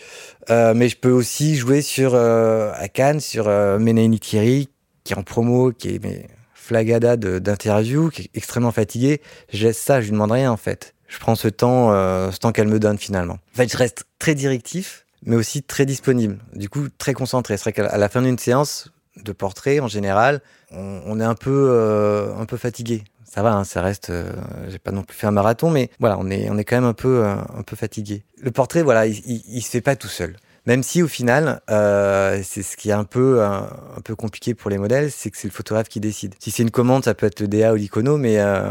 mais 0.49 0.89
je 0.89 0.97
peux 0.97 1.11
aussi 1.11 1.57
jouer 1.57 1.83
sur 1.83 2.15
à 2.15 2.89
Cannes 2.89 3.21
sur 3.21 3.49
euh, 3.49 3.79
Thierry, 4.21 4.69
qui 5.05 5.15
est 5.15 5.17
en 5.17 5.23
promo, 5.23 5.73
qui 5.73 5.89
est 5.89 6.27
flagada 6.55 7.17
d'interview, 7.17 8.11
qui 8.11 8.23
est 8.23 8.31
extrêmement 8.35 8.71
fatigué, 8.71 9.21
je 9.53 9.67
laisse 9.67 9.79
ça, 9.79 10.01
je 10.01 10.07
lui 10.07 10.13
demande 10.13 10.33
rien 10.33 10.53
en 10.53 10.57
fait. 10.57 10.95
Je 11.09 11.19
prends 11.19 11.35
ce 11.35 11.49
temps, 11.49 11.91
ce 12.31 12.39
temps 12.39 12.53
qu'elle 12.53 12.69
me 12.69 12.79
donne 12.79 12.99
finalement. 12.99 13.39
En 13.55 13.57
fait, 13.57 13.73
je 13.73 13.77
reste 13.77 14.05
très 14.21 14.35
directif, 14.35 15.05
mais 15.25 15.37
aussi 15.37 15.63
très 15.63 15.87
disponible. 15.87 16.39
Du 16.55 16.69
coup, 16.69 16.89
très 16.99 17.15
concentré. 17.15 17.57
C'est 17.57 17.71
vrai 17.71 17.73
qu'à 17.73 17.99
la 17.99 18.09
fin 18.09 18.23
d'une 18.23 18.39
séance 18.39 18.93
de 19.23 19.33
portrait, 19.33 19.81
en 19.81 19.89
général, 19.89 20.41
on, 20.71 21.21
est 21.21 21.25
un 21.25 21.35
peu, 21.35 21.69
euh, 21.71 22.35
un 22.37 22.47
peu 22.47 22.57
fatigué. 22.57 23.05
Ça 23.25 23.43
va, 23.43 23.53
hein, 23.53 23.65
ça 23.65 23.83
reste. 23.83 24.11
Euh, 24.11 24.33
J'ai 24.69 24.79
pas 24.79 24.93
non 24.93 25.03
plus 25.03 25.17
fait 25.17 25.27
un 25.27 25.33
marathon, 25.33 25.71
mais 25.71 25.91
voilà, 26.01 26.17
on 26.19 26.31
est, 26.31 26.49
on 26.51 26.59
est 26.59 26.65
quand 26.65 26.77
même 26.77 26.85
un 26.85 26.95
peu, 26.95 27.25
euh, 27.25 27.35
un 27.57 27.63
peu 27.63 27.77
fatigué. 27.77 28.25
Le 28.41 28.51
portrait, 28.51 28.83
voilà, 28.83 29.07
il, 29.07 29.21
il, 29.25 29.63
se 29.63 29.71
fait 29.71 29.81
pas 29.81 29.95
tout 29.95 30.09
seul. 30.09 30.37
Même 30.67 30.83
si 30.83 31.03
au 31.03 31.09
final, 31.09 31.63
euh, 31.71 32.43
c'est 32.45 32.63
ce 32.63 32.77
qui 32.77 32.91
est 32.91 32.95
un 32.95 33.05
peu 33.05 33.43
un, 33.43 33.69
un, 33.97 34.01
peu 34.03 34.15
compliqué 34.15 34.55
pour 34.55 34.71
les 34.71 34.79
modèles, 34.79 35.11
c'est 35.11 35.31
que 35.31 35.39
c'est 35.39 35.49
le 35.49 35.53
photographe 35.53 35.89
qui 35.89 36.01
décide. 36.01 36.35
Si 36.39 36.51
c'est 36.51 36.63
une 36.63 36.71
commande, 36.71 37.05
ça 37.05 37.15
peut 37.15 37.27
être 37.27 37.41
le 37.41 37.73
ou 37.73 37.75
l'icono, 37.77 38.19
mais 38.19 38.39
euh, 38.39 38.71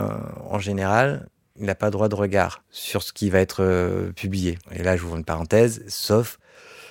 en 0.49 0.59
général, 0.59 1.27
il 1.59 1.65
n'a 1.65 1.75
pas 1.75 1.89
droit 1.89 2.09
de 2.09 2.15
regard 2.15 2.63
sur 2.71 3.03
ce 3.03 3.13
qui 3.13 3.29
va 3.29 3.39
être 3.39 3.63
euh, 3.63 4.11
publié. 4.11 4.57
Et 4.71 4.83
là, 4.83 4.95
j'ouvre 4.95 5.17
une 5.17 5.25
parenthèse, 5.25 5.83
sauf 5.87 6.39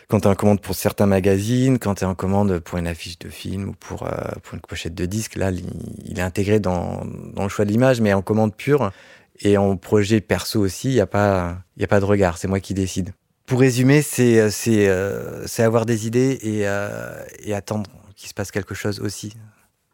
quand 0.08 0.20
tu 0.20 0.28
es 0.28 0.30
en 0.30 0.34
commande 0.34 0.60
pour 0.60 0.74
certains 0.74 1.06
magazines, 1.06 1.78
quand 1.78 1.96
tu 1.96 2.04
es 2.04 2.06
en 2.06 2.14
commande 2.14 2.60
pour 2.60 2.78
une 2.78 2.86
affiche 2.86 3.18
de 3.18 3.28
film 3.28 3.70
ou 3.70 3.72
pour, 3.72 4.04
euh, 4.04 4.10
pour 4.42 4.54
une 4.54 4.60
pochette 4.60 4.94
de 4.94 5.04
disque, 5.04 5.36
là, 5.36 5.50
il, 5.50 6.18
est 6.18 6.22
intégré 6.22 6.60
dans, 6.60 7.04
dans 7.34 7.42
le 7.42 7.48
choix 7.50 7.66
de 7.66 7.70
l'image, 7.70 8.00
mais 8.00 8.14
en 8.14 8.22
commande 8.22 8.54
pure 8.54 8.90
et 9.40 9.58
en 9.58 9.76
projet 9.76 10.20
perso 10.20 10.60
aussi, 10.60 10.88
il 10.88 10.94
n'y 10.94 11.00
a, 11.00 11.06
pas, 11.06 11.58
y 11.76 11.84
a 11.84 11.86
pas 11.86 12.00
de 12.00 12.06
regard, 12.06 12.38
c'est 12.38 12.48
moi 12.48 12.60
qui 12.60 12.74
décide 12.74 13.12
pour 13.48 13.60
résumer, 13.60 14.02
c'est 14.02 14.38
euh, 14.38 15.46
avoir 15.56 15.86
des 15.86 16.06
idées 16.06 16.38
et 16.42 17.54
attendre 17.54 17.90
qu'il 18.14 18.28
se 18.28 18.34
passe 18.34 18.50
quelque 18.50 18.74
chose 18.74 19.00
aussi. 19.00 19.32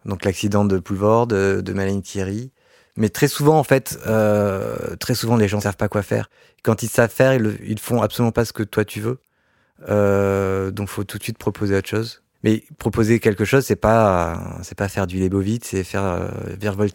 Donc 0.05 0.25
l'accident 0.25 0.65
de 0.65 0.79
Poulvord, 0.79 1.29
de, 1.29 1.63
de 1.65 2.01
Thierry. 2.01 2.51
Mais 2.97 3.09
très 3.09 3.29
souvent, 3.29 3.59
en 3.59 3.65
fait, 3.65 3.99
euh, 4.07 4.97
très 4.97 5.15
souvent, 5.15 5.37
les 5.37 5.49
gens 5.49 5.61
savent 5.61 5.77
pas 5.77 5.89
quoi 5.89 6.03
faire. 6.03 6.31
Quand 6.63 6.83
ils 6.83 6.89
savent 6.89 7.11
faire, 7.11 7.35
ils, 7.35 7.59
ils 7.67 7.79
font 7.79 8.03
absolument 8.03 8.33
pas 8.33 8.45
ce 8.45 8.53
que 8.53 8.63
toi 8.63 8.85
tu 8.85 9.01
veux. 9.01 9.19
Euh, 9.89 10.71
donc, 10.71 10.89
faut 10.89 11.05
tout 11.05 11.19
de 11.19 11.23
suite 11.23 11.39
proposer 11.39 11.77
autre 11.77 11.89
chose. 11.89 12.23
Mais 12.45 12.63
proposer 12.79 13.21
quelque 13.21 13.45
chose, 13.45 13.65
c'est 13.65 13.77
pas, 13.77 14.59
c'est 14.63 14.77
pas 14.77 14.89
faire 14.89 15.07
du 15.07 15.19
Lebovitz, 15.19 15.67
c'est 15.69 15.83
faire 15.83 16.05
euh, 16.05 16.29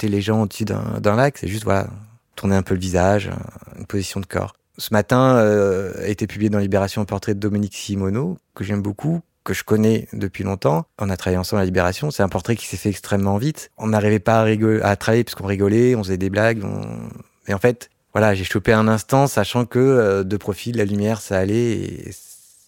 les 0.03 0.21
gens 0.21 0.43
au-dessus 0.43 0.65
d'un 0.65 1.15
lac. 1.15 1.37
C'est 1.37 1.47
juste, 1.47 1.63
voilà, 1.63 1.87
tourner 2.35 2.55
un 2.55 2.61
peu 2.61 2.75
le 2.75 2.79
visage, 2.79 3.31
une 3.77 3.85
position 3.85 4.19
de 4.19 4.25
corps 4.27 4.53
ce 4.79 4.93
matin 4.93 5.35
euh, 5.35 5.93
a 6.03 6.07
été 6.07 6.25
publié 6.25 6.49
dans 6.49 6.59
Libération 6.59 7.01
un 7.01 7.05
portrait 7.05 7.35
de 7.35 7.39
Dominique 7.39 7.75
Simoneau, 7.75 8.37
que 8.55 8.63
j'aime 8.63 8.81
beaucoup, 8.81 9.21
que 9.43 9.53
je 9.53 9.63
connais 9.63 10.07
depuis 10.13 10.43
longtemps. 10.43 10.85
On 10.99 11.09
a 11.09 11.17
travaillé 11.17 11.37
ensemble 11.37 11.61
à 11.61 11.65
Libération. 11.65 12.11
C'est 12.11 12.23
un 12.23 12.29
portrait 12.29 12.55
qui 12.55 12.65
s'est 12.65 12.77
fait 12.77 12.89
extrêmement 12.89 13.37
vite. 13.37 13.71
On 13.77 13.87
n'arrivait 13.87 14.19
pas 14.19 14.39
à, 14.39 14.43
rigoler, 14.43 14.81
à 14.81 14.95
travailler 14.95 15.23
puisqu'on 15.23 15.47
rigolait, 15.47 15.95
on 15.95 16.03
faisait 16.03 16.17
des 16.17 16.29
blagues. 16.29 16.63
On... 16.63 17.09
Et 17.47 17.53
en 17.53 17.59
fait, 17.59 17.89
voilà, 18.13 18.33
j'ai 18.33 18.43
chopé 18.43 18.73
un 18.73 18.87
instant, 18.87 19.27
sachant 19.27 19.65
que 19.65 19.79
euh, 19.79 20.23
de 20.23 20.37
profil, 20.37 20.77
la 20.77 20.85
lumière, 20.85 21.21
ça 21.21 21.37
allait. 21.37 21.71
Et 21.71 22.11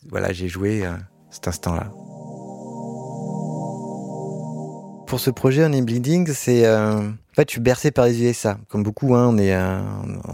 voilà, 0.09 0.33
j'ai 0.33 0.47
joué 0.47 0.85
euh, 0.85 0.91
cet 1.29 1.47
instant-là. 1.47 1.91
Pour 5.11 5.19
ce 5.19 5.29
projet, 5.29 5.65
On 5.65 5.81
Bleeding, 5.81 6.31
c'est 6.33 6.65
euh, 6.65 6.99
en 7.01 7.35
fait, 7.35 7.49
je 7.49 7.55
suis 7.55 7.59
bercé 7.59 7.91
par 7.91 8.05
les 8.05 8.23
USA. 8.23 8.57
Comme 8.69 8.81
beaucoup, 8.81 9.13
hein, 9.13 9.27
on 9.27 9.37
est 9.37 9.53
euh, 9.53 9.81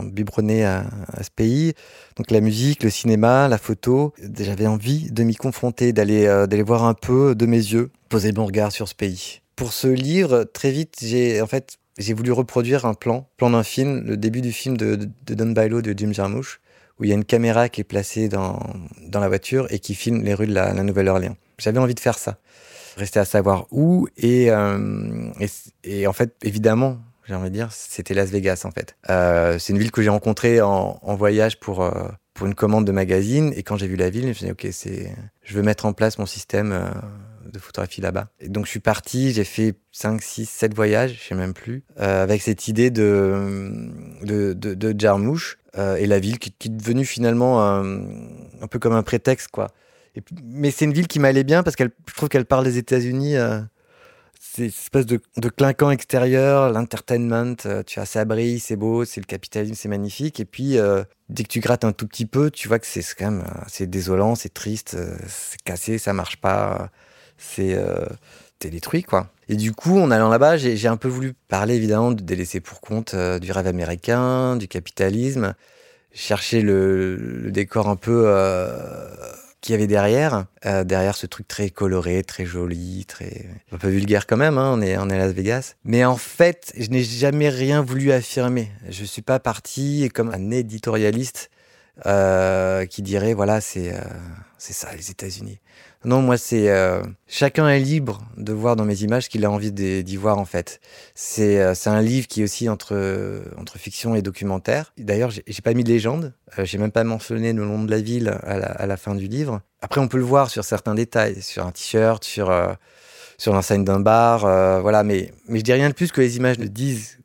biberonné 0.04 0.66
à, 0.66 0.86
à, 1.14 1.24
ce 1.24 1.32
pays. 1.36 1.74
Donc 2.16 2.30
la 2.30 2.42
musique, 2.42 2.84
le 2.84 2.92
cinéma, 2.92 3.48
la 3.48 3.58
photo. 3.58 4.14
J'avais 4.40 4.68
envie 4.68 5.10
de 5.10 5.24
m'y 5.24 5.34
confronter, 5.34 5.94
d'aller 5.94 6.28
euh, 6.28 6.46
d'aller 6.46 6.62
voir 6.62 6.86
un 6.86 6.94
peu 6.94 7.34
de 7.34 7.48
mes 7.48 7.58
yeux, 7.58 7.90
poser 8.08 8.32
mon 8.34 8.46
regard 8.46 8.72
sur 8.72 8.88
ce 8.88 8.94
pays. 8.94 9.42
Pour 9.56 9.74
ce 9.74 9.88
livre, 9.88 10.44
très 10.44 10.70
vite, 10.70 10.98
j'ai 11.02 11.42
en 11.42 11.48
fait 11.48 11.80
j'ai 11.98 12.14
voulu 12.14 12.32
reproduire 12.32 12.86
un 12.86 12.94
plan, 12.94 13.28
plan 13.38 13.50
d'un 13.50 13.64
film, 13.64 14.04
le 14.06 14.16
début 14.16 14.42
du 14.42 14.52
film 14.52 14.78
de, 14.78 14.96
de, 14.96 15.10
de 15.26 15.34
Don 15.34 15.54
Bailo 15.54 15.82
de 15.82 15.96
Jim 15.98 16.14
Jarmusch, 16.14 16.60
où 17.00 17.04
il 17.04 17.10
y 17.10 17.14
a 17.14 17.16
une 17.16 17.26
caméra 17.26 17.68
qui 17.68 17.82
est 17.82 17.84
placée 17.84 18.30
dans, 18.30 18.60
dans 19.08 19.22
la 19.22 19.28
voiture 19.28 19.66
et 19.72 19.80
qui 19.80 19.96
filme 19.96 20.22
les 20.22 20.36
rues 20.36 20.46
de 20.46 20.54
la 20.54 20.72
Nouvelle-Orléans. 20.84 21.36
J'avais 21.58 21.80
envie 21.80 21.96
de 21.96 22.00
faire 22.00 22.20
ça 22.20 22.38
restait 22.98 23.20
à 23.20 23.26
savoir 23.26 23.68
où. 23.72 24.08
Et, 24.18 24.52
euh, 24.52 25.30
et, 25.84 26.08
en 26.08 26.14
fait, 26.14 26.36
évidemment, 26.44 26.98
j'ai 27.26 27.36
envie 27.36 27.50
de 27.50 27.56
dire, 27.56 27.72
c'était 27.72 28.14
Las 28.14 28.30
Vegas 28.30 28.64
en 28.66 28.72
fait. 28.72 28.96
Euh, 29.10 29.60
c'est 29.60 29.74
une 29.74 29.80
ville 29.80 29.92
que 29.92 30.02
j'ai 30.02 30.10
rencontrée 30.10 30.62
en, 30.62 31.00
en, 31.02 31.16
voyage 31.16 31.60
pour, 31.60 31.84
euh, 31.84 31.92
pour 32.34 32.48
une 32.48 32.56
commande 32.56 32.86
de 32.86 32.92
magazine. 32.92 33.54
Et 33.56 33.64
quand 33.64 33.78
j'ai 33.78 33.88
vu 33.88 33.96
la 33.96 34.10
ville, 34.10 34.24
je 34.24 34.28
me 34.28 34.34
suis 34.34 34.46
dit, 34.46 34.52
OK, 34.52 34.68
c'est, 34.72 35.14
je 35.44 35.54
veux 35.54 35.64
mettre 35.64 35.86
en 35.86 35.94
place 35.94 36.18
mon 36.20 36.26
système 36.26 36.72
euh, 36.72 36.90
de 37.52 37.60
photographie 37.60 38.02
là-bas. 38.02 38.28
Et 38.40 38.50
donc 38.50 38.66
je 38.66 38.72
suis 38.72 38.80
parti, 38.80 39.34
j'ai 39.34 39.44
fait 39.44 39.76
5, 39.92 40.22
6, 40.22 40.50
7 40.50 40.74
voyages, 40.74 41.18
je 41.22 41.28
sais 41.30 41.36
même 41.36 41.54
plus, 41.54 41.84
euh, 42.00 42.24
avec 42.24 42.42
cette 42.42 42.68
idée 42.68 42.90
de, 42.90 43.90
de, 44.24 44.54
de, 44.54 44.74
de 44.74 45.00
Jarmouche 45.00 45.58
euh, 45.78 45.96
et 45.96 46.06
la 46.06 46.20
ville 46.20 46.40
qui, 46.40 46.52
qui 46.52 46.68
est 46.68 46.72
devenue 46.72 47.06
finalement 47.06 47.64
un, 47.64 48.02
un 48.62 48.68
peu 48.70 48.80
comme 48.80 48.94
un 48.94 49.04
prétexte, 49.04 49.50
quoi. 49.50 49.70
Mais 50.44 50.72
c'est 50.72 50.86
une 50.86 50.94
ville 50.94 51.08
qui 51.08 51.20
m'allait 51.20 51.44
bien 51.44 51.64
parce 51.64 51.76
qu'elle, 51.76 51.92
je 52.08 52.14
trouve 52.14 52.30
qu'elle 52.30 52.46
parle 52.46 52.64
des 52.64 52.78
États-Unis. 52.78 53.36
Euh, 53.38 53.60
c'est 54.40 54.64
une 54.64 54.68
espèce 54.70 55.06
de, 55.06 55.20
de 55.38 55.50
clinquant 55.50 55.92
extérieur, 55.92 56.72
l'entertainment. 56.72 57.56
Euh, 57.66 57.84
tu 57.84 58.00
as 58.00 58.06
ça 58.06 58.26
brille, 58.26 58.60
c'est 58.60 58.76
beau, 58.76 59.06
c'est 59.06 59.22
le 59.22 59.26
capitalisme, 59.26 59.76
c'est 59.76 59.90
magnifique. 59.90 60.40
Et 60.40 60.46
puis 60.46 60.78
euh, 60.78 61.04
dès 61.30 61.44
que 61.44 61.50
tu 61.50 61.60
grattes 61.60 61.86
un 61.86 61.92
tout 61.92 62.08
petit 62.08 62.26
peu, 62.26 62.52
tu 62.52 62.68
vois 62.68 62.80
que 62.80 62.88
c'est 62.88 63.04
quand 63.18 63.32
même 63.32 63.44
c'est 63.68 63.88
désolant, 63.88 64.36
c'est 64.36 64.54
triste, 64.54 64.98
c'est 65.28 65.62
cassé, 65.64 65.98
ça 65.98 66.14
marche 66.14 66.38
pas. 66.38 66.90
C'est 67.38 67.78
c'était 68.60 68.72
détruit, 68.72 69.04
quoi. 69.04 69.30
Et 69.50 69.56
du 69.56 69.72
coup, 69.72 70.00
en 70.00 70.10
allant 70.10 70.30
là-bas, 70.30 70.58
j'ai 70.58 70.88
un 70.88 70.98
peu 70.98 71.08
voulu 71.08 71.34
parler 71.48 71.76
évidemment 71.76 72.12
des 72.12 72.36
laissés 72.36 72.60
pour 72.60 72.82
compte 72.82 73.14
euh, 73.14 73.38
du 73.38 73.52
rêve 73.52 73.68
américain, 73.68 74.56
du 74.56 74.68
capitalisme, 74.68 75.54
chercher 76.12 76.62
le, 76.62 77.50
décor 77.52 77.88
un 77.88 77.96
peu 77.96 78.24
euh, 78.26 79.16
qu'il 79.62 79.74
y 79.74 79.76
avait 79.76 79.88
derrière, 79.88 80.46
euh, 80.66 80.84
derrière 80.84 81.16
ce 81.16 81.26
truc 81.26 81.48
très 81.48 81.70
coloré, 81.70 82.24
très 82.24 82.46
joli, 82.46 83.06
très 83.06 83.46
un 83.72 83.78
peu 83.78 83.90
vulgaire 83.90 84.28
quand 84.28 84.38
même. 84.38 84.58
Hein, 84.58 84.72
on 84.74 84.82
est 84.82 84.98
on 84.98 85.10
est 85.10 85.16
à 85.16 85.18
Las 85.18 85.34
Vegas. 85.34 85.76
Mais 85.84 86.06
en 86.06 86.18
fait, 86.18 86.74
je 86.78 86.90
n'ai 86.90 87.04
jamais 87.04 87.50
rien 87.50 87.82
voulu 87.82 88.12
affirmer. 88.12 88.72
Je 88.90 89.04
suis 89.04 89.22
pas 89.22 89.40
parti 89.40 90.10
comme 90.14 90.30
un 90.30 90.52
éditorialiste 90.52 91.50
qui 92.04 93.02
dirait 93.02 93.34
voilà 93.34 93.62
c'est 93.62 93.94
c'est 94.58 94.74
ça 94.74 94.90
les 94.96 95.12
États-Unis. 95.12 95.60
Non, 96.06 96.22
moi, 96.22 96.38
c'est 96.38 96.70
euh, 96.70 97.02
chacun 97.28 97.68
est 97.70 97.80
libre 97.80 98.22
de 98.38 98.54
voir 98.54 98.76
dans 98.76 98.86
mes 98.86 99.02
images 99.02 99.24
ce 99.24 99.30
qu'il 99.30 99.44
a 99.46 99.52
envie 99.52 99.72
d'y 99.72 100.16
voir 100.16 100.38
en 100.38 100.46
fait. 100.46 100.80
C'est 101.16 101.60
euh, 101.60 101.74
c'est 101.74 101.90
un 101.90 102.02
livre 102.02 102.28
qui 102.28 102.42
est 102.42 102.44
aussi 102.44 102.70
entre 102.70 103.44
entre 103.58 103.78
fiction 103.78 104.16
et 104.16 104.22
documentaire. 104.22 104.94
D'ailleurs, 104.98 105.32
j'ai 105.32 105.62
pas 105.64 105.74
mis 105.74 105.84
de 105.84 105.90
légende. 105.90 106.34
Euh, 106.58 106.66
j'ai 106.66 106.78
même 106.78 106.92
pas 106.92 107.04
mentionné 107.04 107.52
le 107.52 107.66
nom 107.66 107.84
de 107.84 107.92
la 107.92 108.00
ville 108.00 108.30
à 108.44 108.58
la, 108.58 108.68
à 108.68 108.86
la, 108.86 108.98
fin 108.98 109.16
du 109.16 109.28
livre. 109.28 109.62
Après, 109.82 110.00
on 110.00 110.08
peut 110.08 110.18
le 110.18 110.24
voir 110.24 110.50
sur 110.50 110.64
certains 110.64 110.96
détails, 110.96 111.42
sur 111.42 111.66
un 111.66 111.72
t-shirt, 111.72 112.24
sur 112.24 112.54
sur 113.38 113.54
l'enseigne 113.54 113.84
d'un 113.84 114.00
bar, 114.00 114.42
voilà. 114.82 115.04
Mais 115.04 115.32
mais 115.48 115.60
je 115.60 115.64
dis 115.64 115.74
rien 115.74 115.90
de 115.90 115.94
plus 115.94 116.12
que 116.12 116.22
les 116.22 116.38
images 116.38 116.60
ne 116.60 116.68
disent 116.68 117.20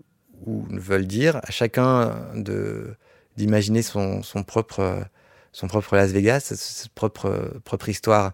ou 0.46 0.66
ne 0.70 0.80
veulent 0.80 1.06
dire. 1.06 1.36
À 1.36 1.50
chacun 1.50 2.16
de 2.34 2.96
d'imaginer 3.36 3.82
son 3.82 4.22
son 4.22 4.42
propre 4.42 5.04
son 5.52 5.68
propre 5.68 5.96
Las 5.96 6.10
Vegas, 6.12 6.52
sa 6.54 6.88
propre 6.94 7.60
propre 7.64 7.88
histoire. 7.88 8.32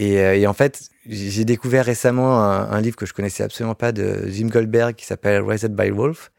Euh, 0.00 0.34
et, 0.34 0.46
en 0.46 0.54
fait, 0.54 0.88
j'ai 1.06 1.44
découvert 1.44 1.84
récemment 1.84 2.40
un, 2.42 2.80
livre 2.80 2.96
que 2.96 3.06
je 3.06 3.12
connaissais 3.12 3.42
absolument 3.42 3.74
pas 3.74 3.92
de 3.92 4.28
Jim 4.28 4.46
Goldberg 4.46 4.94
qui 4.94 5.04
s'appelle 5.04 5.42
Raised 5.42 5.74
by 5.74 5.90
Wolf. 5.90 6.30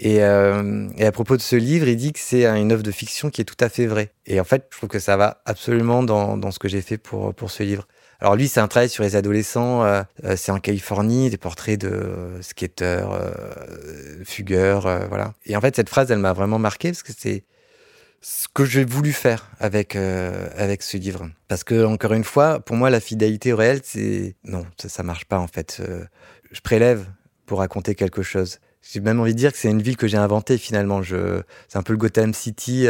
Et, 0.00 0.22
euh, 0.22 0.88
et, 0.96 1.06
à 1.06 1.12
propos 1.12 1.36
de 1.36 1.42
ce 1.42 1.56
livre, 1.56 1.88
il 1.88 1.96
dit 1.96 2.12
que 2.12 2.18
c'est 2.18 2.46
une 2.46 2.72
œuvre 2.72 2.82
de 2.82 2.90
fiction 2.90 3.30
qui 3.30 3.40
est 3.40 3.44
tout 3.44 3.56
à 3.60 3.68
fait 3.68 3.86
vraie. 3.86 4.12
Et 4.26 4.40
en 4.40 4.44
fait, 4.44 4.66
je 4.70 4.76
trouve 4.76 4.88
que 4.88 4.98
ça 4.98 5.16
va 5.16 5.40
absolument 5.44 6.02
dans, 6.02 6.36
dans 6.36 6.50
ce 6.50 6.58
que 6.58 6.68
j'ai 6.68 6.82
fait 6.82 6.98
pour, 6.98 7.34
pour 7.34 7.50
ce 7.50 7.62
livre. 7.62 7.86
Alors 8.20 8.36
lui, 8.36 8.48
c'est 8.48 8.60
un 8.60 8.68
travail 8.68 8.88
sur 8.88 9.02
les 9.02 9.16
adolescents. 9.16 9.84
Euh, 9.84 10.02
c'est 10.36 10.52
en 10.52 10.58
Californie, 10.58 11.30
des 11.30 11.36
portraits 11.36 11.80
de 11.80 12.38
skateurs, 12.40 13.18
fugueurs, 14.24 15.08
voilà. 15.08 15.34
Et 15.46 15.56
en 15.56 15.60
fait, 15.60 15.76
cette 15.76 15.88
phrase, 15.88 16.10
elle 16.10 16.18
m'a 16.18 16.32
vraiment 16.32 16.58
marqué 16.58 16.90
parce 16.90 17.02
que 17.02 17.12
c'est 17.16 17.44
ce 18.24 18.46
que 18.48 18.64
j'ai 18.64 18.86
voulu 18.86 19.12
faire 19.12 19.50
avec 19.60 19.96
euh, 19.96 20.48
avec 20.56 20.82
ce 20.82 20.96
livre 20.96 21.28
parce 21.46 21.62
que 21.62 21.84
encore 21.84 22.14
une 22.14 22.24
fois 22.24 22.58
pour 22.58 22.74
moi 22.74 22.88
la 22.88 22.98
fidélité 22.98 23.52
au 23.52 23.56
réel 23.56 23.80
c'est 23.84 24.34
non 24.44 24.64
ça, 24.80 24.88
ça 24.88 25.02
marche 25.02 25.26
pas 25.26 25.38
en 25.38 25.46
fait 25.46 25.76
euh, 25.80 26.06
je 26.50 26.60
prélève 26.62 27.04
pour 27.44 27.58
raconter 27.58 27.94
quelque 27.94 28.22
chose 28.22 28.60
j'ai 28.80 29.00
même 29.00 29.20
envie 29.20 29.34
de 29.34 29.38
dire 29.38 29.52
que 29.52 29.58
c'est 29.58 29.68
une 29.68 29.82
ville 29.82 29.98
que 29.98 30.08
j'ai 30.08 30.16
inventée 30.16 30.56
finalement 30.56 31.02
je 31.02 31.42
c'est 31.68 31.76
un 31.76 31.82
peu 31.82 31.92
le 31.92 31.98
Gotham 31.98 32.32
City 32.32 32.86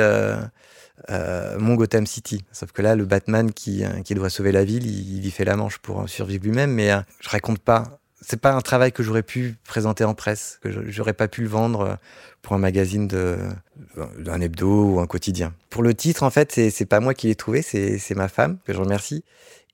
euh, 1.11 1.54
euh, 1.54 1.59
mon 1.59 1.74
Gotham 1.74 2.07
City 2.07 2.44
sauf 2.52 2.72
que 2.72 2.80
là 2.80 2.94
le 2.94 3.04
Batman 3.04 3.52
qui 3.52 3.83
qui 4.04 4.14
doit 4.14 4.30
sauver 4.30 4.52
la 4.52 4.64
ville 4.64 4.87
il, 4.87 5.26
y 5.26 5.30
fait 5.30 5.44
la 5.44 5.57
manche 5.57 5.78
pour 5.78 6.09
survivre 6.09 6.44
lui-même 6.44 6.70
mais 6.70 6.90
je 7.20 7.28
raconte 7.28 7.59
pas 7.59 7.98
c'est 8.26 8.40
pas 8.40 8.52
un 8.52 8.61
travail 8.61 8.92
que 8.92 9.02
j'aurais 9.02 9.22
pu 9.22 9.57
présenter 9.66 10.04
en 10.04 10.14
presse, 10.14 10.59
que 10.62 10.70
j'aurais 10.90 11.12
pas 11.12 11.28
pu 11.28 11.42
le 11.42 11.48
vendre 11.48 11.80
euh, 11.80 11.94
pour 12.42 12.54
un 12.54 12.59
magazine 12.59 13.07
d'un 13.07 14.40
hebdo 14.40 14.94
ou 14.94 15.00
un 15.00 15.07
quotidien. 15.07 15.54
Pour 15.70 15.83
le 15.83 15.94
titre, 15.94 16.22
en 16.22 16.30
fait, 16.30 16.52
c'est 16.52 16.87
pas 16.87 17.00
moi 17.00 17.14
qui 17.14 17.28
l'ai 17.28 17.35
trouvé, 17.35 17.62
c'est 17.62 18.14
ma 18.14 18.28
femme 18.28 18.59
que 18.64 18.72
je 18.72 18.78
remercie. 18.78 19.24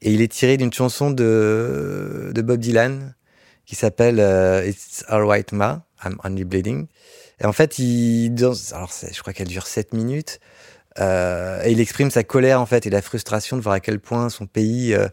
Et 0.03 0.13
il 0.13 0.21
est 0.23 0.33
tiré 0.33 0.57
d'une 0.57 0.73
chanson 0.73 1.11
de 1.11 2.31
de 2.33 2.43
Bob 2.43 2.61
Dylan 2.61 3.15
qui 3.67 3.75
s'appelle 3.75 4.19
euh, 4.19 4.67
It's 4.67 5.05
Alright 5.09 5.53
Ma, 5.53 5.85
I'm 6.05 6.17
Only 6.25 6.45
Bleeding. 6.45 6.87
Et 7.41 7.45
en 7.45 7.53
fait, 7.53 7.79
il 7.79 8.35
alors 8.73 8.93
je 8.93 9.21
crois 9.21 9.33
qu'elle 9.33 9.49
dure 9.49 9.67
7 9.67 9.95
minutes. 9.95 10.41
Euh, 10.99 11.63
et 11.65 11.73
il 11.73 11.81
exprime 11.81 12.11
sa 12.11 12.25
colère 12.25 12.61
en 12.61 12.67
fait 12.67 12.87
et 12.87 12.91
la 12.91 13.03
frustration 13.03 13.57
de 13.57 13.63
voir 13.63 13.75
à 13.75 13.81
quel 13.81 14.01
point 14.01 14.29
son 14.29 14.47
pays 14.47 14.93
euh, 14.93 15.07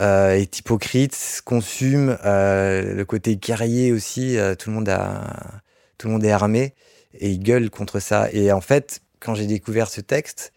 euh, 0.00 0.30
est 0.30 0.58
hypocrite, 0.58 1.42
consume 1.44 2.16
le 2.24 3.02
côté 3.04 3.36
guerrier 3.36 3.92
aussi. 3.92 4.36
Tout 4.58 4.70
le 4.70 4.76
monde 4.76 4.88
a, 4.88 5.60
tout 5.98 6.06
le 6.06 6.14
monde 6.14 6.24
est 6.24 6.30
armé 6.30 6.74
et 7.18 7.30
il 7.30 7.38
gueule 7.40 7.70
contre 7.70 8.00
ça. 8.00 8.28
Et 8.32 8.52
en 8.52 8.60
fait, 8.60 9.00
quand 9.20 9.34
j'ai 9.34 9.46
découvert 9.46 9.88
ce 9.88 10.00
texte, 10.00 10.52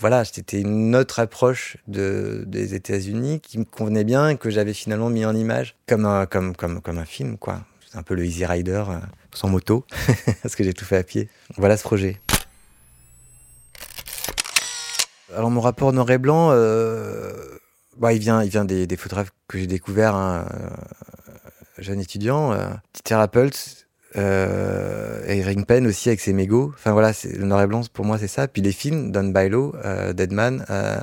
voilà, 0.00 0.24
c'était 0.24 0.60
une 0.60 0.96
autre 0.96 1.20
approche 1.20 1.76
de, 1.86 2.44
des 2.46 2.74
États-Unis 2.74 3.40
qui 3.40 3.58
me 3.58 3.64
convenait 3.64 4.04
bien 4.04 4.30
et 4.30 4.36
que 4.36 4.50
j'avais 4.50 4.74
finalement 4.74 5.10
mis 5.10 5.24
en 5.24 5.34
image 5.34 5.76
comme 5.86 6.06
un, 6.06 6.26
comme, 6.26 6.56
comme, 6.56 6.80
comme 6.80 6.98
un 6.98 7.04
film, 7.04 7.38
quoi. 7.38 7.64
C'est 7.88 7.98
un 7.98 8.02
peu 8.02 8.14
le 8.14 8.24
Easy 8.24 8.44
Rider 8.44 8.82
sans 9.32 9.48
moto, 9.48 9.86
parce 10.42 10.56
que 10.56 10.64
j'ai 10.64 10.74
tout 10.74 10.84
fait 10.84 10.96
à 10.96 11.04
pied. 11.04 11.28
Voilà 11.56 11.76
ce 11.76 11.84
projet. 11.84 12.20
Alors 15.36 15.50
mon 15.50 15.60
rapport 15.60 15.92
noir 15.92 16.10
et 16.10 16.18
blanc, 16.18 16.50
euh, 16.52 17.32
bah, 17.96 18.12
il 18.12 18.20
vient, 18.20 18.42
il 18.42 18.50
vient 18.50 18.64
des, 18.64 18.86
des 18.86 18.96
photographes 18.96 19.32
que 19.48 19.58
j'ai 19.58 19.66
découverts, 19.66 20.14
hein, 20.14 20.46
euh, 20.54 20.68
jeune 21.78 22.00
étudiant, 22.00 22.52
euh, 22.52 22.68
Peter 22.92 23.16
euh, 24.16 25.24
et 25.26 25.42
Ring 25.42 25.66
Penn 25.66 25.86
aussi 25.86 26.08
avec 26.08 26.20
ses 26.20 26.32
mégots. 26.32 26.72
Enfin 26.74 26.92
voilà, 26.92 27.12
le 27.24 27.44
noir 27.44 27.62
et 27.62 27.66
blanc 27.66 27.82
pour 27.92 28.04
moi 28.04 28.16
c'est 28.18 28.28
ça. 28.28 28.46
Puis 28.46 28.62
les 28.62 28.72
films, 28.72 29.10
Don 29.10 29.24
Bailo, 29.24 29.74
euh, 29.84 30.12
Deadman, 30.12 30.64
euh, 30.70 30.98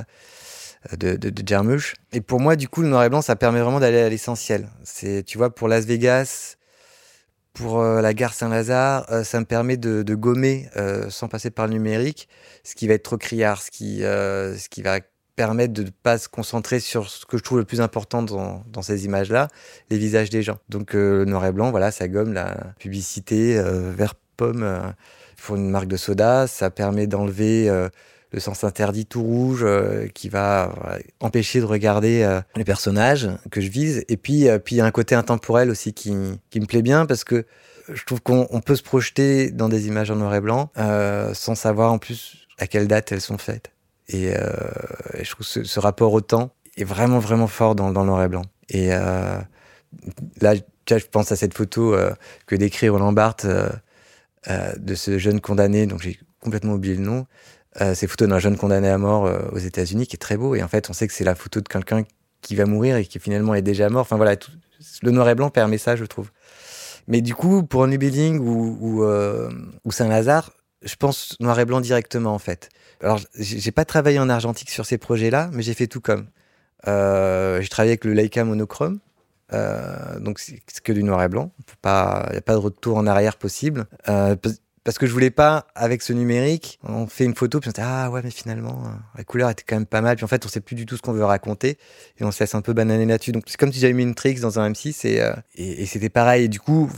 de, 0.97 1.15
de, 1.15 1.29
de. 1.29 1.79
Et 2.13 2.21
pour 2.21 2.39
moi, 2.39 2.55
du 2.55 2.67
coup, 2.67 2.81
le 2.81 2.87
noir 2.87 3.03
et 3.03 3.09
blanc, 3.09 3.21
ça 3.21 3.35
permet 3.35 3.61
vraiment 3.61 3.79
d'aller 3.79 4.01
à 4.01 4.09
l'essentiel. 4.09 4.67
C'est, 4.83 5.23
tu 5.23 5.37
vois, 5.37 5.53
pour 5.53 5.67
Las 5.67 5.85
Vegas, 5.85 6.55
pour 7.53 7.83
la 7.83 8.13
gare 8.13 8.33
Saint-Lazare, 8.33 9.25
ça 9.25 9.39
me 9.39 9.45
permet 9.45 9.77
de, 9.77 10.15
gommer, 10.15 10.69
sans 11.09 11.27
passer 11.27 11.51
par 11.51 11.67
le 11.67 11.73
numérique, 11.73 12.29
ce 12.63 12.75
qui 12.75 12.87
va 12.87 12.93
être 12.93 13.03
trop 13.03 13.17
criard, 13.17 13.61
ce 13.61 13.69
qui, 13.71 14.01
va 14.01 14.99
permettre 15.35 15.73
de 15.73 15.83
ne 15.83 15.89
pas 15.89 16.17
se 16.17 16.29
concentrer 16.29 16.79
sur 16.79 17.09
ce 17.09 17.25
que 17.25 17.37
je 17.37 17.43
trouve 17.43 17.57
le 17.57 17.65
plus 17.65 17.81
important 17.81 18.21
dans, 18.21 18.81
ces 18.81 19.05
images-là, 19.05 19.47
les 19.89 19.97
visages 19.97 20.29
des 20.29 20.43
gens. 20.43 20.59
Donc 20.69 20.95
euh, 20.95 21.19
le 21.19 21.25
noir 21.25 21.45
et 21.45 21.51
blanc, 21.51 21.71
voilà, 21.71 21.91
ça 21.91 22.07
gomme 22.07 22.33
la 22.33 22.73
publicité 22.79 23.57
euh, 23.57 23.91
vert 23.91 24.13
pomme 24.37 24.63
euh, 24.63 24.91
pour 25.41 25.55
une 25.55 25.69
marque 25.69 25.87
de 25.87 25.97
soda, 25.97 26.47
ça 26.47 26.69
permet 26.69 27.07
d'enlever 27.07 27.69
euh, 27.69 27.89
le 28.31 28.39
sens 28.39 28.63
interdit 28.63 29.05
tout 29.05 29.21
rouge 29.21 29.61
euh, 29.63 30.07
qui 30.07 30.29
va 30.29 30.73
empêcher 31.19 31.59
de 31.59 31.65
regarder 31.65 32.39
les 32.55 32.63
personnages 32.63 33.29
que 33.49 33.61
je 33.61 33.69
vise. 33.69 34.03
Et 34.07 34.17
puis, 34.17 34.47
puis 34.63 34.75
il 34.75 34.77
y 34.77 34.81
a 34.81 34.85
un 34.85 34.91
côté 34.91 35.15
intemporel 35.15 35.69
aussi 35.69 35.93
qui, 35.93 36.13
qui 36.49 36.59
me 36.59 36.65
plaît 36.65 36.81
bien 36.81 37.05
parce 37.05 37.23
que 37.23 37.45
je 37.91 38.03
trouve 38.05 38.21
qu'on 38.21 38.61
peut 38.65 38.75
se 38.75 38.83
projeter 38.83 39.51
dans 39.51 39.69
des 39.69 39.87
images 39.87 40.11
en 40.11 40.15
noir 40.15 40.33
et 40.35 40.41
blanc 40.41 40.71
sans 41.33 41.55
savoir 41.55 41.91
en 41.91 41.97
plus 41.97 42.47
à 42.57 42.67
quelle 42.67 42.87
date 42.87 43.11
elles 43.11 43.21
sont 43.21 43.37
faites. 43.37 43.71
Et, 44.07 44.35
euh, 44.35 44.49
je 45.21 45.29
trouve 45.31 45.45
ce, 45.45 45.63
ce, 45.63 45.79
rapport 45.79 46.13
au 46.13 46.21
temps 46.21 46.53
est 46.77 46.83
vraiment, 46.83 47.19
vraiment 47.19 47.47
fort 47.47 47.75
dans, 47.75 47.91
dans 47.91 48.01
le 48.01 48.07
noir 48.07 48.23
et 48.23 48.27
blanc. 48.27 48.43
Et 48.69 48.93
euh, 48.93 49.39
là, 50.41 50.55
je 50.89 51.05
pense 51.05 51.31
à 51.31 51.35
cette 51.35 51.53
photo 51.53 51.93
euh, 51.93 52.11
que 52.45 52.55
décrit 52.55 52.89
Roland 52.89 53.13
Barthes 53.13 53.45
euh, 53.45 53.69
euh, 54.49 54.73
de 54.77 54.95
ce 54.95 55.17
jeune 55.17 55.39
condamné, 55.39 55.85
donc 55.85 56.01
j'ai 56.01 56.19
complètement 56.39 56.73
oublié 56.73 56.95
le 56.95 57.01
nom. 57.01 57.27
Euh, 57.79 57.95
c'est 57.95 58.07
photo 58.07 58.27
d'un 58.27 58.39
jeune 58.39 58.57
condamné 58.57 58.89
à 58.89 58.97
mort 58.97 59.25
euh, 59.25 59.39
aux 59.53 59.57
États-Unis 59.57 60.07
qui 60.07 60.15
est 60.15 60.19
très 60.19 60.37
beau. 60.37 60.55
Et 60.55 60.63
en 60.63 60.67
fait, 60.67 60.89
on 60.89 60.93
sait 60.93 61.07
que 61.07 61.13
c'est 61.13 61.23
la 61.23 61.35
photo 61.35 61.61
de 61.61 61.67
quelqu'un 61.67 62.03
qui 62.41 62.55
va 62.55 62.65
mourir 62.65 62.97
et 62.97 63.05
qui 63.05 63.19
finalement 63.19 63.53
est 63.53 63.61
déjà 63.61 63.89
mort. 63.89 64.01
Enfin 64.01 64.17
voilà, 64.17 64.35
tout, 64.35 64.51
le 65.01 65.11
noir 65.11 65.29
et 65.29 65.35
blanc 65.35 65.49
permet 65.49 65.77
ça, 65.77 65.95
je 65.95 66.05
trouve. 66.05 66.31
Mais 67.07 67.21
du 67.21 67.33
coup, 67.33 67.63
pour 67.63 67.87
New 67.87 67.97
Building 67.97 68.39
ou, 68.39 69.03
euh, 69.03 69.49
ou 69.85 69.91
Saint-Lazare, 69.91 70.51
je 70.81 70.95
pense 70.95 71.35
noir 71.39 71.59
et 71.59 71.65
blanc 71.65 71.81
directement 71.81 72.33
en 72.33 72.39
fait. 72.39 72.69
Alors, 73.01 73.19
j'ai 73.37 73.71
pas 73.71 73.85
travaillé 73.85 74.19
en 74.19 74.29
argentique 74.29 74.69
sur 74.69 74.85
ces 74.85 74.97
projets-là, 74.97 75.49
mais 75.53 75.63
j'ai 75.63 75.73
fait 75.73 75.87
tout 75.87 76.01
comme. 76.01 76.27
Euh, 76.87 77.61
j'ai 77.61 77.69
travaillé 77.69 77.91
avec 77.91 78.05
le 78.05 78.13
Leica 78.13 78.43
monochrome, 78.43 78.99
donc 80.19 80.39
c'est 80.39 80.61
que 80.83 80.93
du 80.93 81.03
noir 81.03 81.21
et 81.23 81.29
blanc. 81.29 81.51
Il 81.57 81.73
n'y 81.73 82.37
a 82.37 82.41
pas 82.41 82.53
de 82.53 82.57
retour 82.57 82.97
en 82.97 83.07
arrière 83.07 83.37
possible. 83.37 83.85
Parce 84.83 84.97
que 84.97 85.05
je 85.05 85.13
voulais 85.13 85.29
pas, 85.29 85.67
avec 85.75 86.01
ce 86.01 86.11
numérique, 86.11 86.79
on 86.83 87.05
fait 87.05 87.25
une 87.25 87.35
photo, 87.35 87.59
puis 87.59 87.69
on 87.69 87.71
se 87.71 87.75
dit, 87.75 87.81
ah 87.83 88.09
ouais, 88.09 88.21
mais 88.23 88.31
finalement, 88.31 88.83
euh, 88.85 88.89
la 89.15 89.23
couleur 89.23 89.49
était 89.51 89.63
quand 89.67 89.75
même 89.75 89.85
pas 89.85 90.01
mal. 90.01 90.15
Puis 90.15 90.25
en 90.25 90.27
fait, 90.27 90.43
on 90.45 90.49
sait 90.49 90.61
plus 90.61 90.75
du 90.75 90.87
tout 90.87 90.97
ce 90.97 91.01
qu'on 91.01 91.13
veut 91.13 91.23
raconter, 91.23 91.77
et 92.19 92.23
on 92.23 92.31
se 92.31 92.39
laisse 92.39 92.55
un 92.55 92.61
peu 92.61 92.73
bananer 92.73 93.05
là-dessus. 93.05 93.31
Donc 93.31 93.43
c'est 93.47 93.57
comme 93.57 93.71
si 93.71 93.79
j'avais 93.79 93.93
mis 93.93 94.03
une 94.03 94.15
trix 94.15 94.35
dans 94.39 94.59
un 94.59 94.71
M6, 94.71 95.07
et, 95.07 95.21
euh, 95.21 95.33
et, 95.55 95.85
c'était 95.85 96.09
pareil. 96.09 96.45
Et 96.45 96.47
du 96.47 96.59
coup, 96.59 96.89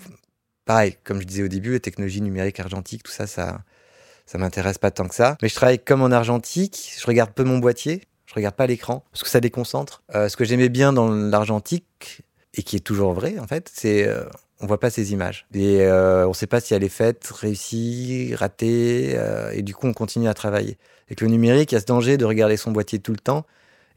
pareil, 0.66 0.96
comme 1.04 1.20
je 1.20 1.28
disais 1.28 1.44
au 1.44 1.50
début, 1.50 1.74
la 1.74 1.80
technologie 1.82 2.22
numérique 2.22 2.60
argentique, 2.62 3.04
tout 3.04 3.12
ça, 3.12 3.28
ça, 3.28 3.62
ça 4.26 4.38
m'intéresse 4.38 4.78
pas 4.78 4.92
tant 4.92 5.08
que 5.08 5.16
ça. 5.16 5.38
Mais 5.42 5.50
je 5.50 5.56
travaille 5.56 5.80
comme 5.80 6.02
en 6.02 6.12
argentique, 6.12 6.94
je 6.98 7.06
regarde 7.06 7.32
peu 7.32 7.44
mon 7.44 7.58
boîtier, 7.58 8.04
je 8.28 8.34
regarde 8.34 8.56
pas 8.56 8.66
l'écran, 8.66 9.04
parce 9.12 9.24
que 9.24 9.30
ça 9.30 9.42
déconcentre. 9.42 10.04
Euh, 10.16 10.30
ce 10.30 10.38
que 10.38 10.46
j'aimais 10.46 10.70
bien 10.70 10.94
dans 10.94 11.10
l'argentique, 11.10 12.22
et 12.56 12.64
qui 12.64 12.76
est 12.76 12.82
toujours 12.82 13.14
vrai 13.14 13.40
en 13.40 13.48
fait, 13.48 13.70
c'est 13.74 14.08
on 14.64 14.66
voit 14.66 14.80
pas 14.80 14.90
ces 14.90 15.12
images. 15.12 15.46
Et 15.54 15.82
euh, 15.82 16.26
on 16.28 16.34
sait 16.34 16.48
pas 16.48 16.62
si 16.62 16.74
elle 16.74 16.86
est 16.86 16.90
faite, 16.90 17.28
réussie, 17.28 18.34
ratée, 18.34 19.12
euh, 19.16 19.52
et 19.52 19.62
du 19.62 19.76
coup 19.76 19.88
on 19.88 19.94
continue 19.94 20.30
à 20.30 20.34
travailler. 20.34 20.78
Avec 21.08 21.20
le 21.20 21.28
numérique, 21.28 21.74
il 21.74 21.76
y 21.76 21.78
a 21.78 21.82
ce 21.82 21.86
danger 21.86 22.18
de 22.18 22.24
regarder 22.24 22.56
son 22.56 22.72
boîtier 22.72 23.00
tout 23.00 23.12
le 23.12 23.18
temps, 23.18 23.46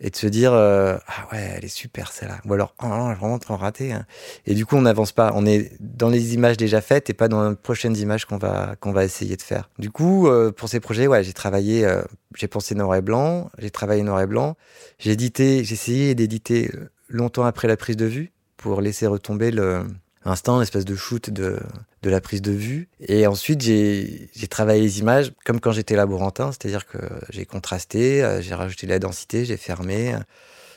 et 0.00 0.11
de 0.11 0.16
se 0.16 0.26
dire 0.26 0.52
euh, 0.52 0.96
ah 1.07 1.29
ouais 1.33 1.52
elle 1.57 1.64
est 1.64 1.68
super 1.68 2.12
celle-là 2.12 2.40
ou 2.44 2.52
alors 2.52 2.74
oh 2.83 2.87
non, 2.87 3.14
vraiment 3.14 3.38
trop 3.38 3.57
raté 3.57 3.92
hein. 3.92 4.05
et 4.44 4.52
du 4.52 4.66
coup 4.66 4.76
on 4.76 4.83
n'avance 4.83 5.12
pas 5.12 5.33
on 5.35 5.46
est 5.46 5.72
dans 5.81 6.11
les 6.11 6.35
images 6.35 6.59
déjà 6.59 6.83
faites 6.83 7.09
et 7.09 7.14
pas 7.14 7.29
dans 7.29 7.48
les 7.48 7.57
prochaines 7.57 7.96
images 7.96 8.26
qu'on 8.26 8.37
va 8.37 8.76
qu'on 8.79 8.92
va 8.92 9.07
essayer 9.07 9.37
de 9.37 9.42
faire 9.42 9.70
du 9.79 9.90
coup 9.90 10.29
pour 10.55 10.68
ces 10.68 10.81
projets 10.81 11.07
ouais 11.07 11.24
j'ai 11.24 11.33
travaillé 11.33 11.90
j'ai 12.35 12.46
pensé 12.46 12.74
noir 12.74 12.94
et 12.94 13.00
blanc 13.00 13.50
j'ai 13.57 13.70
travaillé 13.70 14.02
noir 14.02 14.20
et 14.20 14.26
blanc 14.26 14.59
j'ai 14.98 15.12
édité 15.12 15.64
j'ai 15.64 15.72
essayé 15.72 16.14
d'éditer 16.14 16.70
longtemps 17.09 17.46
après 17.46 17.66
la 17.66 17.79
prise 17.79 17.96
de 17.96 18.05
vue 18.05 18.33
pour 18.59 18.83
laisser 18.83 19.07
retomber 19.07 19.50
le 19.50 19.87
instant, 20.27 20.57
une 20.57 20.62
espèce 20.62 20.85
de 20.85 20.97
shoot 20.97 21.31
de, 21.31 21.59
la 22.03 22.21
prise 22.21 22.43
de 22.43 22.53
vue. 22.53 22.89
Et 23.01 23.27
ensuite, 23.27 23.61
j'ai 23.61 24.29
travaillé 24.49 24.81
les 24.81 25.01
images 25.01 25.33
comme 25.45 25.61
quand 25.61 25.73
j'étais 25.73 25.97
laborantin, 25.97 26.53
c'est-à-dire 26.53 26.87
que 26.87 26.99
j'ai 27.31 27.45
contrasté, 27.47 28.23
euh, 28.23 28.41
j'ai 28.41 28.55
rajouté 28.55 28.87
de 28.87 28.93
la 28.93 28.99
densité, 28.99 29.45
j'ai 29.45 29.57
fermé, 29.57 30.15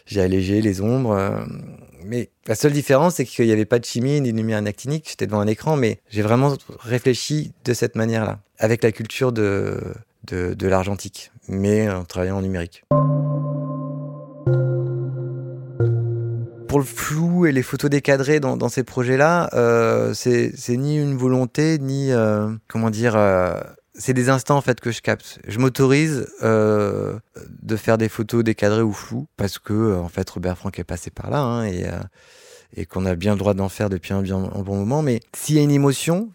j'ai 0.05 0.21
allégé 0.21 0.61
les 0.61 0.81
ombres. 0.81 1.11
Euh, 1.11 1.45
mais 2.03 2.29
la 2.47 2.55
seule 2.55 2.73
différence, 2.73 3.15
c'est 3.15 3.25
qu'il 3.25 3.45
n'y 3.45 3.51
avait 3.51 3.65
pas 3.65 3.79
de 3.79 3.85
chimie 3.85 4.19
ni 4.21 4.31
de 4.31 4.37
lumière 4.37 4.63
actinique. 4.65 5.07
J'étais 5.09 5.27
devant 5.27 5.39
un 5.39 5.47
écran, 5.47 5.75
mais 5.75 5.99
j'ai 6.09 6.23
vraiment 6.23 6.55
réfléchi 6.79 7.51
de 7.65 7.73
cette 7.73 7.95
manière-là, 7.95 8.39
avec 8.57 8.83
la 8.83 8.91
culture 8.91 9.31
de, 9.31 9.79
de 10.23 10.67
l'argentique, 10.67 11.31
mais 11.47 11.89
en 11.89 12.05
travaillant 12.05 12.37
en 12.37 12.41
numérique. 12.41 12.83
Pour 16.69 16.79
le 16.79 16.85
flou 16.85 17.47
et 17.47 17.51
les 17.51 17.63
photos 17.63 17.89
décadrées 17.89 18.39
dans, 18.39 18.69
ces 18.69 18.83
projets-là, 18.83 19.49
euh, 19.53 20.13
c'est 20.13 20.77
ni 20.77 20.97
une 21.01 21.17
volonté, 21.17 21.79
ni 21.79 22.11
euh, 22.11 22.47
comment 22.69 22.91
dire. 22.91 23.15
Euh, 23.17 23.59
c'est 23.95 24.13
des 24.13 24.29
instants 24.29 24.55
en 24.55 24.61
fait 24.61 24.79
que 24.79 24.91
je 24.91 25.01
capte. 25.01 25.39
Je 25.45 25.59
m'autorise 25.59 26.27
de 26.41 27.75
faire 27.75 27.97
des 27.97 28.07
photos 28.07 28.45
décadrées 28.45 28.83
ou 28.83 28.93
floues 28.93 29.27
parce 29.35 29.59
que 29.59 29.97
en 29.97 30.07
fait 30.07 30.29
Robert 30.29 30.57
Frank 30.57 30.77
est 30.79 30.85
passé 30.85 31.09
par 31.09 31.29
là 31.29 31.39
hein, 31.39 31.65
et, 32.77 32.85
qu'on 32.85 33.05
a 33.05 33.15
bien 33.15 33.33
le 33.33 33.39
droit 33.39 33.55
d'en 33.55 33.67
faire 33.67 33.89
depuis 33.89 34.13
un 34.13 34.21
bon 34.21 34.77
moment. 34.77 35.01
Mais 35.01 35.19
s'il 35.35 35.55
y 35.55 35.59
a 35.59 35.63
une 35.63 35.71
émotion 35.71 36.29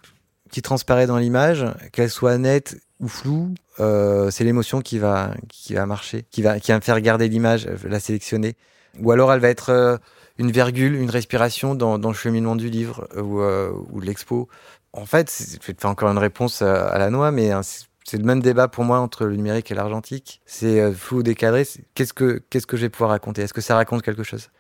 qui 0.50 0.60
transparaît 0.60 1.06
dans 1.06 1.16
l'image, 1.16 1.64
qu'elle 1.92 2.10
soit 2.10 2.36
nette 2.36 2.76
ou 3.00 3.08
floue, 3.08 3.54
c'est 3.78 4.44
l'émotion 4.44 4.82
qui 4.82 4.98
va 4.98 5.32
qui 5.48 5.72
va 5.72 5.86
marcher, 5.86 6.26
qui 6.30 6.42
va 6.42 6.60
qui 6.60 6.72
va 6.72 6.78
me 6.78 6.82
faire 6.82 7.00
garder 7.00 7.28
l'image, 7.28 7.66
la 7.84 8.00
sélectionner. 8.00 8.56
Ou 9.00 9.10
alors 9.10 9.32
elle 9.32 9.40
va 9.40 9.48
être 9.48 10.00
une 10.38 10.50
virgule, 10.50 10.94
une 10.96 11.10
respiration 11.10 11.74
dans, 11.74 11.96
le 11.96 12.14
cheminement 12.14 12.56
du 12.56 12.68
livre 12.68 13.06
euh, 13.16 13.22
ou, 13.22 13.40
euh, 13.40 13.72
ou 13.92 14.00
de 14.00 14.06
l'expo. 14.06 14.48
En 14.92 15.06
fait, 15.06 15.30
faire 15.30 15.90
encore 15.90 16.10
une 16.10 16.18
réponse 16.18 16.62
à, 16.62 16.98
la 16.98 17.10
noix, 17.10 17.30
mais 17.32 17.50
hein, 17.50 17.62
c'est 18.04 18.18
le 18.18 18.24
même 18.24 18.40
débat 18.40 18.68
pour 18.68 18.84
moi 18.84 19.00
entre 19.00 19.24
le 19.24 19.34
numérique 19.34 19.70
et 19.70 19.74
l'argentique. 19.74 20.40
C'est 20.46 20.80
euh, 20.80 20.92
flou 20.92 21.18
ou 21.18 21.22
décadré. 21.22 21.66
Qu'est-ce 21.94 22.12
que 22.12 22.42
je 22.50 22.76
vais 22.76 22.90
pouvoir 22.90 23.10
raconter? 23.10 23.42
Est-ce 23.42 23.54
que 23.54 23.60
ça 23.60 23.74
raconte 23.74 24.02
quelque 24.02 24.22
chose? 24.22 24.50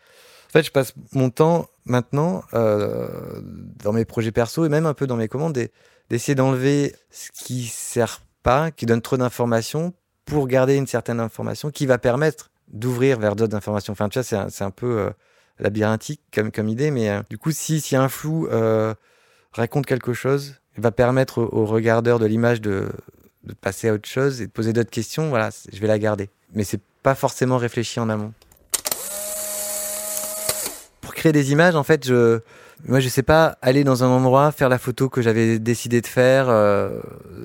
En 0.48 0.52
fait, 0.52 0.62
je 0.64 0.70
passe 0.70 0.94
mon 1.12 1.30
temps 1.30 1.66
maintenant 1.84 2.42
euh, 2.54 3.08
dans 3.82 3.92
mes 3.92 4.04
projets 4.04 4.32
perso 4.32 4.64
et 4.64 4.68
même 4.68 4.86
un 4.86 4.94
peu 4.94 5.06
dans 5.06 5.16
mes 5.16 5.28
commandes 5.28 5.58
d'essayer 6.10 6.34
d'enlever 6.34 6.94
ce 7.10 7.30
qui 7.32 7.64
sert 7.66 8.22
pas, 8.42 8.70
qui 8.70 8.86
donne 8.86 9.02
trop 9.02 9.16
d'informations 9.16 9.92
pour 10.24 10.48
garder 10.48 10.76
une 10.76 10.86
certaine 10.86 11.20
information 11.20 11.70
qui 11.70 11.86
va 11.86 11.98
permettre 11.98 12.50
d'ouvrir 12.68 13.18
vers 13.18 13.36
d'autres 13.36 13.56
informations. 13.56 13.92
Enfin, 13.92 14.08
tu 14.08 14.18
vois, 14.18 14.22
c'est 14.24 14.62
un, 14.62 14.66
un, 14.66 14.70
peu 14.70 15.10
labyrinthique 15.58 16.20
comme, 16.32 16.50
comme 16.50 16.68
idée, 16.68 16.90
mais 16.90 17.10
euh, 17.10 17.22
du 17.30 17.38
coup, 17.38 17.50
si, 17.50 17.80
si 17.80 17.96
un 17.96 18.08
flou 18.08 18.46
euh, 18.48 18.94
raconte 19.52 19.86
quelque 19.86 20.12
chose, 20.12 20.56
va 20.76 20.90
permettre 20.90 21.38
au, 21.40 21.64
regardeur 21.66 22.18
de 22.18 22.26
l'image 22.26 22.60
de, 22.60 22.88
passer 23.60 23.88
à 23.88 23.94
autre 23.94 24.08
chose 24.08 24.40
et 24.40 24.46
de 24.46 24.50
poser 24.50 24.72
d'autres 24.72 24.90
questions, 24.90 25.28
voilà, 25.28 25.50
je 25.72 25.78
vais 25.78 25.86
la 25.86 25.98
garder. 25.98 26.30
Mais 26.54 26.64
c'est 26.64 26.80
pas 27.02 27.14
forcément 27.14 27.58
réfléchi 27.58 28.00
en 28.00 28.08
amont. 28.08 28.32
Pour 31.00 31.14
créer 31.14 31.32
des 31.32 31.52
images, 31.52 31.76
en 31.76 31.84
fait, 31.84 32.06
je, 32.06 32.40
moi, 32.86 33.00
je 33.00 33.08
sais 33.08 33.22
pas 33.22 33.56
aller 33.62 33.84
dans 33.84 34.02
un 34.02 34.08
endroit, 34.08 34.50
faire 34.50 34.68
la 34.68 34.78
photo 34.78 35.08
que 35.08 35.22
j'avais 35.22 35.58
décidé 35.58 36.00
de 36.00 36.06
faire. 36.06 36.48
Euh, 36.48 37.00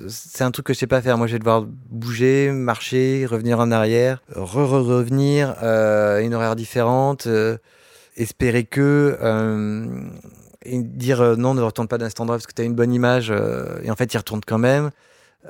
c'est 0.08 0.42
un 0.42 0.50
truc 0.50 0.66
que 0.66 0.74
je 0.74 0.78
sais 0.78 0.86
pas 0.86 1.02
faire. 1.02 1.18
Moi, 1.18 1.26
je 1.26 1.32
vais 1.32 1.38
devoir 1.38 1.64
bouger, 1.90 2.50
marcher, 2.50 3.26
revenir 3.26 3.60
en 3.60 3.70
arrière, 3.70 4.22
re-revenir, 4.34 5.54
euh, 5.62 6.20
une 6.20 6.34
horaire 6.34 6.56
différente. 6.56 7.28
Espérer 8.20 8.64
que 8.64 9.18
euh, 9.20 10.02
et 10.62 10.78
dire 10.82 11.20
euh, 11.20 11.36
non, 11.36 11.54
ne 11.54 11.62
retourne 11.62 11.88
pas 11.88 11.98
cet 11.98 12.20
endroit 12.20 12.36
parce 12.36 12.46
que 12.46 12.52
tu 12.52 12.62
as 12.62 12.64
une 12.64 12.74
bonne 12.74 12.92
image 12.92 13.30
euh, 13.30 13.80
et 13.82 13.90
en 13.90 13.96
fait 13.96 14.12
il 14.12 14.16
retourne 14.16 14.42
quand 14.46 14.58
même. 14.58 14.90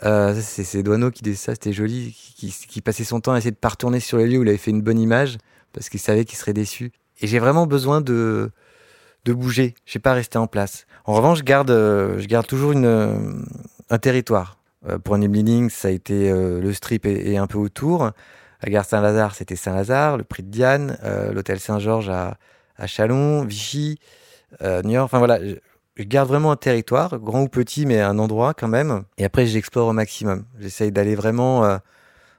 C'est 0.02 0.82
Douaneau 0.84 1.10
qui 1.10 1.22
disait 1.22 1.36
ça, 1.36 1.52
c'était 1.52 1.72
joli, 1.72 2.16
qui, 2.36 2.80
passait 2.80 3.02
son 3.02 3.20
temps 3.20 3.32
à 3.32 3.38
essayer 3.38 3.50
de 3.50 3.56
pas 3.56 3.70
retourner 3.70 3.98
sur 3.98 4.18
les 4.18 4.28
lieux 4.28 4.38
où 4.38 4.42
il 4.44 4.48
avait 4.48 4.56
fait 4.56 4.70
une 4.70 4.82
bonne 4.82 5.00
image 5.00 5.36
parce 5.72 5.88
qu'il 5.88 5.98
savait 5.98 6.24
qu'il 6.24 6.38
serait 6.38 6.52
déçu. 6.52 6.92
Et 7.20 7.26
j'ai 7.26 7.40
vraiment 7.40 7.66
besoin 7.66 8.00
de 8.00 8.50
de 9.26 9.34
bouger, 9.34 9.74
je 9.84 9.92
sais 9.92 9.98
pas 9.98 10.14
rester 10.14 10.38
en 10.38 10.46
place. 10.46 10.86
En 11.04 11.12
revanche, 11.12 11.38
je 11.38 11.42
garde 11.42 11.70
je 11.70 12.26
garde 12.26 12.46
toujours 12.46 12.72
une 12.72 13.44
un 13.90 13.98
territoire. 13.98 14.58
pour 15.02 15.16
un 15.16 15.28
Bleeding, 15.28 15.70
ça 15.70 15.88
a 15.88 15.90
été 15.90 16.30
le 16.32 16.72
strip 16.72 17.04
et, 17.04 17.32
et, 17.32 17.36
un 17.36 17.48
peu 17.48 17.58
autour. 17.58 18.12
La 18.62 18.70
gare 18.70 18.84
Saint-Lazare, 18.84 19.34
c'était 19.34 19.56
Saint-Lazare, 19.56 20.18
le 20.18 20.24
prix 20.24 20.44
de 20.44 20.50
Diane, 20.50 20.98
l'hôtel 21.32 21.58
Saint-Georges 21.58 22.10
à 22.10 22.38
à 22.80 22.86
Chalon, 22.86 23.44
Vichy, 23.44 23.98
euh, 24.62 24.82
New 24.82 24.92
York. 24.92 25.04
Enfin 25.04 25.18
voilà, 25.18 25.38
je, 25.44 25.54
garde 26.02 26.28
vraiment 26.28 26.50
un 26.50 26.56
territoire, 26.56 27.18
grand 27.18 27.42
ou 27.42 27.48
petit, 27.48 27.86
mais 27.86 28.00
un 28.00 28.18
endroit 28.18 28.54
quand 28.54 28.68
même. 28.68 29.04
Et 29.18 29.24
après, 29.24 29.46
j'explore 29.46 29.88
au 29.88 29.92
maximum. 29.92 30.44
J'essaye 30.58 30.90
d'aller 30.90 31.14
vraiment, 31.14 31.64
euh, 31.64 31.76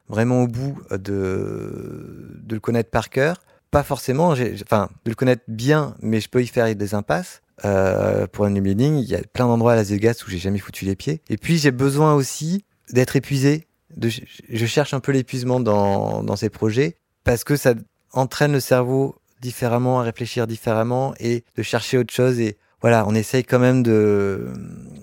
vraiment 0.10 0.42
au 0.42 0.48
bout 0.48 0.78
de, 0.90 2.40
de 2.44 2.56
le 2.56 2.60
connaître 2.60 2.90
par 2.90 3.10
cœur. 3.10 3.38
Pas 3.70 3.84
forcément, 3.84 4.30
enfin, 4.64 4.90
de 5.06 5.12
le 5.12 5.16
connaître 5.16 5.44
bien, 5.48 5.96
mais 6.02 6.20
je 6.20 6.28
peux 6.28 6.42
y 6.42 6.48
faire 6.48 6.76
des 6.76 6.94
impasses. 6.96 7.42
Euh, 7.64 8.26
pour 8.28 8.46
un 8.46 8.52
building, 8.52 8.98
il 8.98 9.08
y 9.08 9.16
a 9.16 9.22
plein 9.22 9.46
d'endroits 9.46 9.74
à 9.74 9.76
Las 9.76 9.90
Vegas 9.90 10.24
où 10.26 10.32
j'ai 10.32 10.40
jamais 10.40 10.58
foutu 10.58 10.84
les 10.84 10.96
pieds. 10.96 11.22
Et 11.30 11.38
puis, 11.38 11.58
j'ai 11.58 11.72
besoin 11.72 12.16
aussi 12.16 12.66
d'être 12.92 13.16
épuisé. 13.16 13.68
Je 14.02 14.66
cherche 14.66 14.94
un 14.94 15.00
peu 15.00 15.12
l'épuisement 15.12 15.60
dans, 15.60 16.24
dans 16.24 16.36
ces 16.36 16.50
projets 16.50 16.96
parce 17.24 17.44
que 17.44 17.56
ça 17.56 17.76
entraîne 18.14 18.54
le 18.54 18.60
cerveau 18.60 19.16
différemment, 19.42 20.00
à 20.00 20.04
réfléchir 20.04 20.48
différemment 20.48 21.14
et 21.20 21.44
de 21.58 21.64
chercher 21.64 21.98
autre 21.98 22.14
chose. 22.14 22.40
Et 22.40 22.58
voilà, 22.82 23.06
on 23.08 23.16
essaye 23.16 23.44
quand 23.44 23.60
même 23.60 23.84
de, 23.84 24.48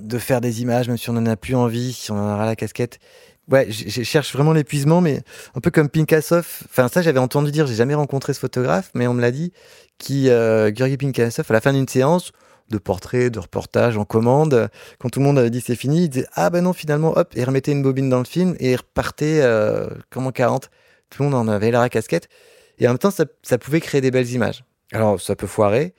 de 0.00 0.18
faire 0.18 0.40
des 0.40 0.62
images, 0.62 0.88
même 0.88 0.96
si 0.96 1.10
on 1.10 1.14
n'en 1.14 1.26
a 1.26 1.36
plus 1.36 1.54
envie, 1.54 1.92
si 1.92 2.10
on 2.10 2.16
en 2.16 2.34
aura 2.34 2.46
la 2.46 2.56
casquette. 2.56 2.98
Ouais, 3.50 3.66
je 3.70 4.02
cherche 4.02 4.34
vraiment 4.34 4.52
l'épuisement, 4.52 5.00
mais 5.00 5.22
un 5.54 5.60
peu 5.60 5.70
comme 5.70 5.88
Pinkassov. 5.88 6.46
Enfin, 6.66 6.88
ça, 6.88 7.00
j'avais 7.00 7.18
entendu 7.18 7.50
dire, 7.50 7.66
j'ai 7.66 7.74
jamais 7.74 7.94
rencontré 7.94 8.34
ce 8.34 8.40
photographe, 8.40 8.90
mais 8.94 9.06
on 9.06 9.14
me 9.14 9.22
l'a 9.22 9.30
dit, 9.30 9.52
qui, 9.96 10.28
euh, 10.28 10.70
Pinkassov, 10.70 11.46
à 11.48 11.52
la 11.54 11.60
fin 11.62 11.72
d'une 11.72 11.88
séance, 11.88 12.32
de 12.70 12.78
portrait, 12.78 13.30
de 13.30 13.38
reportage 13.38 13.96
en 13.96 14.04
commande, 14.04 14.68
quand 14.98 15.08
tout 15.08 15.20
le 15.20 15.24
monde 15.24 15.38
avait 15.38 15.50
dit 15.50 15.60
c'est 15.60 15.76
fini, 15.76 16.04
il 16.04 16.08
disait 16.08 16.26
ah 16.34 16.50
ben 16.50 16.62
non 16.62 16.72
finalement 16.72 17.16
hop 17.16 17.32
et 17.34 17.44
remettait 17.44 17.72
une 17.72 17.82
bobine 17.82 18.10
dans 18.10 18.18
le 18.18 18.24
film 18.24 18.56
et 18.60 18.76
repartait 18.76 19.40
euh, 19.42 19.88
comme 20.10 20.26
en 20.26 20.32
40. 20.32 20.70
Tout 21.10 21.22
le 21.22 21.30
monde 21.30 21.48
en 21.48 21.50
avait 21.50 21.70
la 21.70 21.88
casquette. 21.88 22.28
Et 22.78 22.86
en 22.86 22.90
même 22.92 22.98
temps, 22.98 23.10
ça, 23.10 23.58
pouvait 23.58 23.80
créer 23.80 24.00
des 24.00 24.10
belles 24.10 24.30
images. 24.30 24.64
Alors, 24.92 25.20
ça 25.20 25.36
peut 25.36 25.46
foirer, 25.46 25.94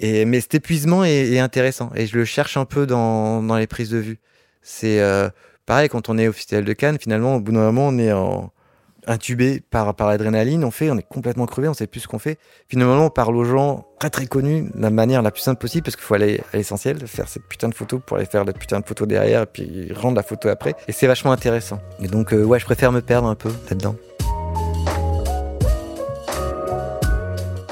mais 0.00 0.40
cet 0.40 0.54
épuisement 0.54 1.04
est, 1.04 1.38
intéressant. 1.38 1.90
Et 1.94 2.06
je 2.06 2.16
le 2.16 2.24
cherche 2.24 2.56
un 2.56 2.64
peu 2.64 2.86
dans, 2.86 3.56
les 3.56 3.66
prises 3.66 3.90
de 3.90 3.98
vue. 3.98 4.20
C'est 4.62 5.00
euh, 5.00 5.28
pareil, 5.66 5.88
quand 5.88 6.08
on 6.08 6.18
est 6.18 6.28
officiel 6.28 6.64
de 6.64 6.72
Cannes, 6.72 6.98
finalement, 7.00 7.36
au 7.36 7.40
bout 7.40 7.52
d'un 7.52 7.72
moment, 7.72 7.88
on 7.88 7.98
est 7.98 8.12
intubé 9.06 9.60
par, 9.60 9.94
l'adrénaline, 9.98 10.64
on 10.64 10.70
fait, 10.70 10.90
on 10.90 10.98
est 10.98 11.06
complètement 11.06 11.46
crevé, 11.46 11.68
on 11.68 11.74
sait 11.74 11.86
plus 11.86 12.00
ce 12.00 12.08
qu'on 12.08 12.18
fait. 12.18 12.38
Finalement, 12.68 13.06
on 13.06 13.10
parle 13.10 13.36
aux 13.36 13.44
gens 13.44 13.86
très 13.98 14.10
très 14.10 14.26
connus 14.26 14.70
de 14.74 14.80
la 14.80 14.90
manière 14.90 15.22
la 15.22 15.30
plus 15.30 15.42
simple 15.42 15.60
possible 15.60 15.84
parce 15.84 15.96
qu'il 15.96 16.04
faut 16.04 16.14
aller 16.14 16.40
à 16.52 16.56
l'essentiel, 16.56 17.04
faire 17.06 17.28
cette 17.28 17.44
putain 17.44 17.68
de 17.68 17.74
photo 17.74 17.98
pour 17.98 18.16
aller 18.16 18.26
faire 18.26 18.44
la 18.44 18.52
putain 18.52 18.80
de 18.80 18.86
photo 18.86 19.06
derrière 19.06 19.42
et 19.42 19.46
puis 19.46 19.92
rendre 19.92 20.16
la 20.16 20.22
photo 20.22 20.48
après. 20.48 20.74
Et 20.88 20.92
c'est 20.92 21.06
vachement 21.06 21.32
intéressant. 21.32 21.80
Et 22.00 22.08
donc, 22.08 22.32
euh, 22.32 22.44
ouais, 22.44 22.58
je 22.58 22.64
préfère 22.64 22.92
me 22.92 23.00
perdre 23.00 23.28
un 23.28 23.34
peu 23.34 23.50
là-dedans. 23.68 23.96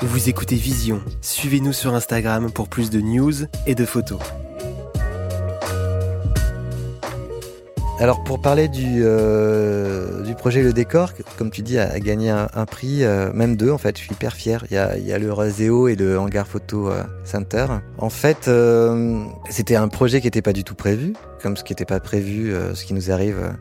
Vous 0.02 0.30
écoutez 0.30 0.56
Vision. 0.56 1.02
Suivez-nous 1.20 1.74
sur 1.74 1.94
Instagram 1.94 2.50
pour 2.50 2.68
plus 2.68 2.88
de 2.88 3.02
news 3.02 3.34
et 3.66 3.74
de 3.74 3.84
photos. 3.84 4.18
Alors 7.98 8.24
pour 8.24 8.40
parler 8.40 8.68
du, 8.68 9.02
euh, 9.04 10.24
projet 10.38 10.62
Le 10.62 10.72
Décor, 10.72 11.12
comme 11.36 11.50
tu 11.50 11.60
dis, 11.60 11.78
a, 11.78 12.00
gagné 12.00 12.30
un, 12.30 12.64
prix, 12.64 13.04
euh, 13.04 13.30
même 13.34 13.56
deux 13.56 13.70
en 13.70 13.76
fait, 13.76 13.98
je 13.98 14.04
suis 14.04 14.14
hyper 14.14 14.32
fier. 14.32 14.64
Il 14.70 14.74
y 14.74 15.12
a, 15.12 15.18
le 15.18 15.30
Roseo 15.30 15.86
et 15.86 15.96
le 15.96 16.18
Hangar 16.18 16.46
Photo 16.46 16.88
euh, 16.88 17.02
Center. 17.24 17.66
En 17.98 18.08
fait, 18.08 18.50
c'était 19.50 19.76
un 19.76 19.88
projet 19.88 20.22
qui 20.22 20.28
n'était 20.28 20.40
pas 20.40 20.54
du 20.54 20.64
tout 20.64 20.74
prévu, 20.74 21.12
comme 21.42 21.58
ce 21.58 21.62
qui 21.62 21.72
n'était 21.72 21.84
pas 21.84 22.00
prévu, 22.00 22.54
ce 22.72 22.86
qui 22.86 22.94
nous 22.94 23.10
arrive 23.10 23.52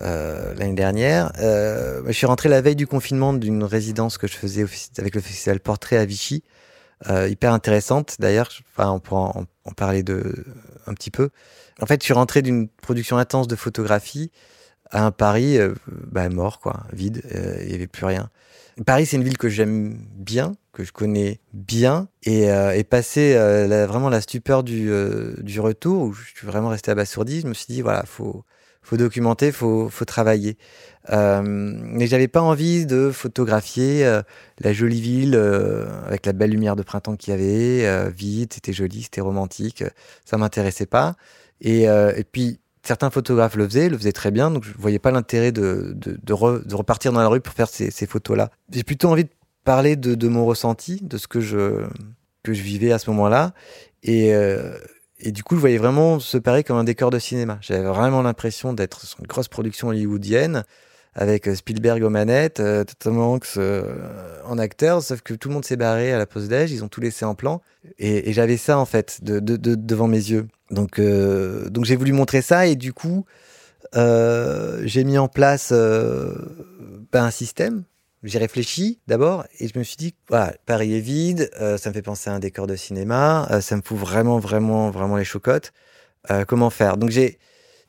euh, 0.00 0.54
l'année 0.54 0.74
dernière. 0.74 1.32
Euh, 1.40 2.02
je 2.06 2.12
suis 2.12 2.26
rentré 2.26 2.48
la 2.48 2.60
veille 2.60 2.76
du 2.76 2.86
confinement 2.86 3.32
d'une 3.32 3.64
résidence 3.64 4.18
que 4.18 4.26
je 4.26 4.34
faisais 4.34 4.64
avec 4.98 5.14
le 5.14 5.20
festival 5.20 5.60
Portrait 5.60 5.96
à 5.96 6.04
Vichy, 6.04 6.44
euh, 7.08 7.28
hyper 7.28 7.52
intéressante 7.52 8.16
d'ailleurs. 8.18 8.48
On 8.76 9.00
pourra 9.00 9.36
en, 9.36 9.44
en, 9.64 9.72
parler 9.72 10.04
un 10.86 10.94
petit 10.94 11.10
peu. 11.10 11.30
En 11.80 11.86
fait, 11.86 12.00
je 12.00 12.04
suis 12.04 12.14
rentré 12.14 12.42
d'une 12.42 12.68
production 12.68 13.16
intense 13.16 13.48
de 13.48 13.56
photographie 13.56 14.30
à 14.90 15.04
un 15.04 15.10
Paris 15.10 15.58
bah, 15.86 16.28
mort, 16.28 16.60
quoi, 16.60 16.84
vide, 16.92 17.22
il 17.60 17.68
n'y 17.68 17.74
avait 17.74 17.86
plus 17.86 18.06
rien. 18.06 18.30
Paris, 18.86 19.06
c'est 19.06 19.16
une 19.16 19.24
ville 19.24 19.36
que 19.36 19.48
j'aime 19.48 19.98
bien, 20.14 20.52
que 20.72 20.84
je 20.84 20.92
connais 20.92 21.40
bien, 21.52 22.08
et, 22.22 22.50
euh, 22.50 22.82
passer 22.88 23.34
vraiment 23.86 24.08
la 24.08 24.20
stupeur 24.20 24.62
du, 24.62 24.90
du 25.38 25.60
retour, 25.60 26.02
où 26.02 26.12
je 26.12 26.24
suis 26.36 26.46
vraiment 26.46 26.68
resté 26.68 26.90
abasourdi, 26.90 27.40
je 27.40 27.48
me 27.48 27.54
suis 27.54 27.66
dit, 27.68 27.82
voilà, 27.82 28.04
faut, 28.06 28.44
faut 28.82 28.96
documenter, 28.96 29.52
faut, 29.52 29.88
faut 29.88 30.04
travailler. 30.04 30.56
Euh, 31.10 31.42
mais 31.44 32.06
j'avais 32.06 32.28
pas 32.28 32.42
envie 32.42 32.86
de 32.86 33.10
photographier 33.10 34.20
la 34.60 34.72
jolie 34.72 35.00
ville 35.00 35.34
avec 36.06 36.26
la 36.26 36.32
belle 36.32 36.50
lumière 36.50 36.76
de 36.76 36.82
printemps 36.82 37.16
qu'il 37.16 37.32
y 37.32 37.34
avait, 37.34 38.10
vide, 38.10 38.52
c'était 38.52 38.72
joli, 38.72 39.02
c'était 39.02 39.20
romantique, 39.20 39.84
ça 40.24 40.36
m'intéressait 40.36 40.86
pas. 40.86 41.16
Et, 41.60 41.84
et 41.84 42.24
puis 42.30 42.60
certains 42.88 43.10
photographes 43.10 43.56
le 43.56 43.68
faisaient, 43.68 43.88
le 43.88 43.98
faisaient 43.98 44.12
très 44.12 44.30
bien, 44.30 44.50
donc 44.50 44.64
je 44.64 44.72
voyais 44.78 44.98
pas 44.98 45.10
l'intérêt 45.10 45.52
de, 45.52 45.94
de, 45.94 46.32
repartir 46.32 47.12
dans 47.12 47.20
la 47.20 47.28
rue 47.28 47.40
pour 47.40 47.52
faire 47.52 47.68
ces, 47.68 48.06
photos-là. 48.06 48.50
J'ai 48.72 48.82
plutôt 48.82 49.10
envie 49.10 49.24
de 49.24 49.30
parler 49.62 49.94
de, 49.94 50.28
mon 50.28 50.46
ressenti, 50.46 51.00
de 51.02 51.18
ce 51.18 51.28
que 51.28 51.40
je, 51.40 51.86
que 52.42 52.54
je 52.54 52.62
vivais 52.62 52.90
à 52.90 52.98
ce 52.98 53.10
moment-là. 53.10 53.52
Et, 54.02 54.34
euh, 54.34 54.76
et 55.20 55.32
du 55.32 55.42
coup, 55.42 55.56
je 55.56 55.60
voyais 55.60 55.78
vraiment 55.78 56.20
se 56.20 56.38
parer 56.38 56.64
comme 56.64 56.76
un 56.76 56.84
décor 56.84 57.10
de 57.10 57.18
cinéma. 57.18 57.58
J'avais 57.60 57.86
vraiment 57.86 58.22
l'impression 58.22 58.72
d'être 58.72 59.04
sur 59.04 59.20
une 59.20 59.26
grosse 59.26 59.48
production 59.48 59.88
hollywoodienne 59.88 60.64
avec 61.14 61.48
euh, 61.48 61.54
Spielberg 61.54 62.02
aux 62.02 62.10
manettes, 62.10 62.60
euh, 62.60 62.84
Tom 62.98 63.18
Hanks 63.18 63.58
en 64.44 64.58
acteur, 64.58 65.02
sauf 65.02 65.20
que 65.22 65.34
tout 65.34 65.48
le 65.48 65.54
monde 65.54 65.64
s'est 65.64 65.76
barré 65.76 66.12
à 66.12 66.18
la 66.18 66.26
pause 66.26 66.48
d'âge, 66.48 66.70
ils 66.70 66.84
ont 66.84 66.88
tout 66.88 67.00
laissé 67.00 67.24
en 67.24 67.34
plan. 67.34 67.60
Et, 67.98 68.32
j'avais 68.32 68.56
ça, 68.56 68.78
en 68.78 68.84
fait, 68.84 69.22
de, 69.22 69.40
devant 69.56 70.06
mes 70.06 70.16
yeux. 70.16 70.46
Donc, 70.70 70.98
euh, 70.98 71.68
donc 71.70 71.84
j'ai 71.84 71.96
voulu 71.96 72.12
montrer 72.12 72.42
ça 72.42 72.66
et 72.66 72.76
du 72.76 72.92
coup, 72.92 73.24
euh, 73.96 74.82
j'ai 74.84 75.04
mis 75.04 75.18
en 75.18 75.28
place 75.28 75.70
euh, 75.72 76.34
ben, 77.12 77.24
un 77.24 77.30
système. 77.30 77.84
J'ai 78.24 78.38
réfléchi 78.38 78.98
d'abord 79.06 79.44
et 79.60 79.68
je 79.68 79.78
me 79.78 79.84
suis 79.84 79.96
dit, 79.96 80.14
voilà, 80.28 80.54
Paris 80.66 80.94
est 80.94 81.00
vide, 81.00 81.50
ça 81.78 81.90
me 81.90 81.94
fait 81.94 82.02
penser 82.02 82.30
à 82.30 82.34
un 82.34 82.38
décor 82.40 82.66
de 82.66 82.74
cinéma, 82.74 83.48
ça 83.60 83.76
me 83.76 83.82
fout 83.82 83.96
vraiment, 83.96 84.38
vraiment, 84.38 84.90
vraiment 84.90 85.16
les 85.16 85.24
chocottes. 85.24 85.72
comment 86.46 86.70
faire? 86.70 86.96
Donc 86.96 87.10
j'ai, 87.10 87.38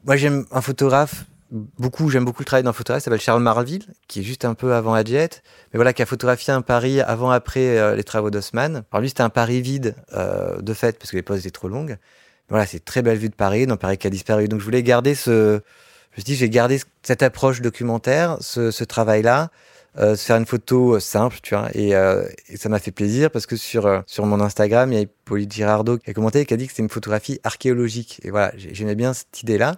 moi 0.03 0.15
j'aime 0.15 0.45
un 0.51 0.61
photographe 0.61 1.25
beaucoup, 1.51 2.09
j'aime 2.09 2.25
beaucoup 2.25 2.41
le 2.41 2.45
travail 2.45 2.63
d'un 2.63 2.73
photographe, 2.73 3.03
s'appelle 3.03 3.19
Charles 3.19 3.41
Marville, 3.41 3.85
qui 4.07 4.19
est 4.19 4.23
juste 4.23 4.45
un 4.45 4.53
peu 4.53 4.73
avant 4.73 4.93
Adjet, 4.93 5.29
mais 5.73 5.77
voilà, 5.77 5.93
qui 5.93 6.01
a 6.01 6.05
photographié 6.05 6.53
un 6.53 6.61
Paris 6.61 7.01
avant 7.01 7.31
après 7.31 7.95
les 7.95 8.03
travaux 8.03 8.29
d'Haussmann. 8.29 8.83
Alors 8.91 9.01
lui, 9.01 9.09
c'était 9.09 9.23
un 9.23 9.29
Paris 9.29 9.61
vide 9.61 9.95
de 10.13 10.73
fait 10.73 10.97
parce 10.97 11.11
que 11.11 11.15
les 11.15 11.23
poses 11.23 11.39
étaient 11.39 11.49
trop 11.49 11.67
longues. 11.67 11.97
Voilà, 12.49 12.65
c'est 12.65 12.83
très 12.83 13.01
belle 13.01 13.17
vue 13.17 13.29
de 13.29 13.35
Paris, 13.35 13.67
dans 13.67 13.77
Paris 13.77 13.97
qui 13.97 14.07
a 14.07 14.09
disparu. 14.09 14.47
Donc 14.47 14.59
je 14.59 14.65
voulais 14.65 14.83
garder 14.83 15.13
ce, 15.15 15.61
je 16.11 16.17
me 16.17 16.21
suis 16.21 16.23
dit, 16.23 16.35
j'ai 16.35 16.49
gardé 16.49 16.79
cette 17.03 17.23
approche 17.23 17.61
documentaire, 17.61 18.37
ce, 18.41 18.71
ce 18.71 18.83
travail-là, 18.83 19.49
euh, 19.99 20.15
faire 20.15 20.37
une 20.37 20.45
photo 20.45 20.95
euh, 20.95 20.99
simple, 20.99 21.37
tu 21.41 21.55
vois. 21.55 21.69
Et, 21.73 21.95
euh, 21.95 22.27
et 22.47 22.57
ça 22.57 22.69
m'a 22.69 22.79
fait 22.79 22.91
plaisir 22.91 23.31
parce 23.31 23.45
que 23.45 23.55
sur, 23.55 23.85
euh, 23.85 24.01
sur 24.05 24.25
mon 24.25 24.39
Instagram, 24.39 24.91
il 24.93 24.99
y 24.99 25.03
a 25.03 25.05
Pauline 25.25 25.51
Girardot 25.51 25.97
qui 25.97 26.09
a 26.09 26.13
commenté 26.13 26.41
et 26.41 26.45
qui 26.45 26.53
a 26.53 26.57
dit 26.57 26.65
que 26.65 26.71
c'était 26.71 26.83
une 26.83 26.89
photographie 26.89 27.39
archéologique. 27.43 28.21
Et 28.23 28.31
voilà, 28.31 28.51
j'aimais 28.55 28.95
bien 28.95 29.13
cette 29.13 29.41
idée-là. 29.41 29.75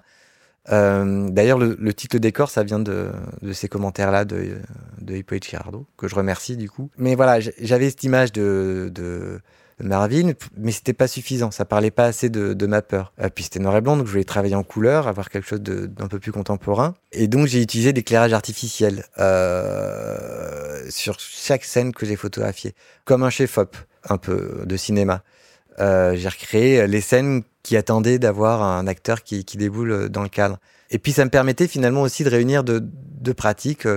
D'ailleurs, 0.70 1.58
le, 1.58 1.94
titre 1.94 2.20
décor, 2.20 2.50
ça 2.50 2.64
vient 2.64 2.80
de, 2.80 3.10
de 3.42 3.52
ces 3.52 3.68
commentaires-là 3.68 4.26
de, 4.26 4.60
de 5.02 5.16
Hippolyte 5.16 5.50
Girardot, 5.50 5.88
que 5.98 6.08
je 6.08 6.14
remercie 6.16 6.56
du 6.56 6.70
coup. 6.70 6.92
Mais 6.98 7.16
voilà, 7.16 7.40
j'avais 7.40 7.90
cette 7.90 8.04
image 8.04 8.32
de 8.32 9.42
Marvin, 9.84 10.34
mais 10.58 10.72
c'était 10.72 10.94
pas 10.94 11.08
suffisant. 11.08 11.52
Ça 11.52 11.66
parlait 11.66 11.92
pas 11.92 12.06
assez 12.06 12.30
de, 12.30 12.66
ma 12.66 12.82
peur. 12.82 13.14
Euh, 13.22 13.30
puis 13.34 13.44
c'était 13.44 13.60
noir 13.60 13.76
et 13.78 13.82
blanc, 13.82 13.98
donc 13.98 14.06
je 14.06 14.12
voulais 14.12 14.24
travailler 14.24 14.56
en 14.56 14.64
couleur, 14.64 15.08
avoir 15.08 15.30
quelque 15.30 15.48
chose 15.48 15.62
d'un 15.62 16.08
peu 16.08 16.20
plus 16.20 16.32
contemporain. 16.32 16.94
Et 17.12 17.28
donc 17.28 17.48
j'ai 17.48 17.62
utilisé 17.62 17.94
l'éclairage 17.94 18.34
artificiel 18.34 19.06
euh, 19.20 20.86
sur 20.90 21.20
chaque 21.20 21.64
scène 21.64 21.94
que 21.94 22.06
j'ai 22.06 22.16
photographiée, 22.16 22.74
comme 23.06 23.24
un 23.24 23.30
chef-op 23.30 23.76
un 24.10 24.18
peu 24.18 24.64
de 24.66 24.78
cinéma. 24.78 25.24
Euh, 25.80 26.16
j'ai 26.16 26.30
recréé 26.30 26.88
les 26.88 27.02
scènes 27.02 27.44
qui 27.64 27.78
attendaient 27.78 28.20
d'avoir 28.20 28.64
un 28.64 28.88
acteur 28.88 29.24
qui, 29.24 29.44
déboule 29.44 30.10
dans 30.10 30.24
le 30.24 30.30
cadre. 30.30 30.58
Et 30.90 31.00
puis 31.00 31.12
ça 31.12 31.24
me 31.24 31.30
permettait 31.30 31.68
finalement 31.68 32.02
aussi 32.02 32.24
de 32.24 32.30
réunir 32.30 32.64
deux 32.64 32.82
de 32.82 33.32
pratiques. 33.34 33.88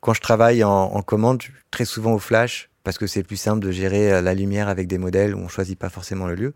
Quand 0.00 0.12
je 0.12 0.20
travaille 0.20 0.64
en 0.64 1.00
commande, 1.02 1.40
très 1.70 1.84
souvent 1.84 2.14
au 2.14 2.18
flash, 2.18 2.68
parce 2.84 2.98
que 2.98 3.06
c'est 3.06 3.22
plus 3.22 3.36
simple 3.36 3.64
de 3.64 3.70
gérer 3.70 4.12
euh, 4.12 4.20
la 4.20 4.34
lumière 4.34 4.68
avec 4.68 4.86
des 4.86 4.98
modèles 4.98 5.34
où 5.34 5.38
on 5.38 5.48
choisit 5.48 5.78
pas 5.78 5.88
forcément 5.88 6.26
le 6.26 6.34
lieu. 6.34 6.54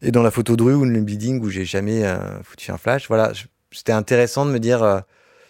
Et 0.00 0.10
dans 0.10 0.22
la 0.22 0.30
photo 0.30 0.56
de 0.56 0.62
rue 0.62 0.74
ou 0.74 0.84
le 0.84 1.00
building 1.00 1.40
où 1.42 1.48
j'ai 1.48 1.64
jamais 1.64 2.04
euh, 2.04 2.42
foutu 2.42 2.70
un 2.72 2.78
flash, 2.78 3.06
voilà, 3.08 3.32
c'était 3.70 3.92
intéressant 3.92 4.44
de 4.44 4.50
me 4.50 4.58
dire, 4.58 4.82
euh, 4.82 5.00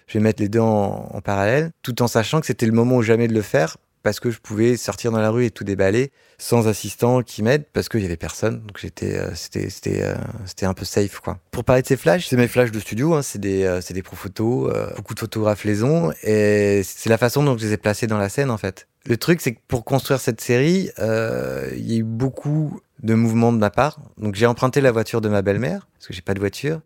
je 0.07 0.19
vais 0.19 0.23
mettre 0.23 0.43
les 0.43 0.49
deux 0.49 0.61
en, 0.61 1.21
parallèle, 1.25 1.71
tout 1.83 2.03
en 2.03 2.07
sachant 2.07 2.41
que 2.41 2.47
c'était 2.47 2.67
le 2.67 2.73
moment 2.73 2.97
ou 2.97 3.03
jamais 3.03 3.29
de 3.29 3.35
le 3.35 3.43
faire 3.43 3.79
parce 4.03 4.19
que 4.19 4.33
je 4.33 4.41
pouvais 4.41 4.77
sortir 4.77 5.13
dans 5.13 5.21
la 5.21 5.31
rue 5.31 5.45
et 5.45 5.51
tout 5.53 5.63
déballer 5.63 6.11
sans 6.37 6.67
assistant 6.67 7.23
qui 7.23 7.41
m'aide 7.41 7.65
parce 7.73 7.89
qu'il 7.89 8.01
y 8.01 8.05
avait 8.05 8.17
personne. 8.17 8.61
Donc 8.67 8.79
j'étais, 8.79 9.17
c'était, 9.37 9.71
c'était, 9.71 10.13
c'était 10.45 10.67
un 10.67 10.75
peu 10.75 10.85
safe 10.85 11.21
quoi. 11.21 11.39
Pour 11.53 11.63
parler 11.63 11.83
de 11.83 11.87
ces 11.87 11.97
flashs, 11.97 12.27
c'est 12.27 12.37
mes 12.37 12.49
flashs 12.49 12.73
de 12.73 12.81
studio, 12.81 13.15
hein, 13.15 13.23
c'est 13.23 13.39
des, 13.39 13.79
c'est 13.81 13.95
des 13.95 14.03
pro 14.03 14.17
photos. 14.17 14.73
beaucoup 14.97 15.15
de 15.15 15.21
photographes 15.21 15.63
les 15.63 15.85
ont 15.85 16.13
et 16.25 16.83
c'est 16.85 17.11
la 17.11 17.17
façon 17.17 17.45
dont 17.45 17.57
je 17.57 17.65
les 17.65 17.75
ai 17.75 17.77
placés 17.77 18.09
dans 18.09 18.19
la 18.19 18.29
scène 18.29 18.51
en 18.51 18.59
fait. 18.59 18.89
Le 19.05 19.17
truc, 19.17 19.41
c'est 19.41 19.55
que 19.55 19.61
pour 19.67 19.85
construire 19.85 20.21
cette 20.21 20.41
série, 20.41 20.91
euh, 20.99 21.71
il 21.77 21.91
y 21.91 21.97
a 21.97 21.99
eu 21.99 22.05
beaucoup 22.05 22.81
de 23.03 23.15
mouvements 23.15 23.53
de 23.53 23.59
ma 23.59 23.71
part. 23.71 23.99
Donc 24.17 24.35
j'ai 24.35 24.47
emprunté 24.47 24.81
la 24.81 24.93
voiture 24.93 25.21
de 25.21 25.29
ma 25.29 25.43
belle-mère, 25.43 25.89
parce 25.95 26.07
que 26.07 26.15
j'ai 26.15 26.23
pas 26.23 26.35
de 26.35 26.41
voiture, 26.41 26.81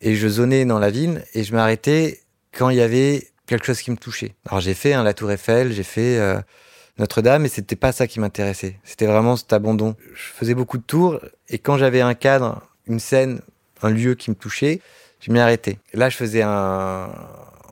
et 0.00 0.14
je 0.14 0.28
zonais 0.28 0.64
dans 0.66 0.78
la 0.78 0.90
ville, 0.90 1.24
et 1.32 1.42
je 1.42 1.54
m'arrêtais 1.54 2.20
quand 2.52 2.68
il 2.68 2.76
y 2.76 2.82
avait 2.82 3.28
quelque 3.46 3.66
chose 3.66 3.80
qui 3.80 3.90
me 3.90 3.96
touchait. 3.96 4.34
Alors 4.46 4.60
j'ai 4.60 4.74
fait 4.74 4.92
hein, 4.92 5.02
la 5.02 5.14
Tour 5.14 5.30
Eiffel, 5.30 5.72
j'ai 5.72 5.82
fait 5.82 6.18
euh, 6.18 6.38
Notre-Dame, 6.98 7.42
mais 7.42 7.48
c'était 7.48 7.76
pas 7.76 7.92
ça 7.92 8.06
qui 8.06 8.20
m'intéressait. 8.20 8.78
C'était 8.84 9.06
vraiment 9.06 9.36
cet 9.36 9.52
abandon. 9.52 9.96
Je 10.14 10.22
faisais 10.22 10.54
beaucoup 10.54 10.76
de 10.76 10.82
tours, 10.82 11.18
et 11.48 11.58
quand 11.58 11.78
j'avais 11.78 12.02
un 12.02 12.14
cadre, 12.14 12.60
une 12.86 13.00
scène, 13.00 13.40
un 13.82 13.90
lieu 13.90 14.14
qui 14.14 14.30
me 14.30 14.36
touchait, 14.36 14.80
je 15.20 15.32
m'y 15.32 15.40
arrêtais. 15.40 15.78
Là, 15.94 16.10
je 16.10 16.16
faisais 16.16 16.42
un, 16.42 17.10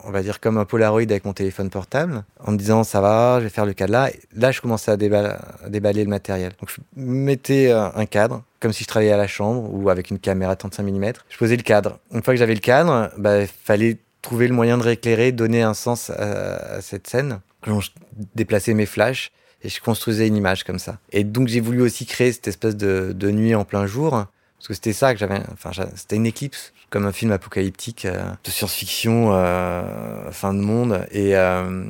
on 0.05 0.11
va 0.11 0.23
dire 0.23 0.41
comme 0.41 0.59
un 0.59 0.65
Polaroid 0.65 1.03
avec 1.03 1.25
mon 1.25 1.33
téléphone 1.33 1.71
portable, 1.71 2.25
en 2.45 2.53
me 2.53 2.57
disant 2.57 2.85
ça 2.85 3.01
va, 3.01 3.39
je 3.39 3.45
vais 3.45 3.51
faire 3.51 3.67
le 3.67 3.73
cadre 3.73 3.93
là. 3.93 4.11
là, 4.35 4.51
je 4.51 4.61
commençais 4.61 4.91
à, 4.91 4.97
déballer, 4.97 6.05
le 6.05 6.11
matériel. 6.11 6.53
Donc 6.61 6.71
je 6.71 6.81
mettais 6.97 7.71
euh, 7.71 7.89
un 7.95 8.07
cadre, 8.07 8.43
comme 8.61 8.73
si 8.73 8.85
je 8.85 8.89
travaillais 8.89 9.13
à 9.13 9.17
la 9.17 9.27
chambre 9.27 9.73
ou 9.73 9.91
avec 9.91 10.11
une 10.11 10.19
caméra 10.19 10.57
35 10.57 10.83
mm. 10.83 11.13
Je 11.29 11.37
posais 11.37 11.57
le 11.57 11.63
cadre. 11.63 11.99
Une 12.13 12.23
fois 12.23 12.35
que 12.35 12.39
j'avais 12.39 12.55
le 12.55 12.61
cadre, 12.61 13.11
bah, 13.19 13.43
il 13.43 13.49
fallait 13.49 13.99
trouver 14.23 14.49
le 14.49 14.55
moyen 14.55 14.79
de 14.79 14.83
rééclairer, 14.83 15.33
donner 15.33 15.63
un 15.63 15.75
sens 15.75 16.11
à, 16.11 16.81
cette 16.81 17.09
scène. 17.09 17.41
je 17.67 17.89
déplaçais 18.35 18.75
mes 18.75 18.87
flashs 18.87 19.33
et 19.63 19.69
je 19.69 19.81
construisais 19.81 20.27
une 20.27 20.37
image 20.37 20.65
comme 20.65 20.79
ça. 20.79 20.99
Et 21.11 21.25
donc 21.25 21.49
j'ai 21.49 21.61
voulu 21.61 21.83
aussi 21.83 22.07
créer 22.07 22.33
cette 22.33 22.49
espèce 22.49 22.77
de 22.77 23.31
nuit 23.31 23.55
en 23.55 23.65
plein 23.65 23.87
jour, 23.87 24.27
parce 24.63 24.69
que 24.69 24.75
c'était 24.75 24.93
ça 24.93 25.13
que 25.13 25.19
j'avais. 25.19 25.41
Enfin, 25.53 25.73
c'était 25.97 26.15
une 26.15 26.27
éclipse 26.27 26.73
comme 26.89 27.05
un 27.05 27.11
film 27.11 27.33
apocalyptique 27.33 28.05
euh, 28.05 28.23
de 28.45 28.51
science-fiction, 28.51 29.31
euh, 29.33 30.31
fin 30.31 30.55
de 30.55 30.61
monde. 30.61 31.05
Et, 31.11 31.37
euh, 31.37 31.85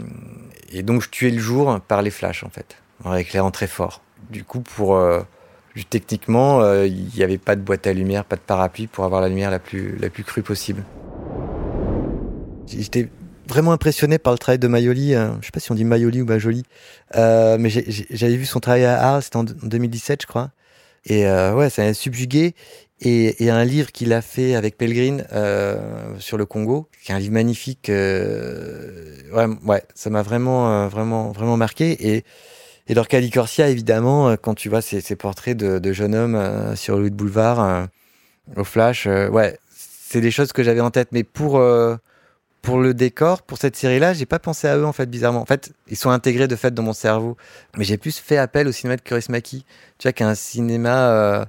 et, 0.73 0.83
donc 0.83 1.03
je 1.03 1.11
tuais 1.11 1.29
le 1.29 1.39
jour 1.39 1.79
par 1.87 2.01
les 2.01 2.11
flashs 2.11 2.45
en 2.45 2.49
fait, 2.49 2.79
en 3.05 3.15
éclairant 3.15 3.51
très 3.51 3.67
fort. 3.67 4.01
Du 4.31 4.43
coup, 4.43 4.61
pour 4.61 4.99
techniquement, 5.91 6.65
il 6.85 7.09
n'y 7.15 7.23
avait 7.23 7.37
pas 7.37 7.57
de 7.57 7.61
boîte 7.61 7.87
à 7.87 7.93
lumière, 7.93 8.25
pas 8.25 8.37
de 8.37 8.41
parapluie 8.41 8.87
pour 8.87 9.05
avoir 9.05 9.21
la 9.21 9.29
lumière 9.29 9.51
la 9.51 9.59
plus, 9.59 9.99
la 9.99 10.09
plus 10.09 10.25
crue 10.25 10.43
possible. 10.43 10.83
J'étais 12.67 13.11
vraiment 13.49 13.73
impressionné 13.73 14.17
par 14.17 14.33
le 14.33 14.39
travail 14.39 14.59
de 14.59 14.69
Mayoli. 14.69 15.13
Je 15.13 15.31
je 15.43 15.45
sais 15.45 15.53
pas 15.53 15.61
si 15.61 15.71
on 15.73 15.75
dit 15.75 15.85
Mayoli 15.85 16.23
ou 16.23 16.25
Majoli, 16.25 16.63
mais 17.15 17.69
j'avais 17.69 18.37
vu 18.37 18.47
son 18.47 18.61
travail 18.61 18.87
à 18.87 18.99
Arles, 18.99 19.25
c'était 19.25 19.37
en 19.37 19.45
2017, 19.45 20.23
je 20.23 20.27
crois. 20.27 20.53
Et 21.07 21.25
ouais, 21.27 21.71
ça 21.71 21.85
m'a 21.85 21.95
subjugué. 21.95 22.55
Et, 23.05 23.45
et 23.45 23.51
un 23.51 23.65
livre 23.65 23.91
qu'il 23.91 24.13
a 24.13 24.23
fait 24.23 24.55
avec 24.55 24.79
Pellegrin 24.79 25.25
euh, 25.33 26.15
sur 26.21 26.39
le 26.39 26.47
Congo, 26.47 26.89
qui 27.03 27.11
est 27.11 27.15
un 27.17 27.19
livre 27.19 27.33
magnifique. 27.33 27.89
Euh, 27.89 29.17
ouais, 29.33 29.47
ouais, 29.65 29.83
ça 29.97 30.09
m'a 30.09 30.23
vraiment, 30.23 30.71
euh, 30.71 30.89
vraiment, 30.89 31.33
vraiment 31.33 31.57
marqué. 31.57 32.15
Et, 32.15 32.25
et 32.87 32.95
Lorca 32.95 33.19
Corsia, 33.29 33.69
évidemment, 33.69 34.29
euh, 34.29 34.37
quand 34.41 34.55
tu 34.55 34.69
vois 34.69 34.83
ces, 34.83 35.01
ces 35.01 35.17
portraits 35.17 35.57
de, 35.57 35.81
de 35.81 35.93
jeunes 35.93 36.15
hommes 36.15 36.37
euh, 36.37 36.77
sur 36.77 36.97
le 36.97 37.11
boulevard, 37.11 37.89
au 38.57 38.63
flash, 38.63 39.07
ouais, 39.07 39.59
c'est 39.75 40.21
des 40.21 40.31
choses 40.31 40.53
que 40.53 40.63
j'avais 40.63 40.81
en 40.81 40.93
tête. 40.93 41.09
Mais 41.11 41.25
pour 41.25 41.61
pour 42.63 42.79
le 42.79 42.95
décor, 42.95 43.43
pour 43.43 43.59
cette 43.59 43.77
série-là, 43.77 44.15
j'ai 44.15 44.27
pas 44.27 44.39
pensé 44.39 44.69
à 44.69 44.77
eux 44.79 44.87
en 44.87 44.93
fait 44.93 45.11
bizarrement. 45.11 45.43
En 45.43 45.47
fait, 45.47 45.73
ils 45.89 45.97
sont 45.97 46.11
intégrés 46.11 46.49
de 46.49 46.57
fait 46.57 46.73
dans 46.73 46.83
mon 46.83 46.93
cerveau. 46.93 47.37
Mais 47.77 47.85
j'ai 47.85 47.99
plus 47.99 48.19
fait 48.19 48.39
appel 48.39 48.69
au 48.69 48.73
cinéma 48.73 48.97
de 48.97 49.03
Kurismaki, 49.03 49.65
tu 49.99 50.09
vois, 50.09 50.13
qui 50.13 50.23
est 50.23 50.27
un 50.27 50.35
cinéma 50.35 51.49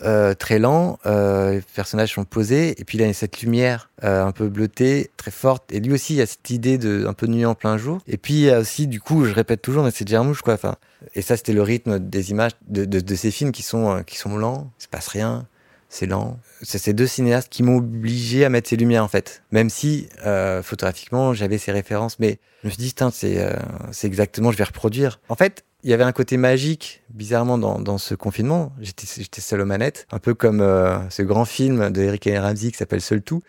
euh, 0.00 0.34
très 0.34 0.58
lent, 0.58 0.98
euh, 1.06 1.54
les 1.54 1.62
personnages 1.74 2.14
sont 2.14 2.24
posés, 2.24 2.80
et 2.80 2.84
puis 2.84 2.98
il 2.98 3.02
y 3.02 3.04
a 3.04 3.12
cette 3.12 3.42
lumière 3.42 3.90
euh, 4.04 4.24
un 4.24 4.32
peu 4.32 4.48
bleutée, 4.48 5.10
très 5.16 5.30
forte, 5.30 5.70
et 5.72 5.80
lui 5.80 5.92
aussi 5.92 6.14
il 6.14 6.16
y 6.16 6.22
a 6.22 6.26
cette 6.26 6.48
idée 6.50 6.78
de 6.78 7.04
un 7.06 7.12
peu 7.12 7.26
de 7.26 7.32
nuit 7.32 7.44
en 7.44 7.54
plein 7.54 7.76
jour, 7.76 7.98
et 8.06 8.16
puis 8.16 8.34
il 8.34 8.40
y 8.40 8.50
a 8.50 8.58
aussi, 8.58 8.86
du 8.86 9.00
coup, 9.00 9.24
je 9.26 9.34
répète 9.34 9.60
toujours, 9.60 9.84
mais 9.84 9.90
c'est 9.90 10.08
Jarmouche 10.08 10.42
quoi, 10.42 10.54
enfin, 10.54 10.76
et 11.14 11.22
ça 11.22 11.36
c'était 11.36 11.52
le 11.52 11.62
rythme 11.62 11.98
des 11.98 12.30
images 12.30 12.52
de, 12.68 13.14
ces 13.14 13.30
films 13.30 13.52
qui 13.52 13.62
sont, 13.62 13.96
euh, 13.96 14.02
qui 14.02 14.16
sont 14.16 14.36
lents, 14.36 14.70
il 14.80 14.84
se 14.84 14.88
passe 14.88 15.08
rien, 15.08 15.46
c'est 15.88 16.06
lent. 16.06 16.38
C'est 16.62 16.78
ces 16.78 16.92
deux 16.92 17.06
cinéastes 17.06 17.48
qui 17.48 17.62
m'ont 17.62 17.76
obligé 17.76 18.44
à 18.44 18.48
mettre 18.48 18.68
ces 18.68 18.76
lumières 18.76 19.04
en 19.04 19.08
fait. 19.08 19.42
Même 19.50 19.70
si 19.70 20.08
euh, 20.24 20.62
photographiquement 20.62 21.34
j'avais 21.34 21.58
ces 21.58 21.72
références, 21.72 22.18
mais 22.18 22.38
je 22.62 22.68
me 22.68 22.70
suis 22.70 22.78
dit, 22.78 22.94
c'est 23.12 23.38
euh, 23.38 23.54
c'est 23.90 24.06
exactement, 24.06 24.52
je 24.52 24.56
vais 24.56 24.64
reproduire. 24.64 25.20
En 25.28 25.34
fait, 25.34 25.64
il 25.84 25.90
y 25.90 25.94
avait 25.94 26.04
un 26.04 26.12
côté 26.12 26.36
magique, 26.36 27.02
bizarrement, 27.10 27.58
dans, 27.58 27.80
dans 27.80 27.98
ce 27.98 28.14
confinement. 28.14 28.72
J'étais, 28.80 29.06
j'étais 29.16 29.40
seul 29.40 29.60
aux 29.60 29.66
manettes, 29.66 30.06
un 30.12 30.20
peu 30.20 30.32
comme 30.32 30.60
euh, 30.60 30.98
ce 31.10 31.22
grand 31.22 31.44
film 31.44 31.90
de 31.90 32.02
Eric 32.02 32.26
et 32.28 32.38
Ramsey 32.38 32.70
qui 32.70 32.76
s'appelle 32.76 33.00
Seul 33.00 33.20
tout, 33.20 33.42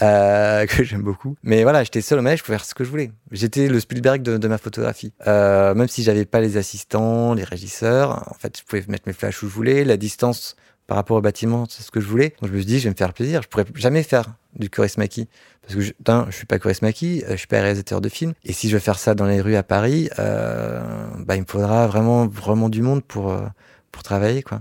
euh, 0.00 0.64
que 0.66 0.82
j'aime 0.82 1.02
beaucoup. 1.02 1.36
Mais 1.42 1.62
voilà, 1.62 1.84
j'étais 1.84 2.00
seul 2.00 2.18
aux 2.18 2.22
manettes, 2.22 2.38
je 2.38 2.44
pouvais 2.44 2.56
faire 2.56 2.64
ce 2.64 2.74
que 2.74 2.84
je 2.84 2.90
voulais. 2.90 3.12
J'étais 3.32 3.68
le 3.68 3.78
Spielberg 3.80 4.22
de, 4.22 4.38
de 4.38 4.48
ma 4.48 4.56
photographie. 4.56 5.12
Euh, 5.26 5.74
même 5.74 5.88
si 5.88 6.02
j'avais 6.02 6.24
pas 6.24 6.40
les 6.40 6.56
assistants, 6.56 7.34
les 7.34 7.44
régisseurs, 7.44 8.24
en 8.30 8.34
fait, 8.34 8.58
je 8.58 8.64
pouvais 8.64 8.82
mettre 8.88 9.04
mes 9.06 9.12
flashs 9.12 9.42
où 9.42 9.48
je 9.48 9.54
voulais. 9.54 9.84
La 9.84 9.98
distance 9.98 10.56
par 10.86 10.96
rapport 10.96 11.16
au 11.16 11.20
bâtiment, 11.20 11.64
c'est 11.68 11.82
ce 11.82 11.90
que 11.90 12.00
je 12.00 12.06
voulais. 12.06 12.34
Donc 12.40 12.50
je 12.50 12.52
me 12.52 12.58
suis 12.58 12.66
dit, 12.66 12.78
je 12.78 12.84
vais 12.84 12.90
me 12.90 12.96
faire 12.96 13.12
plaisir. 13.12 13.42
Je 13.42 13.48
pourrais 13.48 13.64
jamais 13.74 14.02
faire 14.02 14.34
du 14.56 14.70
Kurismaki. 14.70 15.28
Parce 15.62 15.74
que, 15.74 15.80
je, 15.80 15.92
d'un, 16.00 16.26
je 16.28 16.36
suis 16.36 16.46
pas 16.46 16.58
Kurismaki, 16.58 17.24
euh, 17.24 17.32
je 17.32 17.36
suis 17.36 17.46
pas 17.46 17.60
réalisateur 17.60 18.00
de 18.00 18.08
films. 18.08 18.34
Et 18.44 18.52
si 18.52 18.68
je 18.68 18.74
veux 18.74 18.80
faire 18.80 18.98
ça 18.98 19.14
dans 19.14 19.26
les 19.26 19.40
rues 19.40 19.56
à 19.56 19.62
Paris, 19.62 20.10
euh, 20.18 20.82
bah, 21.20 21.36
il 21.36 21.42
me 21.42 21.46
faudra 21.46 21.86
vraiment, 21.86 22.26
vraiment 22.26 22.68
du 22.68 22.82
monde 22.82 23.02
pour, 23.02 23.32
euh, 23.32 23.46
pour 23.92 24.02
travailler, 24.02 24.42
quoi. 24.42 24.60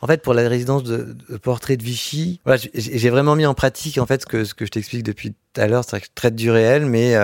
En 0.00 0.06
fait, 0.06 0.22
pour 0.22 0.32
la 0.32 0.48
résidence 0.48 0.84
de, 0.84 1.16
portrait 1.42 1.76
de 1.76 1.82
Vichy, 1.82 2.40
voilà, 2.44 2.62
j'ai 2.72 3.10
vraiment 3.10 3.34
mis 3.34 3.46
en 3.46 3.54
pratique 3.54 3.98
en 3.98 4.06
fait 4.06 4.22
ce 4.22 4.54
que, 4.54 4.64
je 4.64 4.70
t'explique 4.70 5.02
depuis 5.02 5.32
tout 5.32 5.60
à 5.60 5.66
l'heure, 5.66 5.82
c'est 5.84 5.98
que 5.98 6.06
je 6.06 6.10
traite 6.14 6.36
du 6.36 6.52
réel, 6.52 6.86
mais 6.86 7.16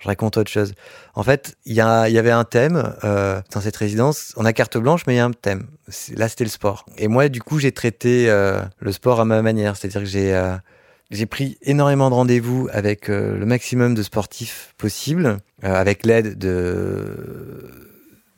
je 0.00 0.08
raconte 0.08 0.36
autre 0.38 0.50
chose. 0.50 0.72
En 1.14 1.22
fait, 1.22 1.56
il 1.66 1.72
y, 1.72 1.76
y 1.76 1.80
avait 1.80 2.30
un 2.30 2.44
thème 2.44 2.94
euh, 3.04 3.40
dans 3.52 3.60
cette 3.60 3.76
résidence. 3.76 4.32
On 4.36 4.44
a 4.44 4.52
carte 4.52 4.78
blanche, 4.78 5.02
mais 5.06 5.14
il 5.14 5.16
y 5.18 5.20
a 5.20 5.26
un 5.26 5.32
thème. 5.32 5.66
Là, 6.14 6.28
c'était 6.28 6.44
le 6.44 6.50
sport. 6.50 6.86
Et 6.96 7.06
moi, 7.06 7.28
du 7.28 7.42
coup, 7.42 7.58
j'ai 7.58 7.72
traité 7.72 8.30
euh, 8.30 8.62
le 8.78 8.92
sport 8.92 9.20
à 9.20 9.24
ma 9.26 9.42
manière. 9.42 9.76
C'est-à-dire 9.76 10.00
que 10.00 10.08
j'ai 10.08 10.34
euh, 10.34 11.26
pris 11.28 11.58
énormément 11.62 12.08
de 12.08 12.14
rendez-vous 12.14 12.68
avec 12.72 13.08
le 13.08 13.44
maximum 13.44 13.94
de 13.94 14.02
sportifs 14.02 14.74
possible, 14.78 15.38
avec 15.62 16.06
l'aide 16.06 16.38
de 16.38 17.68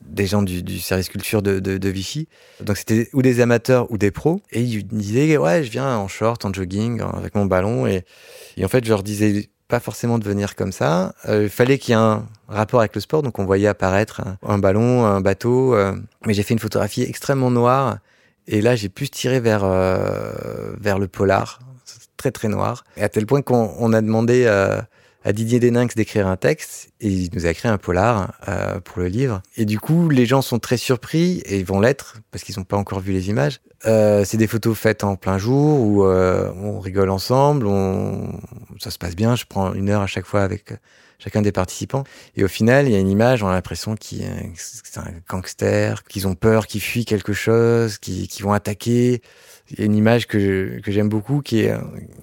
des 0.01 0.27
gens 0.27 0.43
du, 0.43 0.79
service 0.79 1.09
culture 1.09 1.41
de, 1.41 1.89
Vichy. 1.89 2.27
Donc 2.61 2.77
c'était 2.77 3.09
ou 3.13 3.23
des 3.23 3.39
amateurs 3.39 3.89
ou 3.91 3.97
des 3.97 4.11
pros. 4.11 4.41
Et 4.51 4.61
ils 4.61 4.85
me 4.91 4.99
disaient, 4.99 5.37
ouais, 5.37 5.63
je 5.63 5.71
viens 5.71 5.97
en 5.97 6.07
short, 6.07 6.45
en 6.45 6.53
jogging, 6.53 7.01
avec 7.01 7.33
mon 7.35 7.45
ballon. 7.45 7.87
Et 7.87 8.03
en 8.63 8.67
fait, 8.67 8.83
je 8.83 8.89
leur 8.89 9.01
disais, 9.01 9.49
pas 9.67 9.79
forcément 9.79 10.19
de 10.19 10.23
venir 10.23 10.55
comme 10.55 10.71
ça. 10.71 11.13
Euh, 11.27 11.43
il 11.43 11.49
fallait 11.49 11.77
qu'il 11.77 11.93
y 11.93 11.97
ait 11.97 12.01
un 12.01 12.25
rapport 12.47 12.79
avec 12.79 12.95
le 12.95 13.01
sport, 13.01 13.23
donc 13.23 13.39
on 13.39 13.45
voyait 13.45 13.67
apparaître 13.67 14.21
un, 14.21 14.37
un 14.47 14.57
ballon, 14.57 15.05
un 15.05 15.21
bateau. 15.21 15.73
Euh, 15.75 15.93
mais 16.25 16.33
j'ai 16.33 16.43
fait 16.43 16.53
une 16.53 16.59
photographie 16.59 17.03
extrêmement 17.03 17.51
noire, 17.51 17.97
et 18.47 18.61
là 18.61 18.75
j'ai 18.75 18.89
pu 18.89 19.05
se 19.05 19.11
tirer 19.11 19.39
vers 19.39 19.63
euh, 19.63 20.73
vers 20.79 20.99
le 20.99 21.07
polar, 21.07 21.59
très 22.17 22.31
très 22.31 22.47
noir, 22.47 22.83
et 22.97 23.03
à 23.03 23.09
tel 23.09 23.25
point 23.25 23.41
qu'on 23.41 23.73
on 23.79 23.93
a 23.93 24.01
demandé 24.01 24.45
euh, 24.47 24.79
à 25.23 25.31
Didier 25.31 25.59
Deninx 25.59 25.95
d'écrire 25.95 26.27
un 26.27 26.35
texte, 26.35 26.89
et 26.99 27.07
il 27.07 27.29
nous 27.33 27.45
a 27.45 27.49
écrit 27.49 27.69
un 27.69 27.77
polar 27.77 28.33
euh, 28.47 28.79
pour 28.81 28.99
le 29.01 29.07
livre. 29.07 29.41
Et 29.55 29.65
du 29.65 29.79
coup, 29.79 30.09
les 30.09 30.25
gens 30.25 30.41
sont 30.41 30.59
très 30.59 30.77
surpris, 30.77 31.41
et 31.45 31.59
ils 31.59 31.65
vont 31.65 31.79
l'être, 31.79 32.17
parce 32.31 32.43
qu'ils 32.43 32.57
n'ont 32.57 32.65
pas 32.65 32.77
encore 32.77 32.99
vu 32.99 33.13
les 33.13 33.29
images. 33.29 33.61
Euh, 33.85 34.25
c'est 34.25 34.37
des 34.37 34.47
photos 34.47 34.77
faites 34.77 35.03
en 35.03 35.15
plein 35.15 35.37
jour, 35.37 35.79
où 35.79 36.05
euh, 36.05 36.51
on 36.55 36.79
rigole 36.79 37.09
ensemble, 37.09 37.67
on... 37.67 38.39
ça 38.79 38.91
se 38.91 38.97
passe 38.97 39.15
bien, 39.15 39.35
je 39.35 39.45
prends 39.47 39.73
une 39.73 39.89
heure 39.89 40.01
à 40.01 40.07
chaque 40.07 40.25
fois 40.25 40.43
avec 40.43 40.73
chacun 41.19 41.41
des 41.41 41.53
participants. 41.53 42.03
Et 42.35 42.43
au 42.43 42.49
final, 42.49 42.87
il 42.87 42.91
y 42.91 42.95
a 42.95 42.99
une 42.99 43.09
image, 43.09 43.43
on 43.43 43.47
a 43.47 43.53
l'impression 43.53 43.95
qu'ils 43.95 44.25
c'est 44.55 44.97
un 44.97 45.07
gangster, 45.29 46.03
qu'ils 46.03 46.27
ont 46.27 46.35
peur, 46.35 46.67
qu'ils 46.67 46.81
fuient 46.81 47.05
quelque 47.05 47.31
chose, 47.31 47.97
qu'ils 47.97 48.27
vont 48.41 48.51
attaquer. 48.51 49.21
Il 49.69 49.79
y 49.79 49.81
a 49.83 49.85
une 49.85 49.95
image 49.95 50.27
que, 50.27 50.81
que 50.83 50.91
j'aime 50.91 51.07
beaucoup, 51.07 51.41
qui 51.41 51.61
est, 51.61 51.73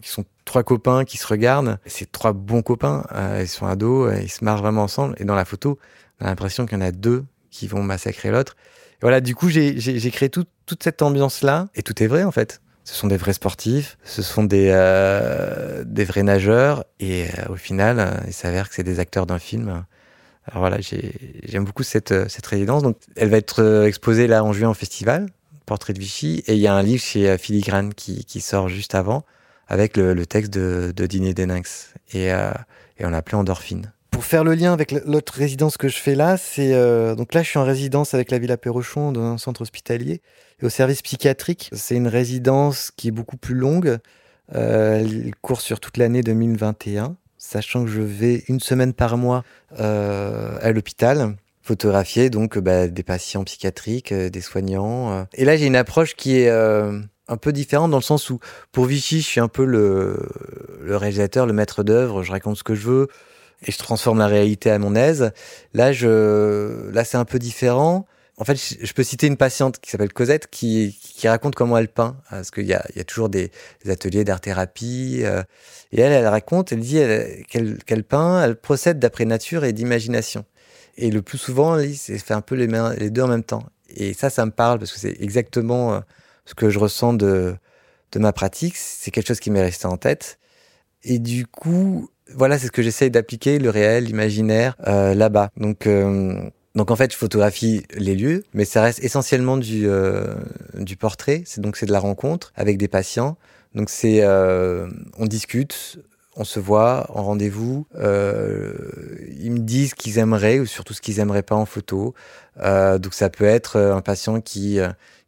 qui 0.02 0.10
sont 0.10 0.26
trois 0.50 0.64
copains 0.64 1.04
qui 1.04 1.16
se 1.16 1.26
regardent. 1.26 1.78
C'est 1.86 2.10
trois 2.10 2.32
bons 2.32 2.62
copains. 2.62 3.04
Euh, 3.12 3.38
ils 3.42 3.48
sont 3.48 3.66
ados, 3.66 4.12
ils 4.20 4.28
se 4.28 4.44
marrent 4.44 4.60
vraiment 4.60 4.82
ensemble. 4.82 5.14
Et 5.18 5.24
dans 5.24 5.36
la 5.36 5.44
photo, 5.44 5.78
on 6.20 6.24
a 6.24 6.28
l'impression 6.28 6.66
qu'il 6.66 6.76
y 6.76 6.82
en 6.82 6.84
a 6.84 6.90
deux 6.90 7.24
qui 7.50 7.68
vont 7.68 7.84
massacrer 7.84 8.32
l'autre. 8.32 8.56
Voilà, 9.00 9.20
du 9.20 9.36
coup, 9.36 9.48
j'ai 9.48 10.10
créé 10.10 10.28
tout, 10.28 10.44
toute 10.66 10.82
cette 10.82 11.02
ambiance-là. 11.02 11.68
Et 11.76 11.82
tout 11.82 12.02
est 12.02 12.08
vrai, 12.08 12.24
en 12.24 12.32
fait. 12.32 12.60
Ce 12.82 12.94
sont 12.96 13.06
des 13.06 13.16
vrais 13.16 13.34
sportifs, 13.34 13.96
ce 14.02 14.22
sont 14.22 14.42
des, 14.42 14.70
euh, 14.72 15.84
vrais 15.86 16.24
nageurs. 16.24 16.84
Et 16.98 17.26
euh, 17.26 17.52
au 17.52 17.56
final, 17.56 18.00
euh, 18.00 18.10
il 18.26 18.32
s'avère 18.32 18.68
que 18.68 18.74
c'est 18.74 18.82
des 18.82 18.98
acteurs 18.98 19.26
d'un 19.26 19.38
film. 19.38 19.84
Alors 20.46 20.58
voilà, 20.58 20.78
j'aime 20.80 21.64
beaucoup 21.64 21.84
cette, 21.84 22.28
cette 22.28 22.46
résidence. 22.46 22.82
Donc, 22.82 22.96
elle 23.14 23.28
va 23.28 23.36
être 23.36 23.84
exposée 23.86 24.26
là 24.26 24.42
en 24.42 24.52
juin 24.52 24.70
au 24.70 24.74
festival, 24.74 25.26
Portrait 25.64 25.92
de 25.92 26.00
Vichy. 26.00 26.42
Et 26.48 26.54
il 26.54 26.60
y 26.60 26.66
a 26.66 26.74
un 26.74 26.82
livre 26.82 27.02
chez 27.02 27.38
Filigrane 27.38 27.94
qui, 27.94 28.24
qui 28.24 28.40
sort 28.40 28.68
juste 28.68 28.96
avant 28.96 29.24
avec 29.70 29.96
le, 29.96 30.12
le 30.12 30.26
texte 30.26 30.52
de, 30.52 30.92
de 30.94 31.06
Deninx. 31.06 31.94
Et, 32.12 32.32
euh, 32.32 32.50
et 32.98 33.06
on 33.06 33.10
l'appelait 33.10 33.36
Endorphine. 33.36 33.92
Pour 34.10 34.24
faire 34.24 34.44
le 34.44 34.54
lien 34.54 34.72
avec 34.72 34.92
l'autre 34.92 35.32
résidence 35.32 35.76
que 35.78 35.88
je 35.88 35.96
fais 35.96 36.14
là, 36.14 36.36
c'est 36.36 36.74
euh, 36.74 37.14
donc 37.14 37.32
là 37.32 37.42
je 37.42 37.48
suis 37.48 37.58
en 37.58 37.64
résidence 37.64 38.12
avec 38.12 38.30
la 38.30 38.38
Villa 38.38 38.56
Perrochon 38.56 39.12
dans 39.12 39.22
un 39.22 39.38
centre 39.38 39.62
hospitalier 39.62 40.20
et 40.60 40.66
au 40.66 40.68
service 40.68 41.00
psychiatrique. 41.00 41.70
C'est 41.72 41.94
une 41.94 42.08
résidence 42.08 42.90
qui 42.94 43.08
est 43.08 43.12
beaucoup 43.12 43.36
plus 43.36 43.54
longue. 43.54 43.98
Euh, 44.54 44.98
elle 44.98 45.32
court 45.40 45.60
sur 45.60 45.78
toute 45.78 45.96
l'année 45.96 46.22
2021, 46.22 47.16
sachant 47.38 47.84
que 47.84 47.90
je 47.90 48.02
vais 48.02 48.42
une 48.48 48.60
semaine 48.60 48.92
par 48.92 49.16
mois 49.16 49.44
euh, 49.78 50.58
à 50.60 50.72
l'hôpital 50.72 51.36
photographier 51.62 52.30
donc 52.30 52.58
bah, 52.58 52.88
des 52.88 53.02
patients 53.02 53.44
psychiatriques, 53.44 54.12
euh, 54.12 54.28
des 54.28 54.40
soignants. 54.40 55.12
euh. 55.12 55.24
Et 55.34 55.44
là 55.44 55.56
j'ai 55.56 55.66
une 55.66 55.76
approche 55.76 56.14
qui 56.16 56.36
est 56.38 56.48
euh, 56.48 57.00
un 57.30 57.36
peu 57.36 57.52
différente 57.52 57.90
dans 57.90 57.96
le 57.96 58.02
sens 58.02 58.28
où 58.28 58.40
pour 58.72 58.84
Vichy 58.84 59.20
je 59.20 59.26
suis 59.26 59.40
un 59.40 59.48
peu 59.48 59.64
le, 59.64 60.18
réalisateur, 60.84 61.46
le 61.46 61.52
maître 61.52 61.82
d'œuvre, 61.82 62.22
je 62.22 62.32
raconte 62.32 62.58
ce 62.58 62.64
que 62.64 62.74
je 62.74 62.86
veux 62.86 63.08
et 63.66 63.72
je 63.72 63.78
transforme 63.78 64.18
la 64.18 64.26
réalité 64.26 64.70
à 64.70 64.78
mon 64.78 64.94
aise. 64.94 65.32
Là, 65.72 65.92
je, 65.92 66.90
là, 66.92 67.04
c'est 67.04 67.18
un 67.18 67.24
peu 67.24 67.38
différent. 67.38 68.06
En 68.38 68.44
fait, 68.44 68.56
je 68.56 68.92
peux 68.94 69.02
citer 69.02 69.26
une 69.26 69.36
patiente 69.36 69.80
qui 69.80 69.90
s'appelle 69.90 70.14
Cosette 70.14 70.48
qui, 70.50 70.98
qui 70.98 71.28
raconte 71.28 71.54
comment 71.54 71.76
elle 71.76 71.88
peint, 71.88 72.16
parce 72.30 72.50
qu'il 72.50 72.64
y 72.64 72.72
a, 72.72 72.82
y 72.96 73.00
a 73.00 73.04
toujours 73.04 73.28
des, 73.28 73.50
ateliers 73.86 74.24
d'art-thérapie. 74.24 75.20
Euh, 75.24 75.42
et 75.92 76.00
elle, 76.00 76.12
elle 76.12 76.26
raconte, 76.26 76.72
elle 76.72 76.80
dit 76.80 77.00
qu'elle 77.48 78.04
peint, 78.04 78.42
elle 78.42 78.56
procède 78.56 78.98
d'après 78.98 79.26
nature 79.26 79.64
et 79.64 79.74
d'imagination. 79.74 80.46
Et 80.96 81.10
le 81.10 81.20
plus 81.20 81.36
souvent, 81.36 81.78
elle 81.78 81.94
fait 81.94 82.32
un 82.32 82.40
peu 82.40 82.54
les, 82.54 82.66
les 82.98 83.10
deux 83.10 83.22
en 83.22 83.28
même 83.28 83.44
temps. 83.44 83.64
Et 83.94 84.14
ça, 84.14 84.30
ça 84.30 84.46
me 84.46 84.52
parle 84.52 84.78
parce 84.78 84.92
que 84.92 84.98
c'est 84.98 85.20
exactement 85.20 85.92
euh, 85.92 86.00
ce 86.50 86.54
que 86.54 86.68
je 86.68 86.78
ressens 86.80 87.14
de, 87.14 87.56
ma 88.16 88.32
pratique. 88.32 88.74
C'est 88.76 89.12
quelque 89.12 89.28
chose 89.28 89.40
qui 89.40 89.50
m'est 89.50 89.62
resté 89.62 89.86
en 89.86 89.96
tête. 89.96 90.38
Et 91.04 91.18
du 91.20 91.46
coup, 91.46 92.10
voilà, 92.34 92.58
c'est 92.58 92.66
ce 92.66 92.72
que 92.72 92.82
j'essaye 92.82 93.10
d'appliquer, 93.10 93.58
le 93.58 93.70
réel, 93.70 94.04
l'imaginaire, 94.04 94.74
euh, 94.86 95.14
là-bas. 95.14 95.50
Donc, 95.56 95.86
euh, 95.86 96.50
donc 96.74 96.90
en 96.90 96.96
fait, 96.96 97.12
je 97.12 97.16
photographie 97.16 97.84
les 97.94 98.16
lieux, 98.16 98.44
mais 98.52 98.64
ça 98.64 98.82
reste 98.82 99.02
essentiellement 99.02 99.56
du, 99.56 99.86
euh, 99.86 100.34
du 100.74 100.96
portrait. 100.96 101.42
C'est 101.46 101.60
donc 101.60 101.76
c'est 101.76 101.86
de 101.86 101.92
la 101.92 102.00
rencontre 102.00 102.52
avec 102.56 102.78
des 102.78 102.88
patients. 102.88 103.36
Donc 103.76 103.88
c'est, 103.88 104.26
on 104.26 105.26
discute, 105.26 106.00
on 106.34 106.42
se 106.42 106.58
voit 106.58 107.06
en 107.10 107.22
rendez-vous. 107.22 107.86
Ils 107.94 109.52
me 109.52 109.58
disent 109.60 109.90
ce 109.90 109.94
qu'ils 109.94 110.18
aimeraient 110.18 110.58
ou 110.58 110.66
surtout 110.66 110.94
ce 110.94 111.00
qu'ils 111.00 111.20
aimeraient 111.20 111.44
pas 111.44 111.54
en 111.54 111.66
photo. 111.66 112.14
Donc 112.56 113.14
ça 113.14 113.30
peut 113.30 113.44
être 113.44 113.78
un 113.78 114.00
patient 114.00 114.40
qui 114.40 114.80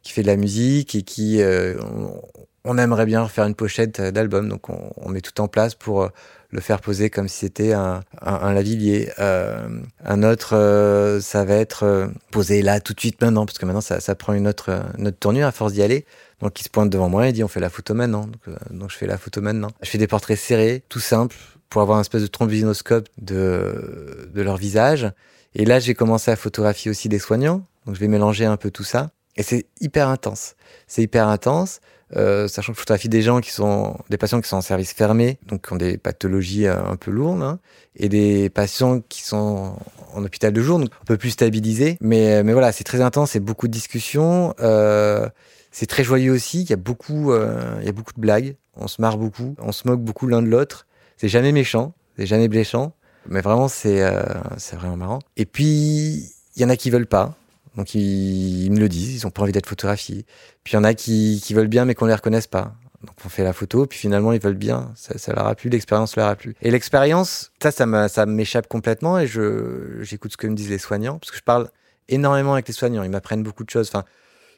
qui 0.03 0.11
fait 0.11 0.21
de 0.21 0.27
la 0.27 0.37
musique 0.37 0.93
et 0.95 1.01
qui 1.01 1.41
on, 1.41 2.21
on 2.65 2.77
aimerait 2.77 3.05
bien 3.05 3.27
faire 3.27 3.45
une 3.45 3.55
pochette 3.55 3.99
d'album. 4.01 4.47
Donc 4.49 4.69
on, 4.69 4.93
on 4.97 5.09
met 5.09 5.21
tout 5.21 5.41
en 5.41 5.47
place 5.47 5.73
pour 5.75 6.09
le 6.53 6.61
faire 6.61 6.79
poser 6.81 7.09
comme 7.09 7.27
si 7.27 7.39
c'était 7.39 7.73
un, 7.73 8.03
un, 8.21 8.33
un 8.33 8.53
lavillier. 8.53 9.11
Euh, 9.19 9.67
un 10.05 10.23
autre, 10.23 10.55
euh, 10.55 11.19
ça 11.19 11.43
va 11.45 11.55
être 11.55 11.83
euh, 11.83 12.07
posé 12.31 12.61
là 12.61 12.79
tout 12.79 12.93
de 12.93 12.99
suite 12.99 13.19
maintenant, 13.21 13.47
parce 13.47 13.57
que 13.57 13.65
maintenant 13.65 13.81
ça, 13.81 13.99
ça 13.99 14.13
prend 14.13 14.33
une 14.33 14.47
autre, 14.47 14.83
une 14.97 15.07
autre 15.07 15.17
tournure 15.17 15.47
à 15.47 15.51
force 15.51 15.73
d'y 15.73 15.81
aller. 15.81 16.05
Donc 16.41 16.59
il 16.59 16.63
se 16.63 16.69
pointe 16.69 16.91
devant 16.91 17.09
moi 17.09 17.27
et 17.27 17.31
dit 17.31 17.43
on 17.43 17.47
fait 17.47 17.59
la 17.59 17.71
photo 17.71 17.95
maintenant. 17.95 18.27
Donc, 18.27 18.41
euh, 18.47 18.55
donc 18.69 18.91
je 18.91 18.97
fais 18.97 19.07
la 19.07 19.17
photo 19.17 19.41
maintenant. 19.41 19.69
Je 19.81 19.89
fais 19.89 19.97
des 19.97 20.07
portraits 20.07 20.37
serrés, 20.37 20.83
tout 20.89 20.99
simple, 20.99 21.35
pour 21.69 21.81
avoir 21.81 21.97
un 21.97 22.01
espèce 22.01 22.21
de 22.21 22.27
trombinoscope 22.27 23.09
de, 23.19 24.29
de 24.31 24.41
leur 24.41 24.57
visage. 24.57 25.11
Et 25.55 25.65
là 25.65 25.79
j'ai 25.79 25.95
commencé 25.95 26.29
à 26.29 26.35
photographier 26.35 26.91
aussi 26.91 27.09
des 27.09 27.19
soignants. 27.19 27.65
Donc 27.87 27.95
je 27.95 27.99
vais 27.99 28.07
mélanger 28.07 28.45
un 28.45 28.57
peu 28.57 28.69
tout 28.69 28.83
ça. 28.83 29.09
Et 29.35 29.43
c'est 29.43 29.65
hyper 29.81 30.09
intense. 30.09 30.55
C'est 30.87 31.01
hyper 31.01 31.27
intense. 31.27 31.79
Euh, 32.15 32.47
sachant 32.47 32.73
que 32.73 32.77
je 32.77 32.81
photographie 32.81 33.09
des 33.09 33.23
gens 33.23 33.41
qui 33.41 33.49
sont 33.49 33.97
des 34.09 34.17
patients 34.17 34.39
qui 34.39 34.47
sont 34.47 34.57
en 34.57 34.61
service 34.61 34.93
fermé, 34.93 35.39
donc 35.47 35.65
qui 35.65 35.73
ont 35.73 35.77
des 35.77 35.97
pathologies 35.97 36.67
euh, 36.67 36.75
un 36.85 36.95
peu 36.95 37.09
lourdes, 37.09 37.41
hein, 37.41 37.59
et 37.95 38.07
des 38.07 38.51
patients 38.51 39.01
qui 39.01 39.23
sont 39.23 39.75
en 40.13 40.23
hôpital 40.23 40.53
de 40.53 40.61
jour, 40.61 40.77
donc 40.77 40.89
un 41.01 41.05
peu 41.05 41.17
plus 41.17 41.31
stabilisés. 41.31 41.97
Mais, 42.01 42.43
mais 42.43 42.53
voilà, 42.53 42.71
c'est 42.71 42.83
très 42.83 43.01
intense, 43.01 43.31
c'est 43.31 43.39
beaucoup 43.39 43.67
de 43.67 43.73
discussions. 43.73 44.53
Euh, 44.59 45.27
c'est 45.73 45.87
très 45.87 46.03
joyeux 46.03 46.31
aussi. 46.31 46.61
Il 46.61 46.69
y 46.69 46.73
a 46.73 46.77
beaucoup, 46.77 47.31
euh, 47.31 47.77
il 47.81 47.85
y 47.85 47.89
a 47.89 47.91
beaucoup 47.91 48.13
de 48.13 48.21
blagues. 48.21 48.55
On 48.75 48.87
se 48.87 49.01
marre 49.01 49.17
beaucoup, 49.17 49.55
on 49.59 49.71
se 49.71 49.87
moque 49.87 50.01
beaucoup 50.01 50.27
l'un 50.27 50.41
de 50.41 50.47
l'autre. 50.47 50.87
C'est 51.17 51.27
jamais 51.27 51.51
méchant, 51.51 51.93
c'est 52.17 52.25
jamais 52.25 52.47
blessant, 52.47 52.93
mais 53.27 53.41
vraiment 53.41 53.67
c'est 53.67 54.03
euh, 54.03 54.23
c'est 54.57 54.75
vraiment 54.75 54.97
marrant. 54.97 55.19
Et 55.35 55.45
puis 55.45 56.29
il 56.55 56.61
y 56.61 56.65
en 56.65 56.69
a 56.69 56.77
qui 56.77 56.89
veulent 56.89 57.07
pas. 57.07 57.35
Donc 57.75 57.95
ils, 57.95 58.69
me 58.71 58.79
le 58.79 58.89
disent, 58.89 59.15
ils 59.15 59.27
ont 59.27 59.31
pas 59.31 59.41
envie 59.41 59.51
d'être 59.51 59.67
photographiés. 59.67 60.25
Puis 60.63 60.73
il 60.73 60.75
y 60.75 60.79
en 60.79 60.83
a 60.83 60.93
qui, 60.93 61.41
qui 61.43 61.53
veulent 61.53 61.67
bien 61.67 61.85
mais 61.85 61.95
qu'on 61.95 62.05
les 62.05 62.13
reconnaisse 62.13 62.47
pas. 62.47 62.75
Donc 63.03 63.15
on 63.25 63.29
fait 63.29 63.43
la 63.43 63.53
photo, 63.53 63.85
puis 63.85 63.99
finalement 63.99 64.31
ils 64.31 64.39
veulent 64.39 64.53
bien, 64.53 64.91
ça, 64.95 65.17
ça 65.17 65.33
leur 65.33 65.47
a 65.47 65.55
plu, 65.55 65.69
l'expérience 65.69 66.15
leur 66.15 66.27
a 66.27 66.35
plu. 66.35 66.55
Et 66.61 66.71
l'expérience, 66.71 67.51
ça, 67.61 67.71
ça 67.71 68.25
m'échappe 68.25 68.67
complètement 68.67 69.19
et 69.19 69.27
je 69.27 69.97
j'écoute 70.01 70.31
ce 70.31 70.37
que 70.37 70.47
me 70.47 70.55
disent 70.55 70.69
les 70.69 70.77
soignants, 70.77 71.19
parce 71.19 71.31
que 71.31 71.37
je 71.37 71.43
parle 71.43 71.69
énormément 72.07 72.53
avec 72.53 72.67
les 72.67 72.73
soignants, 72.73 73.03
ils 73.03 73.09
m'apprennent 73.09 73.43
beaucoup 73.43 73.65
de 73.65 73.69
choses. 73.69 73.89
Enfin, 73.89 74.05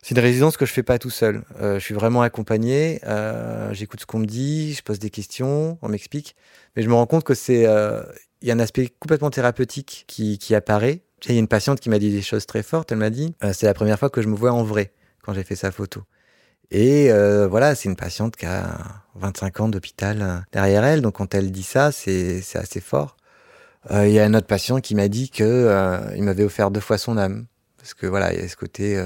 c'est 0.03 0.13
une 0.13 0.21
résidence 0.21 0.57
que 0.57 0.67
je 0.67 0.71
fais 0.71 0.83
pas 0.83 0.99
tout 0.99 1.09
seul. 1.09 1.43
Euh, 1.59 1.79
je 1.79 1.83
suis 1.83 1.95
vraiment 1.95 2.21
accompagné, 2.21 2.99
euh, 3.07 3.73
j'écoute 3.73 4.01
ce 4.01 4.05
qu'on 4.05 4.19
me 4.19 4.27
dit, 4.27 4.75
je 4.75 4.83
pose 4.83 4.99
des 4.99 5.09
questions, 5.09 5.79
on 5.81 5.89
m'explique, 5.89 6.35
mais 6.75 6.83
je 6.83 6.89
me 6.89 6.93
rends 6.93 7.07
compte 7.07 7.23
que 7.23 7.33
c'est 7.33 7.65
euh, 7.65 8.03
il 8.43 8.47
y 8.47 8.51
a 8.51 8.53
un 8.53 8.59
aspect 8.59 8.93
complètement 8.99 9.31
thérapeutique 9.31 10.03
qui, 10.05 10.37
qui 10.37 10.53
apparaît. 10.53 11.01
Il 11.27 11.33
y 11.33 11.37
a 11.37 11.39
une 11.39 11.47
patiente 11.47 11.79
qui 11.79 11.89
m'a 11.89 11.97
dit 11.97 12.11
des 12.11 12.21
choses 12.21 12.45
très 12.45 12.61
fortes. 12.61 12.91
Elle 12.91 12.99
m'a 12.99 13.09
dit 13.09 13.33
euh, 13.43 13.51
c'est 13.53 13.65
la 13.65 13.73
première 13.73 13.97
fois 13.97 14.09
que 14.09 14.21
je 14.21 14.27
me 14.27 14.35
vois 14.35 14.51
en 14.51 14.63
vrai 14.63 14.91
quand 15.23 15.33
j'ai 15.33 15.43
fait 15.43 15.55
sa 15.55 15.71
photo. 15.71 16.03
Et 16.71 17.11
euh, 17.11 17.47
voilà, 17.47 17.73
c'est 17.75 17.89
une 17.89 17.95
patiente 17.95 18.35
qui 18.35 18.45
a 18.45 19.03
25 19.15 19.59
ans 19.59 19.69
d'hôpital 19.69 20.21
euh, 20.21 20.37
derrière 20.51 20.83
elle. 20.83 21.01
Donc 21.01 21.15
quand 21.15 21.33
elle 21.33 21.51
dit 21.51 21.63
ça, 21.63 21.91
c'est 21.91 22.43
assez 22.55 22.79
fort. 22.79 23.17
Il 23.91 24.09
y 24.09 24.19
a 24.19 24.25
un 24.25 24.33
autre 24.33 24.47
patient 24.47 24.81
qui 24.81 24.95
m'a 24.95 25.07
dit 25.07 25.29
que 25.29 26.11
il 26.15 26.23
m'avait 26.23 26.43
offert 26.43 26.71
deux 26.71 26.79
fois 26.79 26.97
son 26.97 27.19
âme. 27.19 27.45
Parce 27.77 27.93
que 27.93 28.07
voilà, 28.07 28.33
il 28.33 28.41
y 28.41 28.43
a 28.43 28.47
ce 28.47 28.55
côté 28.55 28.97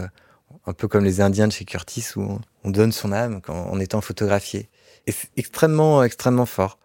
un 0.65 0.71
peu 0.71 0.87
comme 0.87 1.03
les 1.03 1.19
Indiens 1.19 1.49
de 1.49 1.51
chez 1.51 1.65
Curtis 1.65 2.05
où 2.15 2.39
on, 2.63 2.71
donne 2.71 2.93
son 2.93 3.11
âme 3.11 3.41
quand, 3.41 3.53
en 3.53 3.77
étant 3.81 3.99
photographié. 3.99 4.69
Et 5.05 5.11
c'est 5.11 5.27
extrêmement, 5.35 6.01
extrêmement 6.01 6.45
fort. 6.45 6.79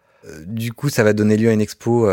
du 0.45 0.73
coup, 0.73 0.89
ça 0.89 1.05
va 1.05 1.13
donner 1.13 1.37
lieu 1.37 1.47
à 1.47 1.53
une 1.53 1.61
expo 1.61 2.09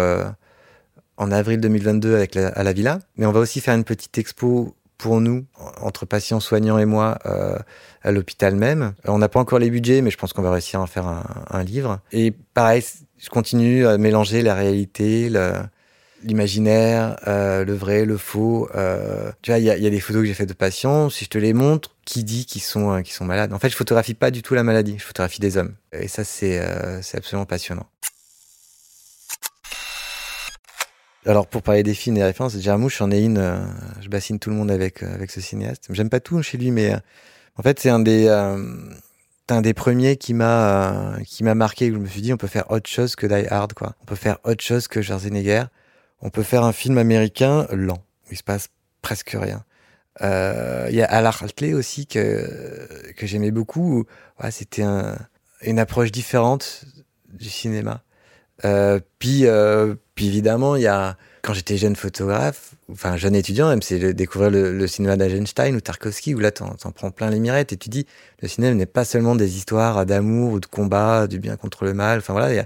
en 1.22 1.30
avril 1.30 1.60
2022 1.60 2.14
avec 2.14 2.36
à 2.36 2.62
la 2.62 2.72
Villa. 2.72 2.98
Mais 3.16 3.26
on 3.26 3.32
va 3.32 3.40
aussi 3.40 3.60
faire 3.60 3.74
une 3.74 3.84
petite 3.84 4.16
expo 4.18 4.74
pour 4.98 5.20
nous, 5.20 5.44
entre 5.80 6.06
patients, 6.06 6.38
soignants 6.38 6.78
et 6.78 6.84
moi, 6.84 7.18
euh, 7.26 7.58
à 8.02 8.12
l'hôpital 8.12 8.54
même. 8.54 8.92
On 9.04 9.18
n'a 9.18 9.28
pas 9.28 9.40
encore 9.40 9.58
les 9.58 9.68
budgets, 9.68 10.00
mais 10.00 10.10
je 10.10 10.16
pense 10.16 10.32
qu'on 10.32 10.42
va 10.42 10.52
réussir 10.52 10.78
à 10.78 10.82
en 10.84 10.86
faire 10.86 11.06
un, 11.06 11.64
livre. 11.64 11.98
Et 12.12 12.32
pareil, 12.54 12.84
je 13.18 13.28
continue 13.28 13.86
à 13.86 13.98
mélanger 13.98 14.42
la 14.42 14.54
réalité, 14.54 15.28
l'imaginaire, 16.22 17.16
euh, 17.26 17.64
le 17.64 17.74
vrai, 17.74 18.04
le 18.04 18.16
faux. 18.16 18.68
Euh, 18.76 19.32
tu 19.42 19.50
vois, 19.50 19.58
il 19.58 19.64
y 19.64 19.70
a, 19.70 19.76
y 19.76 19.86
a, 19.86 19.90
des 19.90 20.00
photos 20.00 20.22
que 20.22 20.28
j'ai 20.28 20.34
faites 20.34 20.48
de 20.48 20.54
patients. 20.54 21.10
Si 21.10 21.24
je 21.24 21.30
te 21.30 21.38
les 21.38 21.52
montre, 21.52 21.92
qui 22.04 22.24
dit 22.24 22.46
qu'ils 22.46 22.62
sont, 22.62 22.92
euh, 22.92 23.00
qu'ils 23.00 23.14
sont 23.14 23.24
malades? 23.24 23.52
En 23.52 23.58
fait, 23.58 23.70
je 23.70 23.76
photographie 23.76 24.14
pas 24.14 24.30
du 24.30 24.42
tout 24.42 24.54
la 24.54 24.62
maladie. 24.62 24.96
Je 24.98 25.04
photographie 25.04 25.40
des 25.40 25.56
hommes. 25.56 25.74
Et 25.92 26.08
ça, 26.08 26.24
c'est 26.24 26.58
euh, 26.60 27.00
c'est 27.02 27.16
absolument 27.16 27.46
passionnant. 27.46 27.86
Alors 31.24 31.46
pour 31.46 31.62
parler 31.62 31.84
des 31.84 31.94
films 31.94 32.16
et 32.16 32.20
des 32.20 32.24
références, 32.24 32.58
Jarmouche, 32.58 32.98
j'en 32.98 33.12
ai 33.12 33.20
une, 33.20 33.38
euh, 33.38 33.56
je 34.00 34.08
bassine 34.08 34.40
tout 34.40 34.50
le 34.50 34.56
monde 34.56 34.72
avec 34.72 35.02
euh, 35.02 35.14
avec 35.14 35.30
ce 35.30 35.40
cinéaste. 35.40 35.86
J'aime 35.90 36.10
pas 36.10 36.18
tout 36.18 36.42
chez 36.42 36.58
lui, 36.58 36.72
mais 36.72 36.94
euh, 36.94 36.98
en 37.56 37.62
fait 37.62 37.78
c'est 37.78 37.90
un 37.90 38.00
des 38.00 38.28
un 39.48 39.60
des 39.60 39.74
premiers 39.74 40.16
qui 40.16 40.34
m'a 40.34 41.16
qui 41.24 41.44
m'a 41.44 41.54
marqué. 41.54 41.90
Où 41.90 41.94
je 41.94 41.98
me 42.00 42.06
suis 42.06 42.22
dit 42.22 42.32
on 42.32 42.36
peut 42.36 42.48
faire 42.48 42.70
autre 42.70 42.90
chose 42.90 43.14
que 43.14 43.26
Die 43.26 43.46
Hard, 43.48 43.72
quoi. 43.74 43.94
On 44.02 44.04
peut 44.04 44.16
faire 44.16 44.38
autre 44.44 44.64
chose 44.64 44.88
que 44.88 45.00
Schwarzenegger. 45.00 45.64
On 46.22 46.30
peut 46.30 46.42
faire 46.42 46.64
un 46.64 46.72
film 46.72 46.98
américain 46.98 47.66
lent. 47.70 48.02
Il 48.30 48.36
se 48.36 48.42
passe 48.42 48.68
presque 49.00 49.36
rien. 49.38 49.64
Il 50.20 50.94
y 50.94 51.02
a 51.02 51.06
Al 51.06 51.26
Hartley 51.26 51.72
aussi 51.74 52.06
que 52.06 53.12
que 53.16 53.26
j'aimais 53.26 53.50
beaucoup. 53.52 54.04
Ouais, 54.42 54.50
c'était 54.50 54.82
un, 54.82 55.16
une 55.62 55.78
approche 55.78 56.10
différente 56.10 56.84
du 57.32 57.48
cinéma. 57.48 58.02
Puis, 59.18 59.44
puis 60.14 60.26
évidemment, 60.26 60.76
il 60.76 60.82
y 60.82 60.86
a 60.86 61.16
quand 61.42 61.54
j'étais 61.54 61.76
jeune 61.76 61.96
photographe, 61.96 62.74
enfin 62.90 63.16
jeune 63.16 63.34
étudiant, 63.34 63.68
même 63.68 63.82
c'est 63.82 64.14
découvrir 64.14 64.50
le, 64.50 64.76
le 64.76 64.86
cinéma 64.86 65.16
d'Eisenstein 65.16 65.74
ou 65.74 65.80
Tarkovsky, 65.80 66.34
où 66.34 66.38
là 66.38 66.52
t'en, 66.52 66.74
t'en 66.74 66.92
prends 66.92 67.10
plein 67.10 67.30
les 67.30 67.40
mirettes 67.40 67.72
et 67.72 67.76
tu 67.76 67.88
dis 67.88 68.06
le 68.40 68.48
cinéma 68.48 68.74
n'est 68.74 68.86
pas 68.86 69.04
seulement 69.04 69.34
des 69.34 69.56
histoires 69.56 70.06
d'amour 70.06 70.52
ou 70.52 70.60
de 70.60 70.66
combat, 70.66 71.26
du 71.26 71.38
bien 71.40 71.56
contre 71.56 71.84
le 71.84 71.94
mal. 71.94 72.18
Enfin 72.18 72.32
voilà, 72.32 72.62
en 72.62 72.64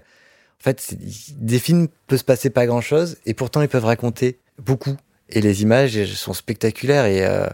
fait, 0.58 0.94
des 1.38 1.58
films 1.58 1.88
peut 2.06 2.16
se 2.18 2.24
passer 2.24 2.50
pas 2.50 2.66
grand 2.66 2.80
chose 2.80 3.16
et 3.24 3.34
pourtant 3.34 3.62
ils 3.62 3.68
peuvent 3.68 3.84
raconter 3.84 4.38
beaucoup. 4.58 4.96
Et 5.28 5.40
les 5.40 5.62
images 5.62 6.04
sont 6.14 6.34
spectaculaires 6.34 7.06
et 7.06 7.26
euh, 7.26 7.46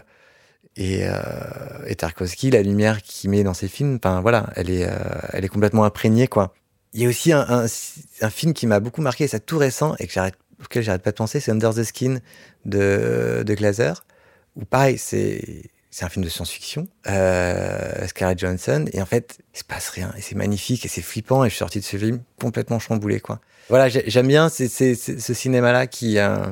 et, 0.75 1.01
euh, 1.03 1.13
et 1.87 1.95
Tarkovsky, 1.95 2.49
la 2.49 2.61
lumière 2.63 3.01
qu'il 3.01 3.29
met 3.29 3.43
dans 3.43 3.53
ses 3.53 3.67
films, 3.67 3.99
enfin 4.03 4.21
voilà, 4.21 4.49
elle 4.55 4.69
est, 4.69 4.87
euh, 4.87 4.95
elle 5.31 5.45
est 5.45 5.49
complètement 5.49 5.83
imprégnée 5.83 6.27
quoi. 6.27 6.53
Il 6.93 7.01
y 7.01 7.05
a 7.05 7.09
aussi 7.09 7.31
un, 7.31 7.45
un, 7.49 7.65
un 8.21 8.29
film 8.29 8.53
qui 8.53 8.67
m'a 8.67 8.79
beaucoup 8.79 9.01
marqué, 9.01 9.27
c'est 9.27 9.45
tout 9.45 9.57
récent 9.57 9.95
et 9.99 10.07
que 10.07 10.13
j'arrête, 10.13 10.35
auquel 10.61 10.83
j'arrête 10.83 11.01
pas 11.01 11.11
de 11.11 11.15
penser, 11.15 11.39
c'est 11.39 11.51
Under 11.51 11.73
the 11.73 11.83
Skin 11.83 12.19
de, 12.65 13.43
de 13.45 13.53
Glazer. 13.53 14.05
Où 14.55 14.65
pareil, 14.65 14.97
c'est 14.97 15.63
c'est 15.93 16.05
un 16.05 16.09
film 16.09 16.25
de 16.25 16.29
science-fiction, 16.29 16.87
euh, 17.07 18.07
Scarlett 18.07 18.39
Johansson, 18.39 18.85
et 18.93 18.99
en 18.99 19.05
fait, 19.05 19.37
il 19.53 19.59
se 19.59 19.63
passe 19.63 19.89
rien, 19.89 20.11
et 20.17 20.21
c'est 20.21 20.33
magnifique, 20.33 20.83
et 20.85 20.87
c'est 20.87 21.03
flippant, 21.03 21.45
et 21.45 21.49
je 21.49 21.53
suis 21.53 21.59
sorti 21.59 21.79
de 21.79 21.83
ce 21.83 21.97
film 21.97 22.19
complètement 22.41 22.79
chamboulé, 22.79 23.19
quoi. 23.19 23.39
Voilà, 23.69 23.89
j'aime 23.89 24.27
bien 24.27 24.49
c'est, 24.49 24.67
c'est, 24.67 24.95
ce 24.95 25.33
cinéma-là 25.35 25.85
qui, 25.85 26.17
euh, 26.17 26.47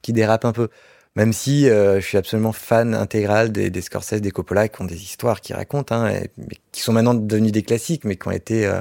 qui 0.00 0.14
dérape 0.14 0.46
un 0.46 0.52
peu, 0.52 0.70
même 1.16 1.34
si 1.34 1.68
euh, 1.68 2.00
je 2.00 2.06
suis 2.06 2.16
absolument 2.16 2.52
fan 2.52 2.94
intégral 2.94 3.52
des, 3.52 3.68
des 3.68 3.82
Scorsese, 3.82 4.22
des 4.22 4.30
Coppola, 4.30 4.70
qui 4.70 4.80
ont 4.80 4.86
des 4.86 5.02
histoires 5.02 5.42
qui 5.42 5.52
racontent, 5.52 5.94
hein, 5.94 6.08
et, 6.08 6.30
qui 6.72 6.80
sont 6.80 6.94
maintenant 6.94 7.12
devenues 7.12 7.52
des 7.52 7.62
classiques, 7.62 8.04
mais 8.04 8.16
qui 8.16 8.26
ont 8.26 8.32
été 8.32 8.64
euh, 8.64 8.80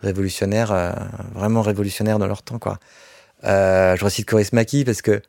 révolutionnaires, 0.00 0.72
euh, 0.72 0.92
vraiment 1.34 1.62
révolutionnaires 1.62 2.18
dans 2.18 2.26
leur 2.26 2.42
temps, 2.42 2.58
quoi. 2.58 2.78
Euh, 3.44 3.96
je 3.96 4.04
recite 4.04 4.28
Coris 4.28 4.48
Maki 4.52 4.84
parce 4.84 5.00
que 5.00 5.22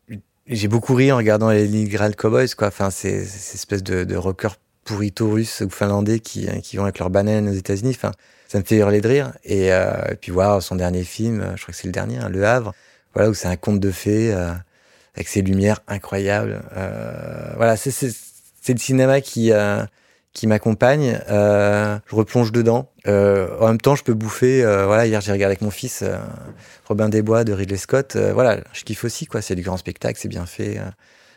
j'ai 0.48 0.68
beaucoup 0.68 0.96
ri 0.96 1.12
en 1.12 1.18
regardant 1.18 1.52
les 1.52 1.68
Leningrad 1.68 2.16
Cowboys, 2.16 2.50
quoi. 2.56 2.70
Enfin, 2.70 2.90
c'est 2.90 3.24
cette 3.26 3.56
espèce 3.56 3.84
de, 3.84 4.04
de 4.04 4.16
rockers 4.16 4.58
pourrito 4.84 5.30
russes 5.30 5.62
ou 5.62 5.70
finlandais 5.70 6.20
qui, 6.20 6.48
qui 6.62 6.78
vont 6.78 6.84
avec 6.84 6.98
leurs 6.98 7.12
bananes 7.12 7.48
aux 7.50 7.54
États-Unis. 7.54 7.92
Enfin, 7.96 8.12
ça 8.48 8.58
me 8.58 8.64
fait 8.64 8.78
hurler 8.78 9.02
de 9.02 9.08
rire. 9.08 9.34
Et, 9.44 9.72
euh, 9.72 9.94
et 10.12 10.16
puis 10.16 10.32
voir 10.32 10.64
son 10.64 10.76
dernier 10.76 11.04
film, 11.04 11.54
je 11.56 11.62
crois 11.62 11.72
que 11.72 11.80
c'est 11.80 11.88
le 11.88 11.92
dernier, 11.92 12.18
hein, 12.18 12.30
Le 12.30 12.44
Havre, 12.46 12.74
voilà, 13.14 13.30
où 13.30 13.34
c'est 13.36 13.48
un 13.48 13.56
conte 13.56 13.80
de 13.80 13.92
fées 13.92 14.34
euh, 14.34 14.52
avec 15.16 15.28
ses 15.28 15.44
lumières 15.44 15.82
incroyables. 15.88 16.62
Euh, 16.76 17.54
voilà, 17.58 17.78
c'est 17.78 18.14
le 18.68 18.80
cinéma 18.80 19.22
qui, 19.22 19.52
euh, 19.52 19.84
qui 20.40 20.48
m'accompagne. 20.48 21.20
Euh, 21.30 22.00
je 22.08 22.16
replonge 22.16 22.54
dedans. 22.54 22.90
Euh, 23.08 23.50
en 23.60 23.68
même 23.68 23.82
temps, 23.82 23.96
je 23.96 24.06
peux 24.06 24.14
bouffer. 24.14 24.64
Euh, 24.64 24.86
voilà, 24.86 25.06
hier 25.06 25.20
j'ai 25.20 25.34
regardé 25.34 25.52
avec 25.52 25.62
mon 25.62 25.70
fils 25.70 26.02
Robin 26.88 27.10
des 27.10 27.22
Bois 27.22 27.44
de 27.44 27.52
Ridley 27.52 27.76
Scott. 27.76 28.16
Voilà, 28.16 28.62
je 28.72 28.86
kiffe 28.86 29.04
aussi 29.04 29.26
quoi. 29.26 29.42
C'est 29.42 29.56
du 29.56 29.64
grand 29.64 29.76
spectacle, 29.76 30.18
c'est 30.18 30.30
bien 30.30 30.46
fait. 30.46 30.80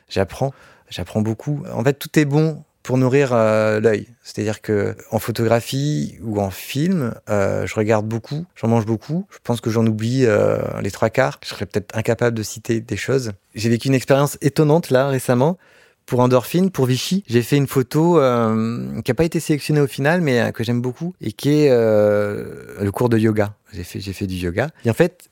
J'apprends, 0.08 0.52
j'apprends 0.88 1.20
beaucoup. 1.20 1.64
En 1.74 1.82
fait, 1.82 1.94
tout 1.94 2.16
est 2.16 2.24
bon 2.24 2.62
pour 2.84 2.96
nourrir 2.96 3.34
l'œil. 3.34 4.06
C'est-à-dire 4.22 4.60
que 4.60 4.94
en 5.10 5.18
photographie 5.18 6.16
ou 6.22 6.40
en 6.40 6.50
film, 6.50 7.12
je 7.28 7.74
regarde 7.74 8.06
beaucoup, 8.06 8.46
j'en 8.54 8.68
mange 8.68 8.86
beaucoup. 8.86 9.26
Je 9.30 9.38
pense 9.42 9.60
que 9.60 9.68
j'en 9.68 9.84
oublie 9.84 10.26
les 10.80 10.90
trois 10.92 11.10
quarts. 11.10 11.40
Je 11.42 11.48
serais 11.48 11.66
peut-être 11.66 11.96
incapable 11.98 12.36
de 12.36 12.44
citer 12.44 12.80
des 12.80 12.96
choses. 12.96 13.32
J'ai 13.56 13.68
vécu 13.68 13.88
une 13.88 13.94
expérience 13.94 14.38
étonnante 14.42 14.90
là 14.90 15.08
récemment 15.08 15.58
pour 16.12 16.20
Endorphine, 16.20 16.70
pour 16.70 16.84
Vichy, 16.84 17.24
j'ai 17.26 17.40
fait 17.40 17.56
une 17.56 17.66
photo 17.66 18.20
euh, 18.20 19.00
qui 19.00 19.10
n'a 19.10 19.14
pas 19.14 19.24
été 19.24 19.40
sélectionnée 19.40 19.80
au 19.80 19.86
final, 19.86 20.20
mais 20.20 20.40
euh, 20.42 20.50
que 20.50 20.62
j'aime 20.62 20.82
beaucoup 20.82 21.14
et 21.22 21.32
qui 21.32 21.48
est 21.48 21.70
euh, 21.70 22.82
le 22.82 22.92
cours 22.92 23.08
de 23.08 23.16
yoga. 23.16 23.54
J'ai 23.72 23.82
fait, 23.82 24.26
du 24.26 24.34
yoga. 24.34 24.68
Et 24.84 24.90
en 24.90 24.92
fait, 24.92 25.30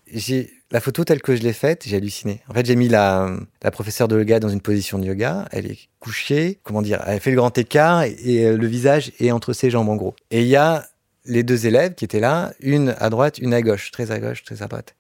la 0.70 0.80
photo 0.80 1.04
telle 1.04 1.20
que 1.20 1.36
je 1.36 1.42
l'ai 1.42 1.52
faite, 1.52 1.82
j'ai 1.86 1.98
halluciné. 1.98 2.40
En 2.48 2.54
fait, 2.54 2.64
j'ai 2.64 2.76
mis 2.76 2.88
la, 2.88 3.30
professeure 3.70 4.08
de 4.08 4.18
yoga 4.18 4.40
dans 4.40 4.48
une 4.48 4.62
position 4.62 4.98
de 4.98 5.04
yoga. 5.04 5.44
Elle 5.52 5.70
est 5.70 5.90
couchée, 5.98 6.60
comment 6.62 6.80
dire, 6.80 7.02
elle 7.06 7.20
fait 7.20 7.32
le 7.32 7.36
grand 7.36 7.58
écart 7.58 8.04
et, 8.04 8.56
le 8.56 8.66
visage 8.66 9.12
est 9.20 9.32
entre 9.32 9.52
ses 9.52 9.68
jambes 9.68 9.90
en 9.90 9.96
gros. 9.96 10.14
Et 10.30 10.40
il 10.40 10.48
y 10.48 10.56
a 10.56 10.86
les 11.26 11.42
deux 11.42 11.66
élèves 11.66 11.92
qui 11.92 12.06
étaient 12.06 12.20
là, 12.20 12.54
une 12.58 12.94
à 12.98 13.10
droite, 13.10 13.36
une 13.36 13.52
à 13.52 13.60
gauche, 13.60 13.90
très 13.90 14.12
à 14.12 14.18
gauche, 14.18 14.44
très 14.44 14.62
à 14.62 14.66
droite. 14.66 14.94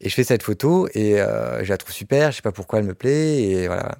Et 0.00 0.08
je 0.08 0.14
fais 0.16 0.24
cette 0.24 0.42
photo 0.42 0.88
et 0.92 1.18
je 1.18 1.68
la 1.68 1.76
trouve 1.76 1.94
super. 1.94 2.32
Je 2.32 2.38
sais 2.38 2.42
pas 2.42 2.50
pourquoi 2.50 2.80
elle 2.80 2.86
me 2.86 2.94
plaît 2.94 3.42
et 3.42 3.68
voilà. 3.68 3.96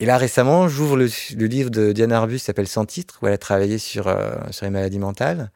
Et 0.00 0.06
là, 0.06 0.16
récemment, 0.16 0.68
j'ouvre 0.68 0.96
le, 0.96 1.08
le, 1.36 1.46
livre 1.46 1.70
de 1.70 1.92
Diane 1.92 2.12
Arbus 2.12 2.38
qui 2.38 2.44
s'appelle 2.44 2.68
Sans 2.68 2.84
titre, 2.84 3.18
où 3.20 3.26
elle 3.26 3.32
a 3.32 3.38
travaillé 3.38 3.78
sur, 3.78 4.06
euh, 4.06 4.30
sur 4.50 4.64
les 4.64 4.70
maladies 4.70 4.98
mentales. 5.00 5.50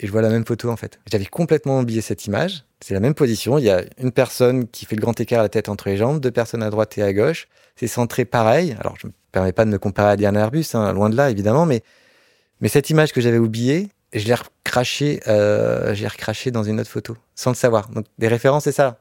Et 0.00 0.06
je 0.06 0.12
vois 0.12 0.22
la 0.22 0.28
même 0.28 0.44
photo, 0.44 0.70
en 0.70 0.76
fait. 0.76 0.98
J'avais 1.10 1.26
complètement 1.26 1.80
oublié 1.80 2.00
cette 2.00 2.26
image. 2.26 2.64
C'est 2.80 2.94
la 2.94 3.00
même 3.00 3.14
position. 3.14 3.58
Il 3.58 3.64
y 3.64 3.70
a 3.70 3.82
une 3.98 4.12
personne 4.12 4.66
qui 4.68 4.84
fait 4.84 4.96
le 4.96 5.00
grand 5.00 5.18
écart 5.20 5.40
à 5.40 5.42
la 5.42 5.48
tête 5.48 5.68
entre 5.68 5.88
les 5.88 5.96
jambes, 5.96 6.20
deux 6.20 6.30
personnes 6.30 6.62
à 6.62 6.70
droite 6.70 6.96
et 6.98 7.02
à 7.02 7.12
gauche. 7.12 7.48
C'est 7.76 7.86
centré 7.86 8.24
pareil. 8.24 8.76
Alors, 8.80 8.96
je 8.98 9.06
ne 9.06 9.10
me 9.10 9.14
permets 9.32 9.52
pas 9.52 9.64
de 9.64 9.70
me 9.70 9.78
comparer 9.78 10.10
à 10.10 10.16
Diane 10.16 10.36
Arbus, 10.36 10.66
hein, 10.74 10.92
loin 10.92 11.10
de 11.10 11.16
là, 11.16 11.30
évidemment, 11.30 11.66
mais, 11.66 11.82
mais 12.60 12.68
cette 12.68 12.90
image 12.90 13.12
que 13.12 13.20
j'avais 13.20 13.38
oubliée, 13.38 13.88
je 14.12 14.26
l'ai 14.26 14.34
recraché, 14.34 15.20
euh, 15.28 15.94
j'ai 15.94 16.08
recraché 16.08 16.50
dans 16.50 16.64
une 16.64 16.80
autre 16.80 16.90
photo, 16.90 17.16
sans 17.34 17.50
le 17.50 17.56
savoir. 17.56 17.88
Donc, 17.88 18.06
des 18.18 18.28
références, 18.28 18.64
c'est 18.64 18.72
ça 18.72 18.98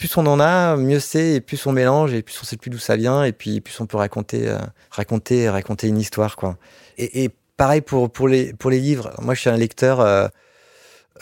plus 0.00 0.16
on 0.16 0.26
en 0.26 0.40
a, 0.40 0.76
mieux 0.76 0.98
c'est, 0.98 1.34
et 1.34 1.40
plus 1.42 1.66
on 1.66 1.72
mélange, 1.72 2.14
et 2.14 2.22
plus 2.22 2.40
on 2.40 2.46
sait 2.46 2.56
plus 2.56 2.70
d'où 2.70 2.78
ça 2.78 2.96
vient, 2.96 3.22
et 3.22 3.32
puis 3.32 3.60
plus 3.60 3.78
on 3.80 3.86
peut 3.86 3.98
raconter, 3.98 4.48
euh, 4.48 4.56
raconter, 4.90 5.50
raconter 5.50 5.88
une 5.88 5.98
histoire, 5.98 6.36
quoi. 6.36 6.56
Et, 6.96 7.28
pareil 7.58 7.82
pour 7.82 8.10
pour 8.10 8.26
les 8.26 8.54
pour 8.54 8.70
les 8.70 8.80
livres. 8.80 9.12
Moi, 9.20 9.34
je 9.34 9.40
suis 9.40 9.50
un 9.50 9.58
lecteur 9.58 10.00
euh, 10.00 10.28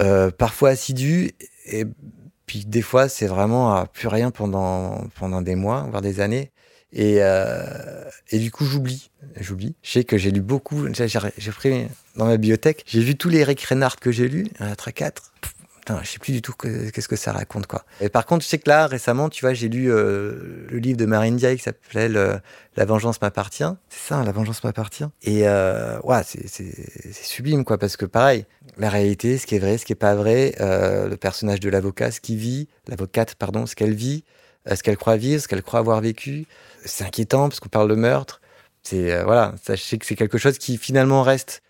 euh, 0.01 0.31
parfois 0.31 0.69
assidu, 0.69 1.33
et 1.67 1.87
puis 2.47 2.67
des 2.67 2.83
fois, 2.83 3.09
c'est 3.09 3.27
vraiment 3.27 3.85
plus 3.87 4.07
rien 4.07 4.31
pendant 4.31 5.09
pendant 5.17 5.43
des 5.43 5.57
mois, 5.57 5.89
voire 5.91 6.01
des 6.01 6.21
années. 6.21 6.53
Et, 6.93 7.19
et 8.31 8.39
du 8.39 8.51
coup, 8.53 8.65
j'oublie. 8.65 9.11
J'oublie. 9.41 9.75
Je 9.83 9.91
sais 9.91 10.05
que 10.05 10.17
j'ai 10.17 10.31
lu 10.31 10.41
beaucoup. 10.41 10.87
J'ai 10.95 11.51
pris 11.51 11.89
dans 12.15 12.27
ma 12.27 12.37
bibliothèque, 12.37 12.85
j'ai 12.87 13.01
vu 13.01 13.17
tous 13.17 13.29
les 13.29 13.43
Rick 13.43 13.61
Reinhardt 13.63 13.99
que 14.01 14.13
j'ai 14.13 14.29
lus, 14.29 14.47
un 14.61 14.75
4 14.75 15.33
je 15.89 16.09
je 16.09 16.13
sais 16.13 16.19
plus 16.19 16.33
du 16.33 16.43
tout 16.43 16.53
qu'est-ce 16.53 17.09
que 17.09 17.17
ça 17.17 17.33
raconte 17.33 17.67
quoi. 17.67 17.85
Et 18.01 18.09
par 18.09 18.27
contre, 18.27 18.45
je 18.45 18.49
sais 18.49 18.59
que 18.59 18.69
là 18.69 18.87
récemment, 18.87 19.29
tu 19.29 19.45
vois, 19.45 19.55
j'ai 19.55 19.69
lu 19.69 19.91
euh, 19.91 20.67
le 20.69 20.79
livre 20.79 20.97
de 20.97 21.07
Marine 21.07 21.37
Diaye 21.37 21.57
qui 21.57 21.63
s'appelait 21.63 22.09
La 22.09 22.85
vengeance 22.85 23.21
m'appartient. 23.21 23.65
C'est 23.89 24.09
ça, 24.09 24.25
La 24.25 24.33
vengeance 24.33 24.65
m'appartient. 24.65 25.05
Et 25.23 25.47
euh, 25.49 25.99
ouais, 26.01 26.23
c'est 26.25 27.13
sublime 27.13 27.65
quoi, 27.65 27.79
parce 27.79 27.97
que 27.97 28.05
pareil, 28.05 28.47
la 28.79 28.91
réalité, 28.91 29.39
ce 29.39 29.47
qui 29.47 29.55
est 29.55 29.59
vrai, 29.59 29.79
ce 29.79 29.85
qui 29.85 29.93
est 29.93 29.97
pas 29.97 30.15
vrai, 30.15 30.55
euh, 30.61 31.09
le 31.09 31.17
personnage 31.17 31.61
de 31.61 31.69
l'avocat, 31.69 32.11
ce 32.11 32.21
qu'il 32.21 32.37
vit, 32.37 32.69
l'avocate, 32.87 33.35
pardon, 33.35 33.67
ce 33.67 33.75
qu'elle 33.75 33.95
vit, 33.95 34.25
ce 34.73 34.83
qu'elle 34.83 34.97
croit 34.97 35.17
vivre, 35.17 35.43
ce 35.43 35.49
qu'elle 35.49 35.63
croit 35.63 35.81
avoir 35.81 36.01
vécu, 36.01 36.47
c'est 36.85 37.05
inquiétant 37.05 37.49
parce 37.49 37.61
qu'on 37.61 37.69
parle 37.69 37.91
de 37.91 37.95
meurtre. 37.95 38.41
C'est 38.83 39.23
voilà, 39.23 39.55
sais 39.77 39.99
que 39.99 40.07
c'est 40.07 40.17
quelque 40.17 40.39
chose 40.39 40.59
qui 40.59 40.79
finalement 40.79 41.23
reste 41.23 41.63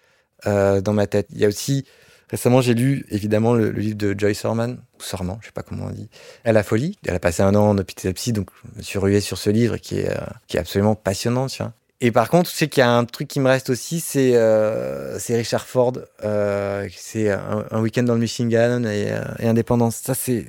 dans 0.45 0.93
ma 0.93 1.07
tête. 1.07 1.27
Il 1.31 1.39
y 1.39 1.45
a 1.45 1.49
aussi 1.49 1.85
Récemment, 2.31 2.61
j'ai 2.61 2.75
lu 2.75 3.07
évidemment 3.11 3.55
le, 3.55 3.71
livre 3.71 3.97
de 3.97 4.15
Joyce 4.17 4.45
Orman, 4.45 4.79
ou 4.99 5.03
Sorman, 5.03 5.39
je 5.41 5.47
sais 5.47 5.53
pas 5.53 5.63
comment 5.63 5.87
on 5.87 5.91
dit. 5.91 6.09
Elle 6.45 6.57
a 6.59 6.63
folie. 6.63 6.99
Elle 7.07 7.15
a 7.15 7.19
passé 7.21 7.43
un 7.43 7.55
an 7.55 7.71
en 7.71 7.79
hôpital 7.79 8.13
psy, 8.15 8.33
donc 8.33 8.51
je 8.75 8.79
me 8.79 8.83
suis 8.83 8.99
rué 8.99 9.21
sur 9.21 9.39
ce 9.39 9.49
livre 9.49 9.79
qui 9.79 10.01
est, 10.01 10.11
euh, 10.11 10.59
absolument 10.61 10.95
passionnant, 10.95 11.47
vois. 11.59 11.73
Et 12.01 12.13
par 12.13 12.29
contre, 12.29 12.51
je 12.51 12.55
sais 12.55 12.69
qu'il 12.69 12.81
y 12.81 12.85
a 12.85 12.91
un 12.91 13.05
truc 13.05 13.27
qui 13.27 13.41
me 13.41 13.49
reste 13.49 13.71
aussi, 13.71 13.99
c'est 13.99 14.33
euh, 14.35 15.19
Richard 15.29 15.67
Ford. 15.67 15.95
Euh, 16.23 16.87
c'est 16.95 17.31
un, 17.31 17.81
week-end 17.81 18.05
dans 18.05 18.15
le 18.15 18.21
Michigan 18.21 18.85
et, 18.85 19.13
et 19.41 19.49
Indépendance. 19.49 19.97
Ça, 19.97 20.15
c'est 20.15 20.47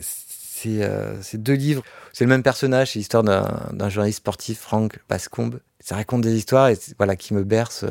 deux 1.33 1.53
livres. 1.53 1.83
C'est 2.13 2.25
le 2.25 2.29
même 2.29 2.43
personnage, 2.43 2.91
c'est 2.91 2.99
l'histoire 2.99 3.23
d'un 3.23 3.89
journaliste 3.89 4.17
sportif, 4.17 4.59
Frank 4.59 4.99
Bascombe. 5.09 5.59
Ça 5.79 5.95
raconte 5.95 6.21
des 6.21 6.35
histoires 6.35 6.67
et 6.67 6.77
voilà 6.97 7.15
qui 7.15 7.33
me 7.33 7.43
berce 7.43 7.83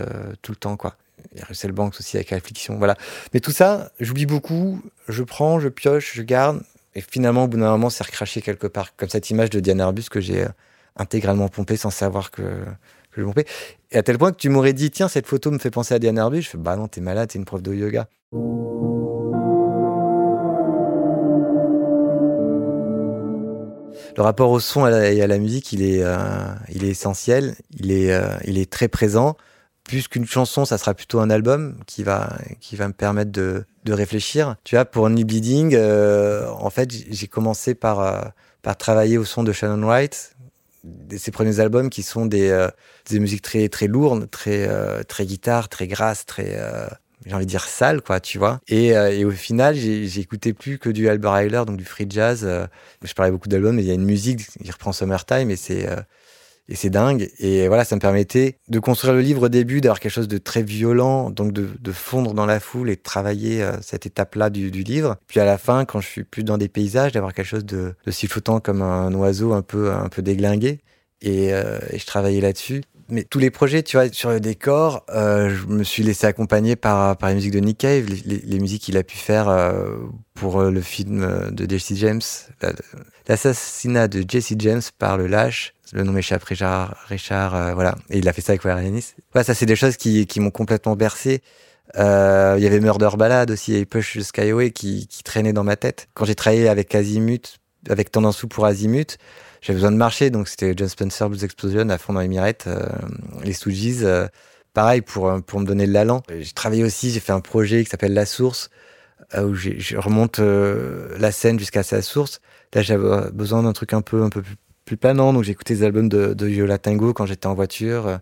tout 0.43 0.53
le 0.53 0.57
temps, 0.57 0.77
quoi. 0.77 0.95
Il 1.33 1.39
y 1.39 1.43
a 1.43 1.45
Russell 1.47 1.73
Banks 1.73 1.95
aussi 1.99 2.17
avec 2.17 2.33
Affliction, 2.33 2.79
voilà. 2.79 2.97
Mais 3.35 3.41
tout 3.41 3.53
ça, 3.53 3.93
j'oublie 4.01 4.27
beaucoup, 4.27 4.83
je 5.09 5.23
prends, 5.23 5.61
je 5.61 5.69
pioche, 5.69 6.15
je 6.15 6.23
garde, 6.23 6.63
et 6.95 7.01
finalement, 7.01 7.45
au 7.45 7.49
bout 7.49 7.59
d'un 7.59 7.71
moment, 7.71 7.91
c'est 7.91 8.05
recraché 8.05 8.43
quelque 8.43 8.67
part. 8.67 8.97
Comme 8.97 9.09
cette 9.09 9.31
image 9.31 9.51
de 9.51 9.61
Diane 9.61 9.81
Arbus 9.81 10.05
que 10.11 10.21
j'ai 10.21 10.43
euh, 10.43 10.49
intégralement 10.97 11.49
pompée 11.49 11.77
sans 11.77 11.91
savoir 11.91 12.31
que, 12.31 12.43
que 12.43 13.21
je 13.21 13.23
pompais. 13.23 13.45
Et 13.93 13.99
à 13.99 14.03
tel 14.03 14.19
point 14.19 14.33
que 14.33 14.37
tu 14.37 14.49
m'aurais 14.49 14.73
dit, 14.73 14.91
tiens, 14.91 15.07
cette 15.07 15.27
photo 15.27 15.51
me 15.51 15.59
fait 15.59 15.71
penser 15.71 15.95
à 15.95 15.99
Diane 15.99 16.19
Arbus. 16.19 16.43
Je 16.43 16.49
fais, 16.49 16.59
bah 16.59 16.77
non, 16.77 16.89
t'es 16.89 17.01
malade, 17.01 17.29
t'es 17.29 17.39
une 17.39 17.45
prof 17.45 17.63
de 17.63 17.73
yoga. 17.73 18.09
Le 24.17 24.23
rapport 24.23 24.51
au 24.51 24.59
son 24.59 24.87
et 24.89 25.23
à 25.23 25.27
la 25.29 25.39
musique, 25.39 25.73
il 25.73 25.83
est, 25.83 26.03
euh, 26.03 26.17
il 26.71 26.85
est 26.85 26.89
essentiel, 26.89 27.55
il 27.79 27.93
est, 27.93 28.13
euh, 28.13 28.37
il 28.45 28.59
est 28.59 28.69
très 28.69 28.89
présent 28.89 29.37
plus 29.89 30.07
qu'une 30.07 30.27
chanson, 30.27 30.65
ça 30.65 30.79
sera 30.79 30.95
plutôt 30.95 31.19
un 31.19 31.31
album 31.31 31.81
qui 31.87 32.05
va, 32.05 32.37
qui 32.61 32.77
va 32.77 32.87
me 32.87 32.93
permettre 32.93 33.33
de, 33.33 33.65
de 33.85 33.93
réfléchir. 33.93 34.55
Tu 34.63 34.77
vois, 34.77 34.85
pour 34.85 35.05
Only 35.05 35.25
Bleeding, 35.25 35.75
euh, 35.75 36.47
en 36.49 36.71
fait, 36.71 36.91
j'ai 36.93 37.27
commencé 37.27 37.75
par, 37.75 38.01
euh, 38.01 38.21
par 38.63 38.77
travailler 38.77 39.19
au 39.19 39.25
son 39.25 39.43
de 39.43 39.51
Shannon 39.51 39.85
Wright, 39.85 40.37
ses 41.17 41.31
premiers 41.33 41.59
albums 41.59 41.91
qui 41.91 42.03
sont 42.03 42.27
des, 42.27 42.51
euh, 42.51 42.69
des 43.11 43.19
musiques 43.19 43.43
très, 43.43 43.69
très 43.69 43.89
lourdes, 43.89 44.31
très, 44.31 44.69
très 45.05 45.27
guitare, 45.27 45.69
très 45.69 45.89
grasse, 45.89 46.27
très, 46.27 46.61
j'ai 47.25 47.35
envie 47.35 47.47
de 47.47 47.51
dire 47.51 47.65
sale, 47.65 48.03
quoi, 48.03 48.21
tu 48.21 48.39
vois. 48.39 48.61
Et, 48.69 48.89
et 48.89 49.25
au 49.25 49.31
final, 49.31 49.75
j'ai 49.75 50.21
écouté 50.21 50.53
plus 50.53 50.79
que 50.79 50.91
du 50.91 51.09
Albert 51.09 51.37
Ayler, 51.37 51.63
donc 51.67 51.79
du 51.79 51.85
free 51.85 52.07
jazz. 52.09 52.47
je 53.03 53.13
parlais 53.15 53.33
beaucoup 53.33 53.49
d'albums, 53.49 53.75
mais 53.75 53.83
il 53.83 53.89
y 53.89 53.91
a 53.91 53.95
une 53.95 54.05
musique, 54.05 54.47
il 54.61 54.71
reprend 54.71 54.93
Summertime, 54.93 55.51
et 55.51 55.57
c'est 55.57 55.89
et 56.69 56.75
c'est 56.75 56.91
dingue. 56.91 57.31
Et 57.39 57.67
voilà, 57.69 57.85
ça 57.85 57.97
me 57.97 58.01
permettait 58.01 58.59
de 58.69 58.79
construire 58.79 59.15
le 59.15 59.21
livre 59.21 59.45
au 59.45 59.49
début, 59.49 59.81
d'avoir 59.81 60.01
quelque 60.01 60.13
chose 60.13 60.29
de 60.29 60.39
très 60.39 60.63
violent, 60.63 61.31
donc 61.31 61.53
de, 61.53 61.93
fondre 61.93 62.35
dans 62.35 62.47
la 62.47 62.61
foule 62.61 62.91
et 62.91 62.97
de 62.97 63.03
travailler 63.03 63.63
euh, 63.63 63.73
cette 63.81 64.05
étape-là 64.05 64.51
du, 64.51 64.71
du, 64.71 64.83
livre. 64.83 65.17
Puis 65.27 65.41
à 65.41 65.45
la 65.45 65.57
fin, 65.57 65.85
quand 65.85 66.01
je 66.01 66.09
suis 66.09 66.25
plus 66.25 66.45
dans 66.45 66.59
des 66.59 66.69
paysages, 66.69 67.13
d'avoir 67.13 67.33
quelque 67.33 67.47
chose 67.47 67.65
de, 67.65 67.95
sifflotant 68.09 68.61
comme 68.61 68.83
un 68.83 69.13
oiseau 69.15 69.53
un 69.53 69.63
peu, 69.63 69.93
un 69.93 70.09
peu 70.09 70.23
déglingué. 70.23 70.81
Et, 71.23 71.53
euh, 71.53 71.79
et 71.91 71.99
je 71.99 72.07
travaillais 72.07 72.41
là-dessus. 72.41 72.83
Mais 73.11 73.25
tous 73.25 73.39
les 73.39 73.51
projets, 73.51 73.83
tu 73.83 73.97
vois, 73.97 74.13
sur 74.13 74.31
le 74.31 74.41
décor, 74.41 75.05
euh, 75.11 75.49
je 75.49 75.67
me 75.67 75.83
suis 75.83 76.03
laissé 76.03 76.27
accompagner 76.27 76.77
par, 76.77 77.17
par 77.17 77.31
les 77.31 77.37
musiques 77.37 77.55
de 77.55 77.61
Nick 77.61 77.79
Cave, 77.79 78.05
les, 78.27 78.59
musiques 78.59 78.83
qu'il 78.83 78.97
a 78.97 79.03
pu 79.03 79.17
faire 79.17 79.49
euh, 79.49 79.97
pour 80.35 80.63
le 80.63 80.81
film 80.81 81.51
de 81.51 81.69
Jesse 81.69 81.95
James, 81.95 82.21
l'assassinat 83.27 84.09
de 84.09 84.25
Jesse 84.29 84.53
James 84.59 84.83
par 84.99 85.17
le 85.17 85.27
lâche 85.27 85.75
le 85.93 86.03
nom 86.03 86.13
m'échappe, 86.13 86.45
Richard, 86.45 87.55
euh, 87.55 87.75
voilà. 87.75 87.97
Et 88.11 88.19
il 88.19 88.29
a 88.29 88.33
fait 88.33 88.43
ça 88.43 88.53
avec 88.53 88.65
Warrenis. 88.65 89.15
Ouais, 89.35 89.45
ça, 89.45 89.55
c'est 89.55 89.67
des 89.67 89.77
choses 89.77 89.97
qui, 89.97 90.27
qui 90.27 90.41
m'ont 90.41 90.51
complètement 90.51 90.97
bercé. 90.97 91.43
Euh, 91.97 92.57
il 92.59 92.63
y 92.63 92.67
avait 92.67 92.81
Murder 92.81 93.11
Ballad 93.17 93.51
aussi 93.51 93.75
et 93.75 93.87
Push 93.87 94.19
Skyway 94.19 94.71
qui, 94.71 95.07
qui 95.07 95.23
traînaient 95.23 95.55
dans 95.55 95.65
ma 95.65 95.77
tête. 95.77 96.09
Quand 96.15 96.27
j'ai 96.27 96.35
travaillé 96.35 96.69
avec 96.69 96.95
Azimut, 96.95 97.59
avec 97.89 98.11
Tendance 98.11 98.45
pour 98.49 98.67
Azimut, 98.67 99.17
j'avais 99.61 99.77
besoin 99.77 99.93
de 99.93 99.97
marcher, 99.97 100.31
donc 100.31 100.49
c'était 100.49 100.75
John 100.77 100.89
Spencer 100.89 101.29
Blues 101.29 101.45
Explosion 101.45 101.89
à 101.91 101.99
fond 101.99 102.13
dans 102.13 102.21
les 102.21 102.29
mirettes, 102.29 102.65
euh, 102.67 102.87
les 103.45 103.53
Stooges, 103.53 104.03
euh, 104.03 104.27
pareil 104.75 105.01
pour 105.01 105.43
pour 105.43 105.61
me 105.61 105.67
donner 105.67 105.87
de 105.87 105.93
l'allant. 105.93 106.23
J'ai 106.29 106.53
travaillé 106.53 106.85
aussi, 106.85 107.11
j'ai 107.11 107.21
fait 107.21 107.33
un 107.33 107.41
projet 107.41 107.85
qui 107.85 107.91
s'appelle 107.91 108.15
La 108.15 108.27
Source, 108.27 108.71
où 109.37 109.55
je 109.55 109.97
remonte 109.97 110.39
la 110.39 111.33
scène 111.33 111.59
jusqu'à 111.59 111.83
sa 111.83 112.03
source. 112.03 112.41
Là, 112.75 112.83
j'avais 112.83 113.31
besoin 113.33 113.63
d'un 113.63 113.73
truc 113.73 113.93
un 113.93 114.03
peu 114.03 114.23
un 114.23 114.31
peu 114.31 114.43
plus 114.43 114.57
plus 114.89 114.97
planant. 114.97 115.33
Donc 115.33 115.45
j'écoutais 115.45 115.75
des 115.75 115.85
albums 115.85 116.09
de, 116.09 116.35
de 116.35 116.47
Viola 116.47 116.79
Tango 116.79 117.13
quand 117.13 117.27
j'étais 117.27 117.47
en 117.47 117.55
voiture, 117.55 118.09
euh, 118.09 118.17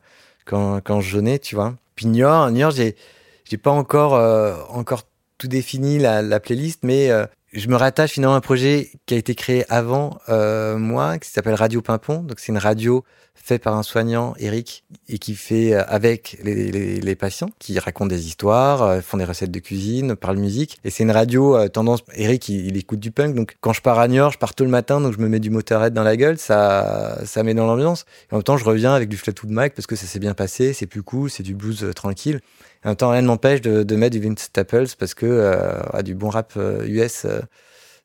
quand, 0.44 0.80
quand 0.84 1.00
je 1.00 1.08
jeûnais, 1.08 1.38
tu 1.38 1.54
vois. 1.54 1.74
Puis 1.94 2.06
Niort, 2.06 2.50
Niort, 2.50 2.72
j'ai, 2.72 2.96
j'ai 3.44 3.56
pas 3.56 3.70
encore, 3.70 4.14
euh, 4.14 4.56
encore 4.68 5.04
tout 5.38 5.48
défini 5.48 5.98
la, 5.98 6.20
la 6.20 6.40
playlist, 6.40 6.80
mais 6.82 7.10
euh, 7.10 7.26
je 7.56 7.68
me 7.68 7.76
rattache 7.76 8.12
finalement 8.12 8.34
à 8.34 8.38
un 8.38 8.40
projet 8.40 8.90
qui 9.06 9.14
a 9.14 9.16
été 9.16 9.34
créé 9.34 9.64
avant 9.72 10.18
moi, 10.28 11.18
qui 11.18 11.30
s'appelle 11.30 11.54
Radio 11.54 11.82
Pimpon. 11.82 12.18
Donc 12.22 12.38
c'est 12.38 12.52
une 12.52 12.58
radio 12.58 13.04
fait 13.46 13.60
par 13.60 13.76
un 13.76 13.84
soignant, 13.84 14.34
Eric, 14.40 14.82
et 15.08 15.18
qui 15.18 15.36
fait 15.36 15.72
euh, 15.72 15.84
avec 15.86 16.36
les, 16.42 17.14
patients, 17.14 17.50
qui 17.60 17.78
racontent 17.78 18.08
des 18.08 18.26
histoires, 18.26 18.82
euh, 18.82 19.00
font 19.00 19.18
des 19.18 19.24
recettes 19.24 19.52
de 19.52 19.60
cuisine, 19.60 20.16
parlent 20.16 20.38
musique. 20.38 20.80
Et 20.82 20.90
c'est 20.90 21.04
une 21.04 21.12
radio 21.12 21.56
euh, 21.56 21.68
tendance. 21.68 22.00
Eric, 22.14 22.48
il, 22.48 22.76
écoute 22.76 22.98
du 22.98 23.12
punk, 23.12 23.36
donc 23.36 23.56
quand 23.60 23.72
je 23.72 23.82
pars 23.82 24.00
à 24.00 24.08
Niort, 24.08 24.32
je 24.32 24.38
pars 24.38 24.52
tôt 24.52 24.64
le 24.64 24.70
matin, 24.70 25.00
donc 25.00 25.14
je 25.14 25.20
me 25.20 25.28
mets 25.28 25.38
du 25.38 25.50
Motorhead 25.50 25.94
dans 25.94 26.02
la 26.02 26.16
gueule, 26.16 26.38
ça, 26.38 27.20
ça 27.24 27.44
met 27.44 27.54
dans 27.54 27.66
l'ambiance. 27.66 28.04
Et 28.30 28.34
en 28.34 28.38
même 28.38 28.42
temps, 28.42 28.56
je 28.56 28.64
reviens 28.64 28.94
avec 28.94 29.08
du 29.08 29.16
Fleetwood 29.16 29.52
Mac 29.52 29.74
parce 29.74 29.86
que 29.86 29.94
ça 29.94 30.06
s'est 30.06 30.18
bien 30.18 30.34
passé, 30.34 30.72
c'est 30.72 30.86
plus 30.86 31.04
cool, 31.04 31.30
c'est 31.30 31.44
du 31.44 31.54
blues 31.54 31.86
tranquille. 31.94 32.40
Et 32.82 32.86
en 32.86 32.90
même 32.90 32.96
temps, 32.96 33.10
rien 33.10 33.22
ne 33.22 33.28
m'empêche 33.28 33.60
de, 33.60 33.96
mettre 33.96 34.18
du 34.18 34.26
Vince 34.26 34.40
Staples 34.40 34.88
parce 34.98 35.14
que 35.14 36.02
du 36.02 36.16
bon 36.16 36.30
rap 36.30 36.58
US, 36.84 37.26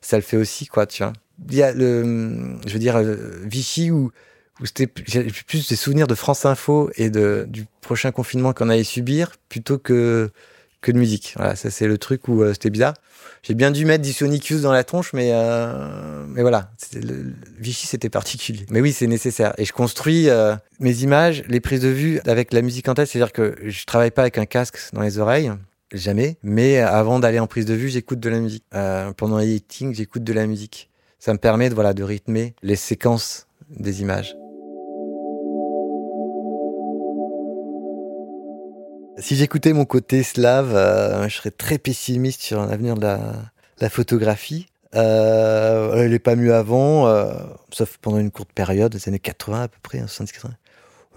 ça 0.00 0.16
le 0.16 0.22
fait 0.22 0.36
aussi, 0.36 0.66
quoi, 0.66 0.86
tu 0.86 1.02
vois. 1.02 1.12
Il 1.50 1.56
y 1.56 1.64
a 1.64 1.72
le, 1.72 2.58
je 2.64 2.72
veux 2.72 2.78
dire, 2.78 3.02
Vichy 3.44 3.90
où 3.90 4.12
où 4.62 4.66
c'était 4.66 4.86
plus 4.86 5.68
des 5.68 5.76
souvenirs 5.76 6.06
de 6.06 6.14
France 6.14 6.46
Info 6.46 6.90
et 6.96 7.10
de 7.10 7.44
du 7.48 7.66
prochain 7.80 8.12
confinement 8.12 8.52
qu'on 8.52 8.68
allait 8.70 8.84
subir 8.84 9.32
plutôt 9.48 9.78
que 9.78 10.30
que 10.80 10.92
de 10.92 10.98
musique. 10.98 11.34
Voilà, 11.36 11.56
ça 11.56 11.70
c'est 11.70 11.86
le 11.86 11.98
truc 11.98 12.28
où 12.28 12.42
euh, 12.42 12.52
c'était 12.52 12.70
bizarre. 12.70 12.94
J'ai 13.42 13.54
bien 13.54 13.72
dû 13.72 13.84
mettre 13.84 14.04
du 14.04 14.12
Sonicus 14.12 14.62
dans 14.62 14.70
la 14.70 14.84
tronche, 14.84 15.12
mais 15.12 15.30
euh, 15.32 16.24
mais 16.28 16.42
voilà, 16.42 16.70
Vichy 17.58 17.88
c'était 17.88 18.08
particulier. 18.08 18.66
Mais 18.70 18.80
oui, 18.80 18.92
c'est 18.92 19.08
nécessaire. 19.08 19.52
Et 19.58 19.64
je 19.64 19.72
construis 19.72 20.28
euh, 20.28 20.54
mes 20.78 21.02
images, 21.02 21.42
les 21.48 21.60
prises 21.60 21.80
de 21.80 21.88
vue 21.88 22.20
avec 22.24 22.52
la 22.52 22.62
musique 22.62 22.88
en 22.88 22.94
tête. 22.94 23.08
C'est-à-dire 23.08 23.32
que 23.32 23.56
je 23.64 23.84
travaille 23.84 24.12
pas 24.12 24.22
avec 24.22 24.38
un 24.38 24.46
casque 24.46 24.78
dans 24.92 25.02
les 25.02 25.18
oreilles, 25.18 25.50
jamais. 25.92 26.36
Mais 26.44 26.78
avant 26.78 27.18
d'aller 27.18 27.40
en 27.40 27.48
prise 27.48 27.64
de 27.64 27.74
vue, 27.74 27.88
j'écoute 27.88 28.20
de 28.20 28.28
la 28.28 28.38
musique. 28.38 28.64
Euh, 28.74 29.12
pendant 29.12 29.38
l'editing, 29.38 29.92
j'écoute 29.92 30.22
de 30.22 30.32
la 30.32 30.46
musique. 30.46 30.88
Ça 31.18 31.32
me 31.32 31.38
permet 31.38 31.68
de 31.68 31.74
voilà 31.74 31.94
de 31.94 32.04
rythmer 32.04 32.54
les 32.62 32.76
séquences 32.76 33.48
des 33.70 34.02
images. 34.02 34.36
Si 39.22 39.36
j'écoutais 39.36 39.72
mon 39.72 39.84
côté 39.84 40.24
slave, 40.24 40.74
euh, 40.74 41.28
je 41.28 41.36
serais 41.36 41.52
très 41.52 41.78
pessimiste 41.78 42.42
sur 42.42 42.66
l'avenir 42.66 42.96
de 42.96 43.02
la, 43.02 43.88
photographie. 43.88 44.66
Euh, 44.96 45.94
elle 45.94 46.10
n'est 46.10 46.18
pas 46.18 46.34
mieux 46.34 46.52
avant, 46.52 47.06
euh, 47.06 47.32
sauf 47.70 47.98
pendant 48.02 48.18
une 48.18 48.32
courte 48.32 48.52
période, 48.52 48.90
des 48.90 49.08
années 49.08 49.20
80 49.20 49.62
à 49.62 49.68
peu 49.68 49.78
près, 49.80 49.98
70 49.98 50.22
hein, 50.22 50.32
80. 50.34 50.54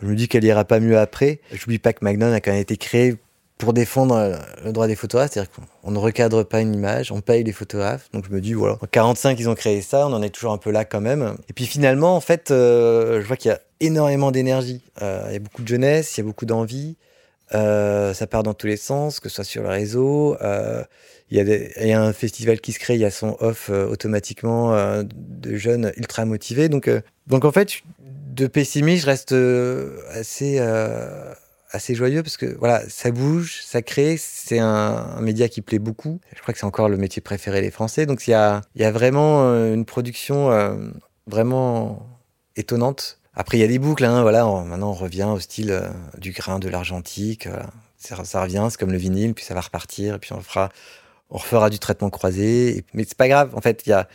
Je 0.03 0.08
me 0.08 0.16
dis 0.16 0.28
qu'elle 0.28 0.43
ira 0.43 0.66
pas 0.66 0.80
mieux 0.80 0.99
après. 0.99 1.39
J'oublie 1.51 1.80
pas 1.80 1.93
que 1.93 2.06
Magnon 2.06 2.32
a 2.32 2.41
quand 2.41 2.51
même 2.51 2.62
été 2.62 2.78
créé 2.78 3.16
pour 3.58 3.74
défendre 3.74 4.38
le 4.64 4.72
droit 4.72 4.86
des 4.86 4.95
photographes, 4.95 5.32
c'est-à-dire 5.34 5.51
qu'on 5.84 5.89
ne 5.89 5.97
recadre 5.97 6.45
pas 6.45 6.62
une 6.62 6.76
image, 6.76 7.12
on 7.12 7.22
paye 7.22 7.43
les 7.43 7.53
photographes. 7.53 8.12
Donc 8.14 8.26
je 8.30 8.32
me 8.32 8.39
dis, 8.39 8.53
voilà, 8.53 8.78
en 8.84 8.88
45, 8.88 9.39
ils 9.39 9.49
ont 9.49 9.56
créé 9.56 9.82
ça, 9.82 10.08
on 10.08 10.14
en 10.14 10.22
est 10.22 10.30
toujours 10.30 10.51
un 10.51 10.60
peu 10.60 10.70
là 10.70 10.86
quand 10.86 11.01
même. 11.01 11.36
Et 11.49 11.53
puis 11.53 11.66
finalement, 11.66 12.16
en 12.16 12.22
fait, 12.22 12.49
je 12.49 13.26
vois 13.26 13.36
qu'il 13.36 13.49
y 13.49 13.53
a 13.53 13.60
énormément 13.80 14.30
d'énergie. 14.30 14.84
Il 15.01 15.34
y 15.34 15.36
a 15.36 15.39
beaucoup 15.39 15.64
de 15.64 15.68
jeunesse, 15.68 16.16
il 16.16 16.22
y 16.22 16.24
a 16.24 16.28
beaucoup 16.28 16.45
d'envie. 16.45 16.97
Euh, 17.54 18.14
ça 18.14 18.28
part 18.28 18.43
dans 18.43 18.54
tous 18.54 18.68
les 18.68 18.78
sens, 18.78 19.20
que 19.20 19.30
ce 19.30 19.36
soit 19.36 19.43
sur 19.43 19.64
le 19.64 19.70
réseau. 19.70 20.36
Euh, 20.41 20.84
il 21.30 21.39
y, 21.39 21.88
y, 21.88 21.91
a 21.91 22.02
un 22.02 22.14
festival 22.14 22.60
qui 22.60 22.72
se 22.72 22.80
crée, 22.80 22.96
il 22.96 23.02
y 23.02 23.06
a 23.06 23.12
son 23.12 23.36
off 23.39 23.70
euh, 23.70 23.88
automatiquement 23.88 24.74
euh, 24.74 25.04
de 25.04 25.56
jeunes 25.56 25.91
ultra 25.98 26.26
motivés. 26.26 26.70
Donc, 26.70 26.88
euh, 26.88 27.02
donc 27.28 27.46
en 27.46 27.52
fait, 27.52 27.82
de 28.00 28.48
pessimiste, 28.48 29.04
je 29.04 29.08
reste 29.08 29.32
euh, 29.32 29.98
assez, 30.12 30.58
euh, 30.60 31.34
assez 31.72 31.96
joyeux 31.96 32.22
parce 32.22 32.38
que 32.38 32.56
voilà, 32.58 32.84
ça 32.89 33.12
bouge, 33.12 33.62
ça 33.64 33.82
crée. 33.82 34.18
C'est 34.20 34.60
un, 34.60 35.20
média 35.22 35.48
qui 35.48 35.62
plaît 35.62 35.80
beaucoup. 35.80 36.20
Je 36.36 36.41
crois 36.41 36.54
que 36.54 36.60
c'est 36.60 36.66
encore 36.66 36.89
le 36.89 36.98
métier 36.98 37.22
préféré 37.22 37.62
des 37.62 37.72
Français. 37.72 38.06
Donc 38.06 38.28
il 38.28 38.32
y 38.32 38.36
a, 38.36 38.62
il 38.76 38.82
y 38.82 38.86
a 38.86 38.91
vraiment 38.91 39.46
euh, 39.46 39.74
une 39.74 39.86
production 39.86 40.50
vraiment 41.28 42.08
étonnante. 42.56 43.20
Après, 43.36 43.58
il 43.58 43.62
y 43.62 43.64
a 43.64 43.68
des 43.68 43.80
boucles. 43.80 44.06
Hein, 44.06 44.22
voilà, 44.22 44.46
maintenant, 44.46 44.92
on 44.92 44.94
revient 44.94 45.30
au 45.34 45.40
style 45.40 45.82
du 46.18 46.32
grain, 46.32 46.60
de 46.60 46.70
l'argentique. 46.70 47.48
Ça, 47.98 48.24
ça, 48.24 48.42
revient, 48.42 48.68
c'est 48.70 48.80
comme 48.80 48.92
le 48.92 48.98
vinyle, 48.98 49.34
puis 49.34 49.44
ça 49.44 49.54
va 49.54 49.62
repartir, 49.62 50.16
et 50.16 50.20
puis 50.20 50.34
on 50.34 50.42
fera, 50.42 50.70
on 51.30 51.70
du 51.70 51.80
traitement 51.80 52.10
croisé. 52.10 52.86
mais 52.94 53.04
c'est 53.08 53.18
pas 53.18 53.28
grave. 53.28 53.52
En 53.56 53.62
fait, 53.62 53.84
il 53.86 53.90
y 53.90 53.94
a 53.94 54.08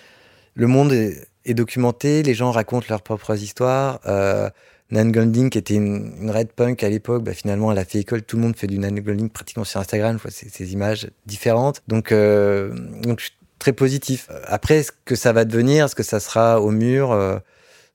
le 0.55 0.67
monde 0.67 0.93
est, 0.93 1.55
documenté, 1.55 2.23
les 2.23 2.35
gens 2.35 2.51
racontent 2.51 2.87
leurs 2.89 3.03
propres 3.03 3.37
histoires. 3.43 4.01
Euh, 4.07 4.49
Nan 4.91 5.11
Golding, 5.11 5.51
qui 5.51 5.59
était 5.59 5.75
une, 5.75 6.31
red 6.31 6.53
punk 6.53 6.83
à 6.83 6.89
l'époque, 6.89 7.23
bah, 7.23 7.33
finalement, 7.33 7.73
elle 7.73 7.79
a 7.79 7.85
fait 7.85 8.01
école. 8.01 8.23
Tout 8.23 8.37
le 8.37 8.43
monde 8.43 8.57
fait 8.57 8.67
du 8.67 8.79
Nan 8.79 8.99
Golding 8.99 9.31
pratiquement 9.31 9.65
sur 9.65 9.81
Instagram. 9.81 10.19
Je 10.19 10.23
vois 10.23 10.31
ces, 10.31 10.73
images 10.73 11.09
différentes. 11.27 11.83
Donc, 11.89 12.13
euh, 12.13 12.75
donc, 13.03 13.21
je 13.21 13.27
suis 13.27 13.35
très 13.59 13.73
positif. 13.73 14.29
Après, 14.47 14.83
ce 14.83 14.93
que 15.05 15.15
ça 15.15 15.33
va 15.33 15.45
devenir, 15.45 15.89
ce 15.89 15.95
que 15.95 16.03
ça 16.03 16.21
sera 16.21 16.61
au 16.61 16.71
mur, 16.71 17.13
euh, 17.13 17.39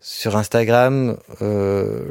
sur 0.08 0.38
Instagram, 0.38 1.18
euh, 1.42 2.04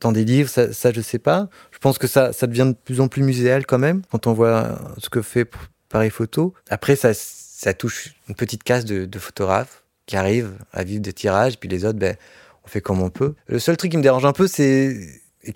dans 0.00 0.12
des 0.12 0.24
livres, 0.24 0.48
ça, 0.48 0.72
ça, 0.72 0.92
je 0.92 1.00
sais 1.00 1.18
pas. 1.18 1.48
Je 1.72 1.78
pense 1.78 1.98
que 1.98 2.06
ça, 2.06 2.30
devient 2.42 2.66
de 2.68 2.76
plus 2.84 3.00
en 3.00 3.08
plus 3.08 3.24
muséal 3.24 3.66
quand 3.66 3.80
même, 3.80 4.02
quand 4.12 4.28
on 4.28 4.32
voit 4.32 4.78
ce 4.98 5.10
que 5.10 5.22
fait 5.22 5.44
Paris 5.88 6.10
Photo. 6.10 6.54
Après, 6.70 6.94
ça, 6.94 7.74
touche 7.74 8.14
une 8.28 8.36
petite 8.36 8.62
case 8.62 8.84
de, 8.84 9.06
de 9.06 9.18
photographe 9.18 9.82
qui 10.06 10.16
arrivent 10.16 10.52
à 10.72 10.84
vivre 10.84 11.00
des 11.00 11.12
tirages, 11.12 11.58
puis 11.58 11.68
les 11.68 11.84
autres, 11.84 11.98
ben, 11.98 12.14
on 12.64 12.68
fait 12.68 12.80
comme 12.80 13.02
on 13.02 13.10
peut. 13.10 13.34
Le 13.48 13.58
seul 13.58 13.76
truc 13.76 13.90
qui 13.90 13.96
me 13.96 14.04
dérange 14.04 14.24
un 14.24 14.32
peu, 14.32 14.46
c'est 14.46 14.96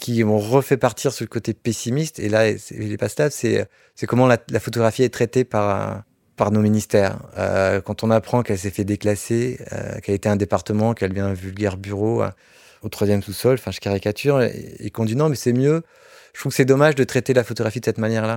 qui 0.00 0.24
m'ont 0.24 0.40
refait 0.40 0.76
partir 0.76 1.12
sur 1.12 1.22
le 1.22 1.28
côté 1.28 1.54
pessimiste, 1.54 2.18
et 2.18 2.28
là, 2.28 2.50
il 2.50 2.98
pas 2.98 3.08
stable, 3.08 3.30
c'est 3.30 3.68
comment 4.08 4.26
la, 4.26 4.38
photographie 4.58 5.04
est 5.04 5.14
traitée 5.14 5.44
par 5.44 6.02
par 6.41 6.53
nos 6.53 6.62
ministères. 6.62 7.18
Euh, 7.36 7.82
quand 7.82 8.03
on 8.03 8.11
apprend 8.11 8.43
qu'elle 8.43 8.59
s'est 8.59 8.70
fait 8.70 8.84
déclasser, 8.84 9.61
euh, 9.74 10.01
qu'elle 10.01 10.14
était 10.14 10.30
un 10.30 10.36
département, 10.36 10.95
qu'elle 10.95 11.12
vient 11.12 11.26
un 11.26 11.34
vulgaire 11.34 11.76
bureau 11.76 12.22
euh, 12.22 12.30
au 12.80 12.88
troisième 12.88 13.22
sous-sol, 13.22 13.57
enfin 13.59 13.70
je 13.72 13.78
caricature, 13.78 14.41
et, 14.41 14.76
et 14.78 14.88
qu'on 14.88 15.05
dit 15.05 15.16
non, 15.16 15.28
mais 15.28 15.36
c'est 15.36 15.53
mieux 15.53 15.82
je 16.32 16.38
trouve 16.38 16.53
que 16.53 16.57
c'est 16.57 16.64
dommage 16.64 16.95
de 16.95 17.03
traiter 17.03 17.34
la 17.34 17.43
photographie 17.43 17.80
de 17.80 17.84
cette 17.84 17.99
manière-là. 17.99 18.36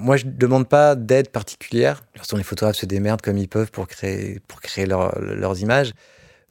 Moi, 0.00 0.16
je 0.16 0.24
ne 0.24 0.30
demande 0.30 0.66
pas 0.66 0.94
d'aide 0.94 1.28
particulière. 1.28 2.02
les 2.34 2.42
photographes 2.42 2.76
se 2.76 2.86
démerdent 2.86 3.20
comme 3.20 3.36
ils 3.36 3.50
peuvent 3.50 3.70
pour 3.70 3.86
créer, 3.86 4.40
pour 4.48 4.62
créer 4.62 4.86
leurs 4.86 5.60
images, 5.60 5.92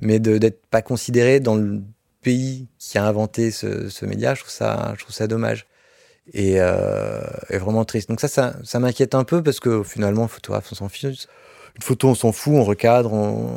mais 0.01 0.19
d'être 0.19 0.61
pas 0.67 0.83
considéré 0.83 1.39
dans 1.39 1.55
le 1.55 1.81
pays 2.21 2.67
qui 2.77 2.99
a 2.99 3.05
inventé 3.05 3.49
ce, 3.49 4.05
média, 4.05 4.35
je 4.35 4.41
trouve 4.41 4.53
ça, 4.53 4.93
je 4.95 5.03
trouve 5.03 5.15
ça 5.15 5.25
dommage. 5.25 5.65
Et, 6.33 6.55
euh, 6.59 7.21
vraiment 7.49 7.85
triste. 7.85 8.09
Donc 8.09 8.19
ça, 8.19 8.27
ça, 8.27 8.55
ça 8.63 8.79
m'inquiète 8.79 9.15
un 9.15 9.23
peu 9.23 9.43
parce 9.43 9.59
que 9.59 9.83
finalement, 9.83 10.27
photographe, 10.27 10.69
on 10.71 10.75
s'en 10.75 10.89
fiche 10.89 11.27
une 11.75 11.81
photo, 11.81 12.09
on 12.09 12.15
s'en 12.15 12.31
fout, 12.31 12.53
on 12.53 12.63
recadre, 12.63 13.11
on, 13.11 13.49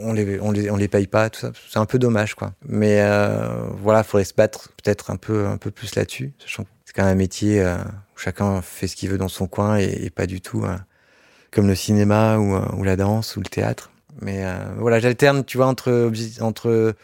on, 0.00 0.12
les, 0.12 0.40
on, 0.40 0.50
les, 0.50 0.70
on 0.70 0.76
les 0.76 0.88
paye 0.88 1.06
pas, 1.06 1.30
tout 1.30 1.40
ça. 1.40 1.52
C'est 1.70 1.78
un 1.78 1.86
peu 1.86 1.98
dommage, 1.98 2.34
quoi. 2.34 2.52
Mais 2.66 3.00
euh, 3.00 3.48
voilà, 3.80 4.00
il 4.00 4.04
faudrait 4.04 4.24
se 4.24 4.34
battre 4.34 4.70
peut-être 4.82 5.10
un 5.10 5.16
peu, 5.16 5.46
un 5.46 5.56
peu 5.56 5.70
plus 5.70 5.94
là-dessus, 5.94 6.32
sachant 6.38 6.64
que 6.64 6.68
c'est 6.84 6.94
quand 6.94 7.04
même 7.04 7.12
un 7.12 7.16
métier 7.16 7.62
euh, 7.62 7.76
où 7.76 8.18
chacun 8.18 8.60
fait 8.60 8.88
ce 8.88 8.96
qu'il 8.96 9.08
veut 9.08 9.18
dans 9.18 9.28
son 9.28 9.46
coin 9.46 9.76
et, 9.76 10.10
pas 10.10 10.26
du 10.26 10.40
tout 10.40 10.64
euh, 10.64 10.76
comme 11.52 11.68
le 11.68 11.76
cinéma 11.76 12.38
ou, 12.38 12.56
ou, 12.76 12.82
la 12.82 12.96
danse 12.96 13.36
ou 13.36 13.40
le 13.40 13.48
théâtre. 13.48 13.90
Mais 14.20 14.44
voilà, 14.78 15.00
j'alterne, 15.00 15.44
tu 15.44 15.56
vois, 15.56 15.66
entre, 15.66 16.12
entre 16.40 16.94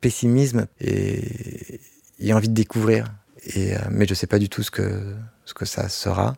pessimisme 0.00 0.66
et, 0.80 1.80
et 2.20 2.32
envie 2.32 2.48
de 2.48 2.54
découvrir. 2.54 3.06
Et, 3.44 3.74
mais 3.90 4.06
je 4.06 4.14
sais 4.14 4.26
pas 4.26 4.38
du 4.38 4.48
tout 4.48 4.62
ce 4.62 4.70
que, 4.70 5.14
ce 5.44 5.54
que 5.54 5.64
ça 5.64 5.88
sera. 5.88 6.36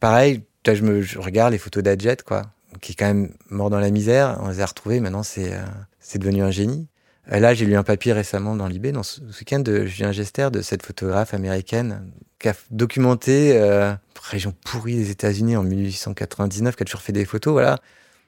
Pareil, 0.00 0.42
je, 0.66 1.18
regarde 1.18 1.52
les 1.52 1.58
photos 1.58 1.82
d'Adjet, 1.82 2.16
quoi 2.24 2.54
qui 2.80 2.92
est 2.92 2.94
quand 2.94 3.06
même 3.06 3.32
mort 3.50 3.70
dans 3.70 3.78
la 3.78 3.90
misère. 3.90 4.38
On 4.40 4.48
les 4.48 4.60
a 4.60 4.66
retrouvés. 4.66 5.00
Maintenant, 5.00 5.22
c'est 5.22 5.52
euh, 5.54 6.18
devenu 6.18 6.42
un 6.42 6.50
génie. 6.50 6.88
Là, 7.26 7.54
j'ai 7.54 7.64
lu 7.64 7.74
un 7.74 7.82
papier 7.82 8.12
récemment 8.12 8.54
dans 8.54 8.66
l'IB, 8.66 8.88
dans 8.88 9.02
ce, 9.02 9.20
week-end, 9.22 9.60
de 9.60 9.86
Julien 9.86 10.12
Gester, 10.12 10.48
de 10.52 10.60
cette 10.60 10.84
photographe 10.84 11.32
américaine, 11.32 12.10
qui 12.38 12.48
a 12.48 12.54
documenté 12.70 13.56
euh, 13.56 13.94
région 14.20 14.52
pourrie 14.64 14.96
des 14.96 15.10
États-Unis 15.10 15.56
en 15.56 15.62
1899, 15.62 16.76
qui 16.76 16.82
a 16.82 16.84
toujours 16.84 17.00
fait 17.00 17.14
des 17.14 17.24
photos. 17.24 17.52
Voilà, 17.52 17.78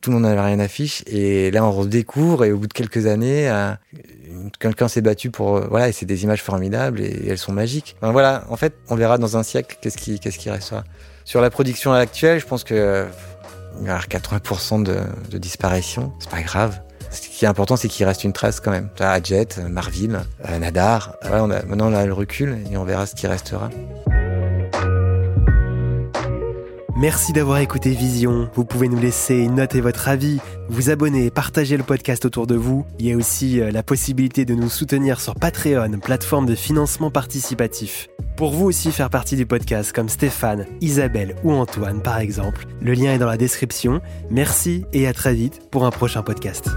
tout 0.00 0.10
le 0.10 0.14
monde 0.14 0.24
n'avait 0.24 0.40
rien 0.40 0.58
affiche. 0.58 1.02
Et 1.06 1.50
là, 1.50 1.64
on 1.64 1.72
redécouvre. 1.72 2.44
Et 2.44 2.52
au 2.52 2.58
bout 2.58 2.66
de 2.66 2.72
quelques 2.72 3.06
années, 3.06 3.48
euh, 3.48 3.72
quelqu'un 4.58 4.88
s'est 4.88 5.00
battu 5.00 5.30
pour. 5.30 5.56
Euh, 5.56 5.66
voilà, 5.68 5.88
et 5.88 5.92
c'est 5.92 6.06
des 6.06 6.24
images 6.24 6.42
formidables 6.42 7.00
et, 7.00 7.28
elles 7.28 7.38
sont 7.38 7.52
magiques. 7.52 7.96
voilà, 8.00 8.44
en 8.48 8.56
fait, 8.56 8.74
on 8.88 8.96
verra 8.96 9.18
dans 9.18 9.36
un 9.36 9.42
siècle 9.42 9.78
qu'est-ce 9.80 9.96
qui, 9.96 10.20
qu'est-ce 10.20 10.38
qui 10.38 10.50
restera. 10.50 10.84
Sur 11.24 11.40
la 11.40 11.50
production 11.50 11.92
actuelle, 11.92 12.38
je 12.38 12.46
pense 12.46 12.62
que 12.62 13.06
y 13.82 13.88
a 13.88 13.98
80% 13.98 14.82
de, 14.82 15.00
de 15.30 15.38
disparition, 15.38 16.12
c'est 16.18 16.30
pas 16.30 16.42
grave. 16.42 16.80
Ce 17.10 17.20
qui 17.20 17.44
est 17.44 17.48
important, 17.48 17.76
c'est 17.76 17.88
qu'il 17.88 18.04
reste 18.06 18.24
une 18.24 18.32
trace 18.32 18.60
quand 18.60 18.70
même. 18.70 18.88
Adjet, 18.98 19.48
Marville, 19.68 20.20
euh, 20.48 20.58
Nadar. 20.58 21.16
on 21.24 21.50
a, 21.50 21.62
maintenant, 21.64 21.90
on 21.90 21.94
a 21.94 22.04
le 22.04 22.12
recul 22.12 22.58
et 22.70 22.76
on 22.76 22.84
verra 22.84 23.06
ce 23.06 23.14
qui 23.14 23.26
restera. 23.26 23.70
Merci 26.96 27.34
d'avoir 27.34 27.58
écouté 27.58 27.90
Vision. 27.90 28.48
Vous 28.54 28.64
pouvez 28.64 28.88
nous 28.88 28.98
laisser 28.98 29.34
une 29.34 29.56
note 29.56 29.74
et 29.74 29.82
votre 29.82 30.08
avis, 30.08 30.40
vous 30.70 30.88
abonner, 30.88 31.30
partager 31.30 31.76
le 31.76 31.82
podcast 31.82 32.24
autour 32.24 32.46
de 32.46 32.54
vous. 32.54 32.86
Il 32.98 33.06
y 33.06 33.12
a 33.12 33.16
aussi 33.16 33.60
euh, 33.60 33.70
la 33.70 33.82
possibilité 33.82 34.46
de 34.46 34.54
nous 34.54 34.70
soutenir 34.70 35.20
sur 35.20 35.34
Patreon, 35.34 35.98
plateforme 36.02 36.46
de 36.46 36.54
financement 36.54 37.10
participatif. 37.10 38.08
Pour 38.38 38.52
vous 38.52 38.64
aussi 38.64 38.92
faire 38.92 39.10
partie 39.10 39.36
du 39.36 39.44
podcast 39.44 39.92
comme 39.92 40.08
Stéphane, 40.08 40.64
Isabelle 40.80 41.36
ou 41.44 41.52
Antoine 41.52 42.00
par 42.00 42.18
exemple, 42.18 42.64
le 42.80 42.94
lien 42.94 43.12
est 43.12 43.18
dans 43.18 43.26
la 43.26 43.36
description. 43.36 44.00
Merci 44.30 44.86
et 44.94 45.06
à 45.06 45.12
très 45.12 45.34
vite 45.34 45.68
pour 45.70 45.84
un 45.84 45.90
prochain 45.90 46.22
podcast. 46.22 46.70